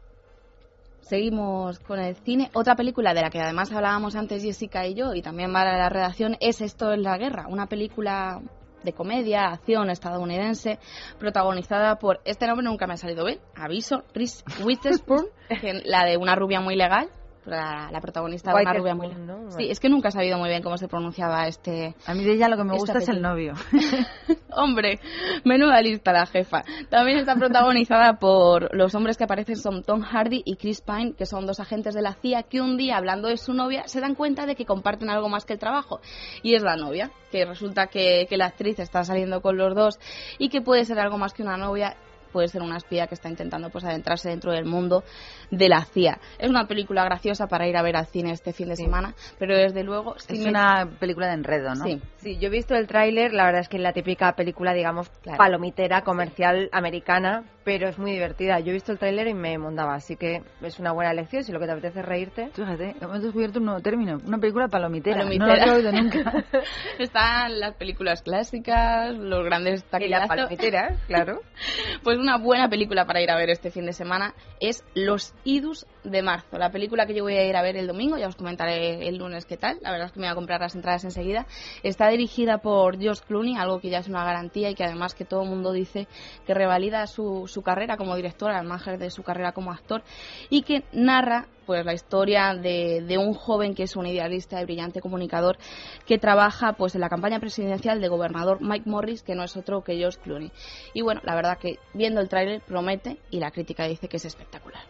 Seguimos 1.01 1.79
con 1.79 1.99
el 1.99 2.15
cine. 2.15 2.49
Otra 2.53 2.75
película 2.75 3.13
de 3.13 3.21
la 3.21 3.29
que 3.29 3.39
además 3.39 3.71
hablábamos 3.71 4.15
antes 4.15 4.41
Jessica 4.41 4.87
y 4.87 4.95
yo, 4.95 5.13
y 5.13 5.21
también 5.21 5.53
va 5.53 5.61
a 5.61 5.77
la 5.77 5.89
redacción, 5.89 6.37
es 6.39 6.61
Esto 6.61 6.91
es 6.91 6.99
la 6.99 7.19
guerra, 7.19 7.45
una 7.47 7.67
película 7.67 8.41
de 8.83 8.93
comedia, 8.93 9.45
acción 9.45 9.91
estadounidense, 9.91 10.79
protagonizada 11.19 11.99
por, 11.99 12.21
este 12.25 12.47
nombre 12.47 12.65
nunca 12.65 12.87
me 12.87 12.93
ha 12.93 12.97
salido 12.97 13.25
bien, 13.25 13.39
aviso, 13.55 14.03
Reese 14.13 14.43
Witherspoon, 14.63 15.25
la 15.85 16.05
de 16.05 16.17
una 16.17 16.35
rubia 16.35 16.61
muy 16.61 16.75
legal, 16.75 17.09
la, 17.49 17.89
la 17.91 18.01
protagonista 18.01 18.53
de 18.53 18.61
una 18.61 18.73
rubia 18.73 18.95
muy. 18.95 19.09
¿no? 19.09 19.51
Sí, 19.51 19.69
es 19.69 19.79
que 19.79 19.89
nunca 19.89 20.09
he 20.09 20.11
sabido 20.11 20.37
muy 20.37 20.49
bien 20.49 20.61
cómo 20.61 20.77
se 20.77 20.87
pronunciaba 20.87 21.47
este... 21.47 21.95
A 22.05 22.13
mí 22.13 22.23
de 22.23 22.33
ella 22.33 22.47
lo 22.47 22.57
que 22.57 22.63
me 22.63 22.73
gusta 22.73 22.99
es 22.99 23.09
el 23.09 23.21
novio. 23.21 23.53
Hombre, 24.51 24.99
menuda 25.43 25.81
lista 25.81 26.11
la 26.11 26.25
jefa. 26.25 26.63
También 26.89 27.19
está 27.19 27.35
protagonizada 27.35 28.13
por 28.19 28.75
los 28.75 28.93
hombres 28.95 29.17
que 29.17 29.23
aparecen 29.23 29.55
son 29.55 29.83
Tom 29.83 30.01
Hardy 30.01 30.41
y 30.45 30.55
Chris 30.55 30.81
Pine, 30.81 31.13
que 31.13 31.25
son 31.25 31.45
dos 31.45 31.59
agentes 31.59 31.93
de 31.93 32.01
la 32.01 32.13
CIA 32.13 32.43
que 32.43 32.61
un 32.61 32.77
día, 32.77 32.97
hablando 32.97 33.27
de 33.27 33.37
su 33.37 33.53
novia, 33.53 33.87
se 33.87 33.99
dan 33.99 34.15
cuenta 34.15 34.45
de 34.45 34.55
que 34.55 34.65
comparten 34.65 35.09
algo 35.09 35.29
más 35.29 35.45
que 35.45 35.53
el 35.53 35.59
trabajo. 35.59 35.99
Y 36.43 36.55
es 36.55 36.63
la 36.63 36.75
novia, 36.75 37.11
que 37.31 37.45
resulta 37.45 37.87
que, 37.87 38.25
que 38.29 38.37
la 38.37 38.47
actriz 38.47 38.79
está 38.79 39.03
saliendo 39.03 39.41
con 39.41 39.57
los 39.57 39.75
dos 39.75 39.99
y 40.37 40.49
que 40.49 40.61
puede 40.61 40.85
ser 40.85 40.99
algo 40.99 41.17
más 41.17 41.33
que 41.33 41.43
una 41.43 41.57
novia 41.57 41.95
puede 42.31 42.47
ser 42.47 42.61
una 42.61 42.77
espía 42.77 43.07
que 43.07 43.15
está 43.15 43.29
intentando 43.29 43.69
pues 43.69 43.83
adentrarse 43.83 44.29
dentro 44.29 44.51
del 44.51 44.65
mundo 44.65 45.03
de 45.51 45.69
la 45.69 45.83
CIA. 45.85 46.19
Es 46.37 46.49
una 46.49 46.67
película 46.67 47.03
graciosa 47.03 47.47
para 47.47 47.67
ir 47.67 47.75
a 47.77 47.81
ver 47.81 47.95
al 47.95 48.05
cine 48.07 48.31
este 48.31 48.53
fin 48.53 48.69
de 48.69 48.75
semana, 48.75 49.13
pero 49.37 49.55
desde 49.57 49.83
luego 49.83 50.15
Es 50.15 50.29
me- 50.39 50.49
una 50.49 50.87
película 50.99 51.27
de 51.27 51.33
enredo, 51.33 51.73
¿no? 51.75 51.83
Sí. 51.85 52.01
Sí, 52.21 52.37
yo 52.37 52.47
he 52.47 52.51
visto 52.51 52.75
el 52.75 52.85
tráiler, 52.87 53.33
la 53.33 53.45
verdad 53.45 53.61
es 53.61 53.69
que 53.69 53.77
es 53.77 53.83
la 53.83 53.93
típica 53.93 54.33
película, 54.35 54.73
digamos, 54.73 55.09
palomitera, 55.37 56.01
comercial, 56.03 56.69
americana, 56.73 57.45
pero 57.63 57.87
es 57.87 57.97
muy 57.97 58.11
divertida. 58.11 58.59
Yo 58.59 58.71
he 58.71 58.73
visto 58.73 58.91
el 58.91 58.99
tráiler 58.99 59.27
y 59.27 59.33
me 59.33 59.57
mondaba, 59.57 59.93
así 59.95 60.17
que 60.17 60.41
es 60.61 60.79
una 60.79 60.91
buena 60.91 61.11
elección 61.11 61.43
si 61.43 61.51
lo 61.53 61.59
que 61.59 61.65
te 61.65 61.71
apetece 61.71 61.99
es 62.01 62.05
reírte. 62.05 62.49
Fíjate, 62.53 62.95
hemos 62.99 63.21
descubierto 63.23 63.59
un 63.59 63.65
nuevo 63.65 63.79
término, 63.81 64.17
una 64.25 64.37
película 64.37 64.67
palomitera. 64.67 65.23
No 65.23 65.29
lo 65.29 65.37
Palomitera. 65.37 65.63
había 65.71 65.75
oído 65.75 65.91
nunca. 65.93 66.45
Están 66.99 67.59
las 67.59 67.75
películas 67.75 68.21
clásicas, 68.21 69.15
los 69.15 69.45
grandes 69.45 69.81
Y 69.81 69.89
taquillazos. 69.89 70.27
palomitera, 70.27 70.95
claro. 71.07 71.39
Pues 72.03 72.17
una 72.17 72.37
buena 72.37 72.69
película 72.69 73.05
para 73.05 73.21
ir 73.21 73.29
a 73.31 73.37
ver 73.37 73.49
este 73.49 73.71
fin 73.71 73.85
de 73.85 73.93
semana 73.93 74.33
es 74.59 74.83
Los 74.95 75.33
Idus 75.43 75.85
de 76.03 76.21
marzo, 76.21 76.57
la 76.57 76.71
película 76.71 77.05
que 77.05 77.13
yo 77.13 77.23
voy 77.23 77.35
a 77.35 77.45
ir 77.45 77.55
a 77.55 77.61
ver 77.61 77.75
el 77.77 77.87
domingo, 77.87 78.17
ya 78.17 78.27
os 78.27 78.35
comentaré 78.35 79.07
el 79.07 79.17
lunes 79.17 79.45
qué 79.45 79.57
tal, 79.57 79.77
la 79.81 79.91
verdad 79.91 80.07
es 80.07 80.11
que 80.13 80.19
me 80.19 80.27
voy 80.27 80.31
a 80.31 80.35
comprar 80.35 80.61
las 80.61 80.75
entradas 80.75 81.03
enseguida. 81.03 81.45
Está 81.83 82.07
dirigida 82.09 82.59
por 82.59 82.95
Josh 83.03 83.19
Clooney, 83.27 83.55
algo 83.57 83.79
que 83.79 83.89
ya 83.89 83.99
es 83.99 84.07
una 84.07 84.23
garantía 84.23 84.69
y 84.69 84.75
que 84.75 84.83
además 84.83 85.15
que 85.15 85.25
todo 85.25 85.43
el 85.43 85.49
mundo 85.49 85.71
dice 85.71 86.07
que 86.45 86.53
revalida 86.53 87.05
su, 87.07 87.47
su 87.47 87.61
carrera 87.61 87.97
como 87.97 88.15
director, 88.15 88.51
al 88.51 88.65
margen 88.65 88.99
de 88.99 89.09
su 89.09 89.23
carrera 89.23 89.51
como 89.51 89.71
actor, 89.71 90.03
y 90.49 90.61
que 90.61 90.83
narra 90.93 91.47
pues 91.65 91.85
la 91.85 91.93
historia 91.93 92.55
de, 92.55 93.03
de 93.07 93.19
un 93.19 93.35
joven 93.35 93.75
que 93.75 93.83
es 93.83 93.95
un 93.95 94.07
idealista 94.07 94.59
y 94.59 94.65
brillante 94.65 95.01
comunicador 95.01 95.59
que 96.07 96.17
trabaja 96.17 96.73
pues 96.73 96.95
en 96.95 97.01
la 97.01 97.09
campaña 97.09 97.39
presidencial 97.39 98.01
de 98.01 98.07
gobernador 98.07 98.57
Mike 98.59 98.89
Morris, 98.89 99.21
que 99.21 99.35
no 99.35 99.43
es 99.43 99.55
otro 99.55 99.83
que 99.83 100.03
Josh 100.03 100.17
Clooney. 100.17 100.51
Y 100.95 101.03
bueno, 101.03 101.21
la 101.23 101.35
verdad 101.35 101.59
que 101.59 101.77
viendo 101.93 102.21
el 102.21 102.29
tráiler 102.29 102.61
promete 102.61 103.19
y 103.29 103.39
la 103.39 103.51
crítica 103.51 103.85
dice 103.85 104.07
que 104.07 104.17
es 104.17 104.25
espectacular. 104.25 104.81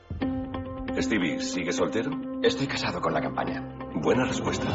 Stevie, 0.98 1.40
¿sigue 1.42 1.72
soltero? 1.72 2.12
Estoy 2.44 2.68
casado 2.68 3.00
con 3.02 3.14
la 3.14 3.22
campaña. 3.22 3.62
Buena 3.96 4.26
respuesta. 4.26 4.66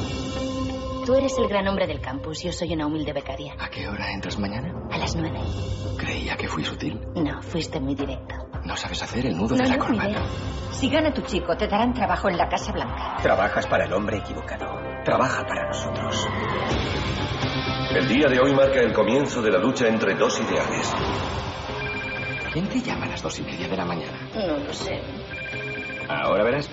Tú 1.04 1.14
eres 1.14 1.36
el 1.38 1.48
gran 1.48 1.68
hombre 1.68 1.86
del 1.86 2.00
campus, 2.00 2.42
yo 2.42 2.52
soy 2.52 2.72
una 2.72 2.86
humilde 2.86 3.12
becaria. 3.12 3.54
¿A 3.58 3.68
qué 3.68 3.86
hora 3.86 4.10
entras 4.12 4.38
mañana? 4.38 4.72
A 4.90 4.96
las 4.98 5.14
nueve. 5.16 5.38
Creía 5.98 6.36
que 6.36 6.48
fui 6.48 6.64
sutil. 6.64 6.98
No, 7.14 7.42
fuiste 7.42 7.78
muy 7.78 7.94
directo. 7.94 8.34
No 8.64 8.74
sabes 8.76 9.02
hacer 9.02 9.26
el 9.26 9.36
nudo 9.36 9.54
No, 9.56 9.62
de 9.64 9.68
la 9.68 9.76
no, 9.76 9.84
corbata. 9.84 10.08
mire. 10.08 10.20
Si 10.72 10.88
gana 10.88 11.12
tu 11.12 11.20
chico, 11.22 11.54
te 11.56 11.66
darán 11.68 11.92
trabajo 11.92 12.28
en 12.30 12.38
la 12.38 12.48
Casa 12.48 12.72
Blanca. 12.72 13.16
Trabajas 13.22 13.66
para 13.66 13.84
el 13.84 13.92
hombre 13.92 14.18
equivocado. 14.18 14.66
Trabaja 15.04 15.44
para 15.44 15.66
nosotros. 15.68 16.26
El 17.94 18.08
día 18.08 18.26
de 18.28 18.40
hoy 18.40 18.54
marca 18.54 18.80
el 18.80 18.92
comienzo 18.94 19.42
de 19.42 19.50
la 19.50 19.58
lucha 19.58 19.86
entre 19.88 20.14
dos 20.14 20.40
ideales. 20.40 20.92
¿Quién 22.52 22.68
te 22.68 22.80
llama 22.80 23.04
a 23.06 23.08
las 23.10 23.22
dos 23.22 23.38
y 23.40 23.42
media 23.42 23.68
de 23.68 23.76
la 23.76 23.84
mañana? 23.84 24.18
No 24.34 24.56
lo 24.58 24.72
sé. 24.72 25.02
Ahora 26.08 26.44
verás. 26.44 26.68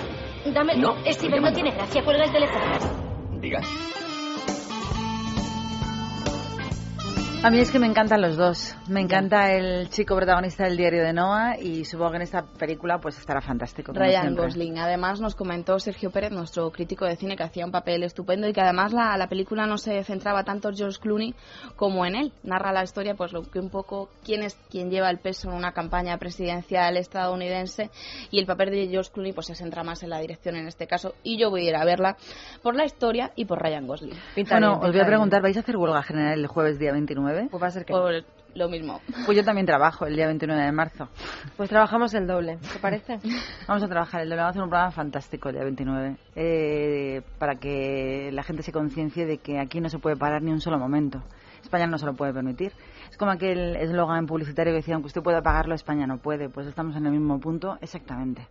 Dame. 0.46 0.76
No, 0.76 0.96
Steven, 1.06 1.42
no 1.42 1.54
tiene 1.54 1.72
gracia. 1.72 2.04
Cuelga 2.04 2.26
el 2.26 2.32
teléfono. 2.32 2.66
Diga. 3.40 3.62
A 7.44 7.50
mí 7.50 7.60
es 7.60 7.72
que 7.72 7.80
me 7.80 7.88
encantan 7.88 8.22
los 8.22 8.38
dos. 8.38 8.76
Me 8.88 9.02
encanta 9.02 9.52
el 9.52 9.90
chico 9.90 10.16
protagonista 10.16 10.66
del 10.66 10.78
diario 10.78 11.02
de 11.02 11.12
Noah 11.12 11.58
y 11.60 11.86
supongo 11.86 12.12
que 12.12 12.18
en 12.18 12.22
esta 12.22 12.44
película 12.44 13.00
pues 13.00 13.18
estará 13.18 13.42
fantástico. 13.42 13.94
Ryan 13.94 14.22
siempre. 14.22 14.46
Gosling. 14.46 14.78
Además 14.78 15.20
nos 15.20 15.34
comentó 15.34 15.80
Sergio 15.80 16.12
Pérez, 16.12 16.32
nuestro 16.32 16.70
crítico 16.70 17.04
de 17.06 17.16
cine, 17.16 17.36
que 17.36 17.42
hacía 17.42 17.66
un 17.66 17.72
papel 17.72 18.04
estupendo 18.04 18.48
y 18.48 18.54
que 18.54 18.62
además 18.62 18.94
la, 18.94 19.18
la 19.18 19.28
película 19.28 19.66
no 19.66 19.80
se 19.80 20.04
centraba 20.04 20.44
tanto 20.44 20.70
en 20.70 20.76
George 20.76 21.00
Clooney 21.02 21.34
como 21.76 22.06
en 22.06 22.16
él. 22.16 22.32
Narra 22.44 22.72
la 22.72 22.84
historia, 22.84 23.16
pues 23.16 23.34
lo 23.34 23.42
que 23.42 23.58
un 23.58 23.72
poco 23.72 24.10
quién 24.24 24.44
es 24.44 24.54
quien 24.70 24.92
lleva 24.92 25.10
el 25.10 25.18
peso 25.18 25.50
en 25.50 25.56
una 25.56 25.72
campaña 25.72 26.20
presidencial 26.20 26.96
estadounidense 26.96 27.90
y 28.30 28.38
el 28.38 28.46
papel 28.46 28.70
de 28.70 28.88
George 28.88 29.10
Clooney 29.12 29.34
pues 29.34 29.48
se 29.48 29.56
centra 29.56 29.84
más 29.84 30.04
en 30.04 30.12
la 30.12 30.20
dirección 30.20 30.58
en 30.58 30.68
este 30.68 30.86
caso 30.86 31.16
y 31.24 31.40
yo 31.40 31.50
voy 31.50 31.66
a 31.66 31.70
ir 31.70 31.76
a 31.76 31.86
verla 31.86 32.18
por 32.62 32.76
la 32.76 32.86
historia 32.86 33.32
y 33.36 33.46
por 33.46 33.60
Ryan 33.60 33.88
Gosling. 33.88 34.14
Bueno, 34.48 34.74
os 34.74 34.92
voy 34.92 35.02
a 35.02 35.08
preguntar, 35.08 35.42
¿vais 35.42 35.58
a 35.58 35.62
hacer 35.62 35.76
huelga 35.76 36.04
general 36.04 36.40
el 36.40 36.46
jueves 36.46 36.78
día 36.78 36.92
29? 36.92 37.31
Pues 37.50 37.64
va 37.64 37.68
a 37.68 37.72
ser 37.72 37.86
que 37.86 37.94
Por 37.94 38.24
lo 38.56 38.70
mismo. 38.70 39.00
Pues 39.26 39.38
yo 39.38 39.44
también 39.44 39.66
trabajo 39.66 40.06
el 40.06 40.16
día 40.16 40.28
29 40.28 40.62
de 40.62 40.72
marzo. 40.72 41.08
Pues 41.56 41.70
trabajamos 41.70 42.14
el 42.14 42.28
doble, 42.28 42.58
¿te 42.58 42.80
parece? 42.80 43.20
Vamos 43.68 43.84
a 43.84 43.88
trabajar 43.88 44.22
el 44.22 44.30
doble, 44.30 44.42
vamos 44.42 44.50
a 44.50 44.52
hacer 44.52 44.64
un 44.64 44.70
programa 44.70 44.92
fantástico 44.92 45.50
el 45.50 45.56
día 45.56 45.64
29 45.64 46.18
eh, 46.36 47.22
para 47.40 47.56
que 47.56 48.30
la 48.34 48.44
gente 48.44 48.64
se 48.64 48.72
conciencie 48.72 49.26
de 49.26 49.38
que 49.38 49.60
aquí 49.60 49.80
no 49.80 49.90
se 49.90 50.00
puede 50.00 50.18
parar 50.18 50.42
ni 50.42 50.52
un 50.52 50.60
solo 50.60 50.78
momento. 50.78 51.24
España 51.62 51.88
no 51.88 51.98
se 51.98 52.06
lo 52.06 52.14
puede 52.14 52.34
permitir. 52.34 52.74
Es 53.10 53.18
como 53.18 53.32
aquel 53.32 53.76
eslogan 53.76 54.26
publicitario 54.26 54.74
que 54.74 54.78
decía, 54.78 54.96
aunque 54.96 55.08
usted 55.08 55.22
pueda 55.22 55.42
pagarlo, 55.42 55.76
España 55.76 56.08
no 56.08 56.18
puede. 56.18 56.50
Pues 56.50 56.68
estamos 56.68 56.96
en 56.96 57.06
el 57.06 57.12
mismo 57.12 57.40
punto 57.40 57.78
exactamente. 57.82 58.48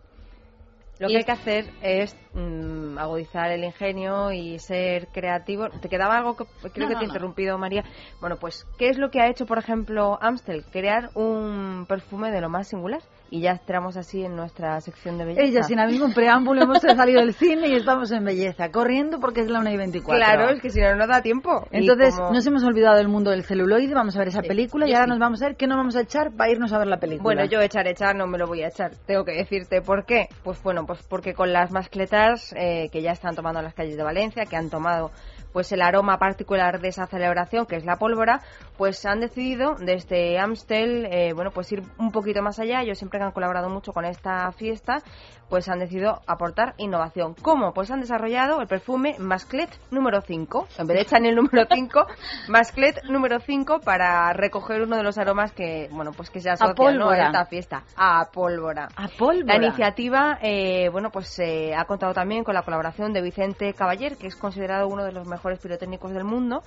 Lo 1.00 1.08
que 1.08 1.16
hay 1.16 1.24
que 1.24 1.32
hacer 1.32 1.64
es 1.82 2.14
mm, 2.34 2.98
agudizar 2.98 3.50
el 3.50 3.64
ingenio 3.64 4.32
y 4.32 4.58
ser 4.58 5.08
creativo. 5.08 5.68
¿Te 5.80 5.88
quedaba 5.88 6.18
algo 6.18 6.36
que 6.36 6.44
creo 6.44 6.60
No, 6.62 6.72
que 6.74 6.80
no, 6.80 6.88
te 6.88 7.04
he 7.04 7.08
no. 7.08 7.14
interrumpido, 7.14 7.56
María? 7.56 7.84
Bueno, 8.20 8.36
pues, 8.38 8.66
¿qué 8.78 8.90
es 8.90 8.98
lo 8.98 9.10
que 9.10 9.20
ha 9.20 9.28
hecho, 9.28 9.46
por 9.46 9.56
ejemplo, 9.58 10.18
Amstel? 10.20 10.64
Crear 10.70 11.10
un 11.14 11.86
perfume 11.88 12.30
de 12.30 12.42
lo 12.42 12.50
más 12.50 12.68
singular. 12.68 13.00
Y 13.32 13.40
ya 13.42 13.52
entramos 13.52 13.96
así 13.96 14.24
en 14.24 14.34
nuestra 14.34 14.80
sección 14.80 15.16
de 15.16 15.24
belleza. 15.24 15.42
Ella, 15.44 15.62
sin 15.62 15.76
ningún 15.76 16.12
preámbulo, 16.12 16.62
hemos 16.62 16.80
salido 16.82 17.20
del 17.20 17.32
cine 17.32 17.68
y 17.68 17.74
estamos 17.74 18.10
en 18.10 18.24
belleza, 18.24 18.70
corriendo 18.72 19.20
porque 19.20 19.42
es 19.42 19.48
la 19.48 19.60
1 19.60 19.70
y 19.70 19.76
24. 19.76 20.18
Claro, 20.24 20.50
es 20.50 20.60
que 20.60 20.70
si 20.70 20.80
no, 20.80 20.96
no 20.96 21.06
da 21.06 21.22
tiempo. 21.22 21.64
Entonces, 21.70 22.16
como- 22.16 22.32
nos 22.32 22.44
hemos 22.46 22.64
olvidado 22.64 22.96
del 22.96 23.06
mundo 23.06 23.30
del 23.30 23.44
celuloide, 23.44 23.94
vamos 23.94 24.16
a 24.16 24.18
ver 24.18 24.28
esa 24.28 24.42
película 24.42 24.88
y 24.88 24.94
ahora 24.94 25.06
nos 25.06 25.20
vamos 25.20 25.40
a 25.42 25.46
ver 25.46 25.56
qué 25.56 25.68
nos 25.68 25.76
vamos 25.76 25.94
a 25.94 26.00
echar 26.00 26.32
para 26.36 26.50
irnos 26.50 26.72
a 26.72 26.78
ver 26.78 26.88
la 26.88 26.98
película. 26.98 27.22
Bueno, 27.22 27.44
yo 27.44 27.60
echar, 27.60 27.86
echar, 27.86 28.16
no 28.16 28.26
me 28.26 28.36
lo 28.36 28.48
voy 28.48 28.62
a 28.62 28.68
echar. 28.68 28.90
Tengo 29.06 29.24
que 29.24 29.32
decirte 29.32 29.80
por 29.80 30.04
qué. 30.04 30.26
Pues 30.42 30.60
bueno, 30.64 30.84
pues 30.84 31.00
porque 31.08 31.32
con 31.32 31.52
las 31.52 31.70
mascletas 31.70 32.52
eh, 32.56 32.88
que 32.90 33.00
ya 33.00 33.12
están 33.12 33.36
tomando 33.36 33.60
en 33.60 33.64
las 33.66 33.74
calles 33.74 33.96
de 33.96 34.02
Valencia, 34.02 34.44
que 34.44 34.56
han 34.56 34.70
tomado 34.70 35.12
pues 35.52 35.72
el 35.72 35.82
aroma 35.82 36.18
particular 36.18 36.80
de 36.80 36.88
esa 36.88 37.06
celebración, 37.06 37.66
que 37.66 37.76
es 37.76 37.84
la 37.84 37.96
pólvora, 37.96 38.40
pues 38.76 39.04
han 39.04 39.20
decidido 39.20 39.74
desde 39.74 40.38
Amstel, 40.38 41.06
eh, 41.06 41.32
bueno, 41.34 41.50
pues 41.50 41.70
ir 41.72 41.82
un 41.98 42.12
poquito 42.12 42.42
más 42.42 42.58
allá. 42.58 42.82
Ellos 42.82 42.98
siempre 42.98 43.20
han 43.22 43.32
colaborado 43.32 43.68
mucho 43.68 43.92
con 43.92 44.04
esta 44.04 44.50
fiesta, 44.52 45.02
pues 45.48 45.68
han 45.68 45.80
decidido 45.80 46.20
aportar 46.26 46.74
innovación. 46.78 47.34
¿Cómo? 47.42 47.72
Pues 47.72 47.90
han 47.90 48.00
desarrollado 48.00 48.60
el 48.60 48.68
perfume 48.68 49.16
Masclet 49.18 49.70
número 49.90 50.20
5. 50.22 50.68
En 50.78 50.86
vez 50.86 50.96
de 50.96 51.02
echar 51.02 51.26
el 51.26 51.34
número 51.34 51.66
5, 51.70 52.06
Masclet 52.48 53.02
número 53.04 53.40
5 53.40 53.80
para 53.80 54.32
recoger 54.32 54.82
uno 54.82 54.96
de 54.96 55.02
los 55.02 55.18
aromas 55.18 55.52
que, 55.52 55.88
bueno, 55.90 56.12
pues 56.12 56.30
que 56.30 56.40
se 56.40 56.50
asocian 56.50 56.70
¿no? 56.70 56.74
pólvora. 56.76 57.24
a 57.24 57.26
esta 57.26 57.46
fiesta. 57.46 57.82
A 57.96 58.30
pólvora. 58.32 58.88
A 58.96 59.08
pólvora. 59.08 59.44
La 59.46 59.56
iniciativa, 59.56 60.38
eh, 60.40 60.88
bueno, 60.90 61.10
pues 61.10 61.38
eh, 61.40 61.74
ha 61.76 61.84
contado 61.84 62.14
también 62.14 62.44
con 62.44 62.54
la 62.54 62.62
colaboración 62.62 63.12
de 63.12 63.20
Vicente 63.20 63.74
Caballer, 63.74 64.16
que 64.16 64.28
es 64.28 64.36
considerado 64.36 64.86
uno 64.86 65.04
de 65.04 65.12
los 65.12 65.26
mejores 65.26 65.39
pirotécnicos 65.58 66.12
del 66.12 66.24
mundo. 66.24 66.62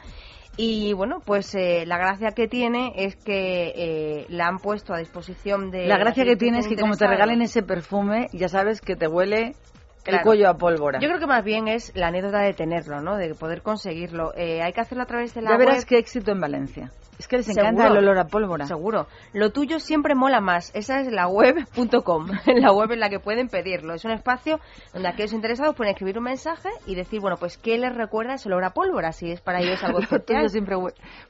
Y 0.55 0.93
bueno, 0.93 1.19
pues 1.26 1.55
eh, 1.55 1.84
la 1.88 1.97
gracia 1.97 2.32
que 2.32 2.47
tiene 2.47 2.93
es 2.95 3.15
que 3.15 3.74
eh, 3.76 4.26
la 4.30 4.47
han 4.47 4.59
puesto 4.59 4.93
a 4.93 4.99
disposición 4.99 5.71
de. 5.71 5.88
La 5.88 5.97
gracia 5.97 6.26
que 6.26 6.36
tiene 6.36 6.59
es 6.59 6.67
que 6.67 6.76
como 6.76 6.95
te 6.95 7.07
regalen 7.07 7.41
ese 7.41 7.63
perfume, 7.63 8.28
ya 8.34 8.49
sabes 8.49 8.80
que 8.80 8.95
te 8.95 9.07
huele 9.07 9.55
el 10.06 10.12
Claro. 10.12 10.24
cuello 10.24 10.49
a 10.49 10.54
pólvora. 10.58 10.99
Yo 10.99 11.08
creo 11.08 11.20
que 11.20 11.28
más 11.28 11.43
bien 11.43 11.68
es 11.68 11.91
la 11.95 12.08
anécdota 12.08 12.39
de 12.39 12.54
tenerlo, 12.54 13.01
¿no? 13.01 13.16
De 13.18 13.34
poder 13.36 13.62
conseguirlo. 13.62 14.34
Eh, 14.36 14.62
hay 14.62 14.74
que 14.74 14.82
hacerlo 14.82 15.04
a 15.04 15.08
través 15.08 15.34
de 15.34 15.41
la 15.41 15.51
ya 15.51 15.58
verás 15.58 15.78
web. 15.80 15.86
qué 15.88 15.97
éxito 15.97 16.32
en 16.32 16.41
Valencia. 16.41 16.91
Es 17.20 17.28
que 17.28 17.38
les 17.38 17.47
encanta 17.47 17.84
Seguro. 17.84 17.99
el 17.99 18.06
olor 18.08 18.18
a 18.18 18.26
pólvora. 18.26 18.66
Seguro. 18.66 19.08
Lo 19.34 19.51
tuyo 19.51 19.80
siempre 19.80 20.16
mola 20.16 20.41
más. 20.41 20.72
Esa 20.76 20.99
es 20.99 21.12
la 21.12 21.28
web.com, 21.28 22.28
la 22.56 22.74
web 22.74 22.91
en 22.91 22.99
la 22.99 23.10
que 23.10 23.20
pueden 23.20 23.47
pedirlo. 23.49 23.93
Es 23.93 24.04
un 24.04 24.12
espacio 24.12 24.60
donde 24.93 25.08
aquellos 25.10 25.32
interesados 25.32 25.76
pueden 25.76 25.91
escribir 25.93 26.18
un 26.18 26.24
mensaje 26.26 26.70
y 26.88 26.95
decir, 26.95 27.22
bueno, 27.22 27.38
pues 27.38 27.58
qué 27.60 27.78
les 27.78 27.95
recuerda 27.95 28.34
ese 28.34 28.49
olor 28.49 28.66
a 28.66 28.72
pólvora, 28.72 29.12
si 29.12 29.32
es 29.32 29.41
para 29.41 29.60
ellos 29.62 29.82
algo 29.84 29.99
Lo 30.01 30.08
tuyo 30.08 30.18
especial. 30.18 30.49
siempre 30.49 30.76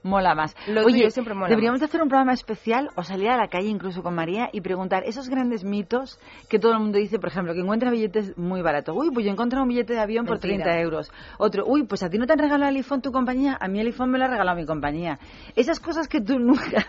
mola 0.03 0.33
más. 0.35 0.55
Lo 0.67 0.85
Oye, 0.85 0.99
tuyo 0.99 1.09
siempre 1.11 1.33
mola 1.35 1.49
deberíamos 1.49 1.81
más. 1.81 1.89
hacer 1.89 2.01
un 2.01 2.07
programa 2.07 2.33
especial 2.33 2.89
o 2.95 3.03
salir 3.03 3.29
a 3.29 3.37
la 3.37 3.49
calle 3.49 3.67
incluso 3.67 4.01
con 4.01 4.15
María 4.15 4.49
y 4.53 4.61
preguntar 4.61 5.03
esos 5.05 5.27
grandes 5.29 5.63
mitos 5.65 6.17
que 6.49 6.59
todo 6.59 6.71
el 6.71 6.79
mundo 6.79 6.97
dice, 6.97 7.19
por 7.19 7.27
ejemplo, 7.29 7.53
que 7.53 7.59
encuentra 7.59 7.91
billetes 7.91 8.35
muy 8.37 8.61
baratos. 8.63 8.95
Uy, 8.97 9.11
pues 9.11 9.25
yo 9.25 9.29
he 9.29 9.33
encontrado 9.33 9.63
un 9.63 9.69
billete 9.69 9.93
de 9.93 9.99
avión 9.99 10.25
por 10.25 10.35
Mentira. 10.35 10.63
30 10.63 10.81
euros. 10.81 11.11
Otro, 11.37 11.65
uy, 11.67 11.83
pues 11.83 12.03
a 12.03 12.09
ti 12.09 12.17
no 12.17 12.25
te 12.25 12.33
han 12.33 12.39
regalado 12.39 12.69
el 12.69 12.77
iPhone 12.77 13.01
tu 13.01 13.11
compañía, 13.11 13.57
a 13.59 13.67
mí 13.67 13.79
el 13.79 13.87
iPhone 13.87 14.11
me 14.11 14.17
lo 14.17 14.25
ha 14.25 14.27
regalado 14.29 14.57
mi 14.57 14.65
compañía. 14.65 15.19
Esas 15.55 15.79
cosas 15.79 16.07
que 16.07 16.21
tú 16.21 16.39
nunca, 16.39 16.85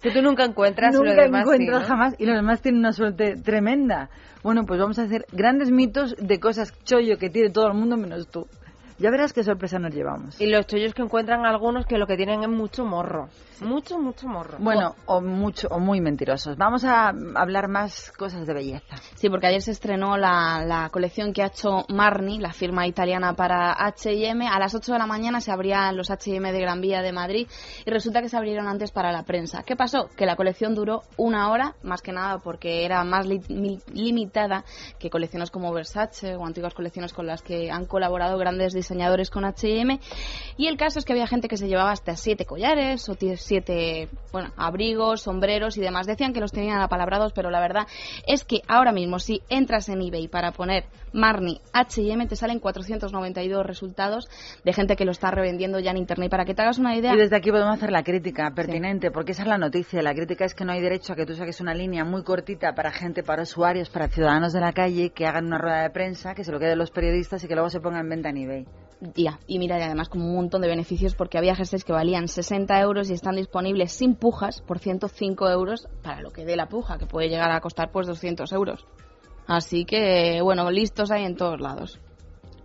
Que 0.00 0.10
tú 0.10 0.22
nunca 0.22 0.44
encuentras 0.44 0.94
nunca 0.94 1.14
lo 1.14 1.22
demás 1.22 1.42
sí, 1.44 1.54
encuentras 1.54 1.82
¿no? 1.82 1.88
jamás 1.88 2.14
y 2.18 2.24
los 2.24 2.34
demás 2.34 2.62
tienen 2.62 2.78
una 2.80 2.92
suerte 2.92 3.36
tremenda. 3.36 4.08
Bueno, 4.42 4.64
pues 4.64 4.80
vamos 4.80 4.98
a 4.98 5.02
hacer 5.02 5.26
grandes 5.30 5.70
mitos 5.70 6.16
de 6.16 6.40
cosas 6.40 6.72
chollo 6.84 7.18
que 7.18 7.28
tiene 7.28 7.50
todo 7.50 7.66
el 7.66 7.74
mundo 7.74 7.98
menos 7.98 8.26
tú. 8.28 8.46
Ya 9.00 9.10
verás 9.10 9.32
qué 9.32 9.42
sorpresa 9.42 9.78
nos 9.78 9.94
llevamos. 9.94 10.40
Y 10.40 10.46
los 10.46 10.66
chollos 10.66 10.92
que 10.94 11.02
encuentran 11.02 11.44
algunos 11.46 11.86
que 11.86 11.96
lo 11.98 12.06
que 12.06 12.16
tienen 12.16 12.42
es 12.42 12.48
mucho 12.48 12.84
morro. 12.84 13.28
Mucho, 13.62 13.98
mucho 13.98 14.26
morro. 14.28 14.56
Bueno, 14.58 14.94
o 15.06 15.20
mucho 15.20 15.68
o 15.70 15.78
muy 15.78 16.00
mentirosos. 16.00 16.56
Vamos 16.56 16.84
a 16.84 17.08
hablar 17.34 17.68
más 17.68 18.10
cosas 18.12 18.46
de 18.46 18.54
belleza. 18.54 18.96
Sí, 19.16 19.28
porque 19.28 19.46
ayer 19.48 19.60
se 19.62 19.70
estrenó 19.72 20.16
la, 20.16 20.64
la 20.66 20.88
colección 20.90 21.32
que 21.32 21.42
ha 21.42 21.46
hecho 21.46 21.84
Marni, 21.88 22.38
la 22.38 22.52
firma 22.52 22.86
italiana 22.86 23.34
para 23.34 23.72
H&M. 23.72 24.46
A 24.48 24.58
las 24.58 24.74
8 24.74 24.92
de 24.92 24.98
la 24.98 25.06
mañana 25.06 25.40
se 25.40 25.50
abrían 25.52 25.96
los 25.96 26.10
H&M 26.10 26.52
de 26.52 26.60
Gran 26.60 26.80
Vía 26.80 27.02
de 27.02 27.12
Madrid 27.12 27.48
y 27.84 27.90
resulta 27.90 28.22
que 28.22 28.28
se 28.28 28.36
abrieron 28.36 28.66
antes 28.68 28.92
para 28.92 29.12
la 29.12 29.24
prensa. 29.24 29.62
¿Qué 29.62 29.76
pasó? 29.76 30.08
Que 30.16 30.26
la 30.26 30.36
colección 30.36 30.74
duró 30.74 31.02
una 31.18 31.50
hora, 31.50 31.74
más 31.82 32.00
que 32.02 32.12
nada 32.12 32.38
porque 32.38 32.84
era 32.84 33.04
más 33.04 33.26
li- 33.26 33.40
mi- 33.48 33.80
limitada 33.92 34.64
que 34.98 35.10
colecciones 35.10 35.50
como 35.50 35.72
Versace 35.72 36.34
o 36.36 36.46
antiguas 36.46 36.74
colecciones 36.74 37.12
con 37.12 37.26
las 37.26 37.42
que 37.42 37.70
han 37.70 37.86
colaborado 37.86 38.36
grandes 38.38 38.72
diseñadores 38.72 38.89
con 39.30 39.44
H&M. 39.44 39.98
Y 40.56 40.66
el 40.66 40.76
caso 40.76 40.98
es 40.98 41.04
que 41.04 41.12
había 41.12 41.26
gente 41.26 41.48
que 41.48 41.56
se 41.56 41.68
llevaba 41.68 41.90
hasta 41.90 42.16
siete 42.16 42.44
collares 42.44 43.08
o 43.08 43.16
siete 43.36 44.08
bueno, 44.32 44.52
abrigos, 44.56 45.22
sombreros 45.22 45.76
y 45.76 45.80
demás. 45.80 46.06
Decían 46.06 46.32
que 46.32 46.40
los 46.40 46.52
tenían 46.52 46.80
apalabrados, 46.80 47.32
pero 47.32 47.50
la 47.50 47.60
verdad 47.60 47.86
es 48.26 48.44
que 48.44 48.62
ahora 48.68 48.92
mismo 48.92 49.18
si 49.18 49.42
entras 49.48 49.88
en 49.88 50.02
eBay 50.02 50.28
para 50.28 50.52
poner 50.52 50.84
Marni 51.12 51.60
H&M 51.72 52.26
te 52.26 52.36
salen 52.36 52.60
492 52.60 53.66
resultados 53.66 54.28
de 54.64 54.72
gente 54.72 54.96
que 54.96 55.04
lo 55.04 55.12
está 55.12 55.30
revendiendo 55.30 55.78
ya 55.80 55.90
en 55.90 55.96
internet. 55.96 56.30
Para 56.30 56.44
que 56.44 56.54
te 56.54 56.62
hagas 56.62 56.78
una 56.78 56.96
idea... 56.96 57.14
Y 57.14 57.18
desde 57.18 57.36
aquí 57.36 57.50
podemos 57.50 57.74
hacer 57.74 57.90
la 57.90 58.02
crítica 58.02 58.50
pertinente, 58.54 59.10
porque 59.10 59.32
esa 59.32 59.42
es 59.42 59.48
la 59.48 59.58
noticia. 59.58 60.02
La 60.02 60.14
crítica 60.14 60.44
es 60.44 60.54
que 60.54 60.64
no 60.64 60.72
hay 60.72 60.80
derecho 60.80 61.12
a 61.12 61.16
que 61.16 61.26
tú 61.26 61.34
saques 61.34 61.60
una 61.60 61.74
línea 61.74 62.04
muy 62.04 62.22
cortita 62.22 62.74
para 62.74 62.92
gente, 62.92 63.22
para 63.22 63.42
usuarios, 63.42 63.90
para 63.90 64.08
ciudadanos 64.08 64.52
de 64.52 64.60
la 64.60 64.72
calle, 64.72 65.10
que 65.10 65.26
hagan 65.26 65.46
una 65.46 65.58
rueda 65.58 65.82
de 65.82 65.90
prensa, 65.90 66.34
que 66.34 66.44
se 66.44 66.52
lo 66.52 66.58
queden 66.58 66.78
los 66.78 66.90
periodistas 66.90 67.42
y 67.44 67.48
que 67.48 67.54
luego 67.54 67.70
se 67.70 67.80
ponga 67.80 68.00
en 68.00 68.08
venta 68.08 68.28
en 68.30 68.36
eBay. 68.36 68.66
Ya, 69.14 69.40
y 69.46 69.58
mira, 69.58 69.78
y 69.78 69.82
además 69.82 70.10
con 70.10 70.20
un 70.20 70.34
montón 70.34 70.60
de 70.60 70.68
beneficios 70.68 71.14
porque 71.14 71.38
había 71.38 71.56
jerseys 71.56 71.84
que 71.84 71.92
valían 71.92 72.28
60 72.28 72.78
euros 72.80 73.08
y 73.08 73.14
están 73.14 73.36
disponibles 73.36 73.92
sin 73.92 74.14
pujas 74.14 74.60
por 74.60 74.78
105 74.78 75.48
euros 75.48 75.88
para 76.02 76.20
lo 76.20 76.30
que 76.30 76.44
dé 76.44 76.54
la 76.54 76.68
puja, 76.68 76.98
que 76.98 77.06
puede 77.06 77.30
llegar 77.30 77.50
a 77.50 77.60
costar 77.60 77.90
pues 77.92 78.06
200 78.06 78.52
euros. 78.52 78.84
Así 79.46 79.86
que, 79.86 80.40
bueno, 80.42 80.70
listos 80.70 81.10
hay 81.10 81.24
en 81.24 81.34
todos 81.34 81.60
lados. 81.60 81.98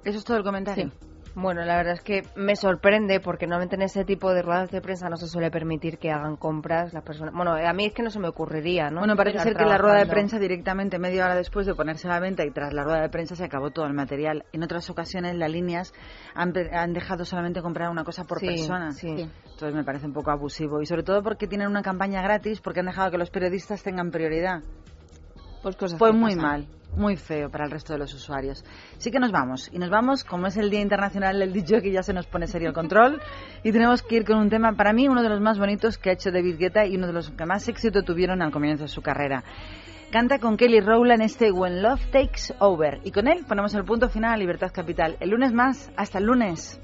¿Eso 0.04 0.18
es 0.18 0.26
todo 0.26 0.38
el 0.38 0.44
comentario? 0.44 0.92
Bueno, 1.36 1.66
la 1.66 1.76
verdad 1.76 1.96
es 1.96 2.02
que 2.02 2.24
me 2.36 2.56
sorprende 2.56 3.20
porque 3.20 3.46
normalmente 3.46 3.76
en 3.76 3.82
ese 3.82 4.06
tipo 4.06 4.34
de 4.34 4.42
ruedas 4.42 4.72
de 4.72 4.80
prensa 4.80 5.10
no 5.10 5.18
se 5.18 5.28
suele 5.28 5.52
permitir 5.52 5.98
que 5.98 6.10
hagan 6.10 6.38
compras 6.38 6.94
las 6.94 7.04
personas. 7.04 7.34
Bueno, 7.34 7.54
a 7.56 7.74
mí 7.74 7.86
es 7.86 7.94
que 7.94 8.04
no 8.04 8.10
se 8.10 8.20
me 8.20 8.30
ocurriría, 8.30 8.90
¿no? 8.90 9.00
Bueno, 9.02 9.18
parece 9.18 9.38
Estar 9.40 9.52
ser 9.54 9.62
que 9.62 9.66
la 9.70 9.78
rueda 9.78 9.98
de 10.00 10.06
prensa 10.06 10.40
directamente 10.40 10.98
media 10.98 11.26
hora 11.26 11.36
después 11.36 11.66
de 11.66 11.76
ponerse 11.76 12.08
a 12.08 12.12
la 12.12 12.20
venta 12.22 12.46
y 12.46 12.52
tras 12.52 12.74
la 12.74 12.84
rueda 12.84 13.02
de 13.02 13.10
prensa 13.10 13.36
se 13.36 13.44
acabó 13.44 13.72
todo 13.72 13.86
el 13.86 13.94
material. 13.94 14.46
En 14.54 14.64
otras 14.64 14.90
ocasiones 14.90 15.36
las 15.36 15.52
líneas 15.52 15.94
han, 16.34 16.54
han 16.72 16.94
dejado 16.94 17.26
solamente 17.26 17.62
comprar 17.62 17.90
una 17.90 18.06
cosa 18.06 18.24
por 18.24 18.40
Sí, 18.40 18.48
persona. 18.48 18.92
sí. 18.92 19.10
Entonces 19.10 19.74
me 19.76 19.84
parece 19.84 20.06
un 20.06 20.14
poco 20.14 20.32
abusivo 20.32 20.82
y 20.82 20.86
sobre 20.86 21.04
todo 21.04 21.22
porque 21.22 21.48
tienen 21.48 21.68
una 21.68 21.82
campaña 21.82 22.22
gratis 22.22 22.62
porque 22.62 22.80
han 22.80 22.86
dejado 22.88 23.12
que 23.12 23.18
los 23.18 23.30
periodistas 23.30 23.84
tengan 23.84 24.10
prioridad. 24.10 24.62
Pues 25.66 25.78
cosas 25.78 25.98
Fue 25.98 26.12
que 26.12 26.18
muy 26.18 26.36
pasan. 26.36 26.44
mal, 26.44 26.68
muy 26.96 27.18
feo 27.18 27.50
para 27.50 27.66
el 27.66 27.72
resto 27.72 27.92
de 27.92 27.98
los 27.98 28.14
usuarios. 28.14 28.64
Sí 29.00 29.10
que 29.10 29.20
nos 29.20 29.32
vamos. 29.32 29.68
Y 29.74 29.80
nos 29.80 29.90
vamos, 29.90 30.24
como 30.24 30.46
es 30.46 30.58
el 30.58 30.70
Día 30.70 30.80
Internacional 30.80 31.40
del 31.40 31.54
DJ, 31.54 31.82
que 31.82 31.92
ya 31.92 32.04
se 32.04 32.14
nos 32.14 32.28
pone 32.28 32.46
serio 32.46 32.68
el 32.68 32.76
control. 32.76 33.20
y 33.64 33.72
tenemos 33.72 34.04
que 34.04 34.18
ir 34.18 34.26
con 34.26 34.38
un 34.38 34.52
tema, 34.52 34.74
para 34.74 34.94
mí, 34.94 35.08
uno 35.08 35.24
de 35.24 35.30
los 35.30 35.42
más 35.42 35.58
bonitos 35.58 35.98
que 35.98 36.12
ha 36.12 36.14
hecho 36.14 36.30
David 36.32 36.60
Guetta 36.60 36.86
y 36.86 36.98
uno 36.98 37.08
de 37.08 37.14
los 37.14 37.32
que 37.32 37.46
más 37.48 37.68
éxito 37.68 38.04
tuvieron 38.04 38.44
al 38.44 38.52
comienzo 38.52 38.84
de 38.84 38.90
su 38.90 39.02
carrera. 39.02 39.44
Canta 40.12 40.38
con 40.38 40.56
Kelly 40.56 40.82
Rowland 40.82 41.24
este 41.24 41.52
When 41.52 41.82
Love 41.82 42.12
Takes 42.12 42.54
Over. 42.60 43.02
Y 43.04 43.10
con 43.10 43.28
él 43.28 43.44
ponemos 43.48 43.74
el 43.74 43.86
punto 43.86 44.08
final 44.08 44.34
a 44.34 44.38
Libertad 44.38 44.70
Capital. 44.72 45.18
El 45.20 45.32
lunes 45.32 45.52
más. 45.52 45.92
Hasta 45.98 46.20
el 46.20 46.26
lunes. 46.26 46.80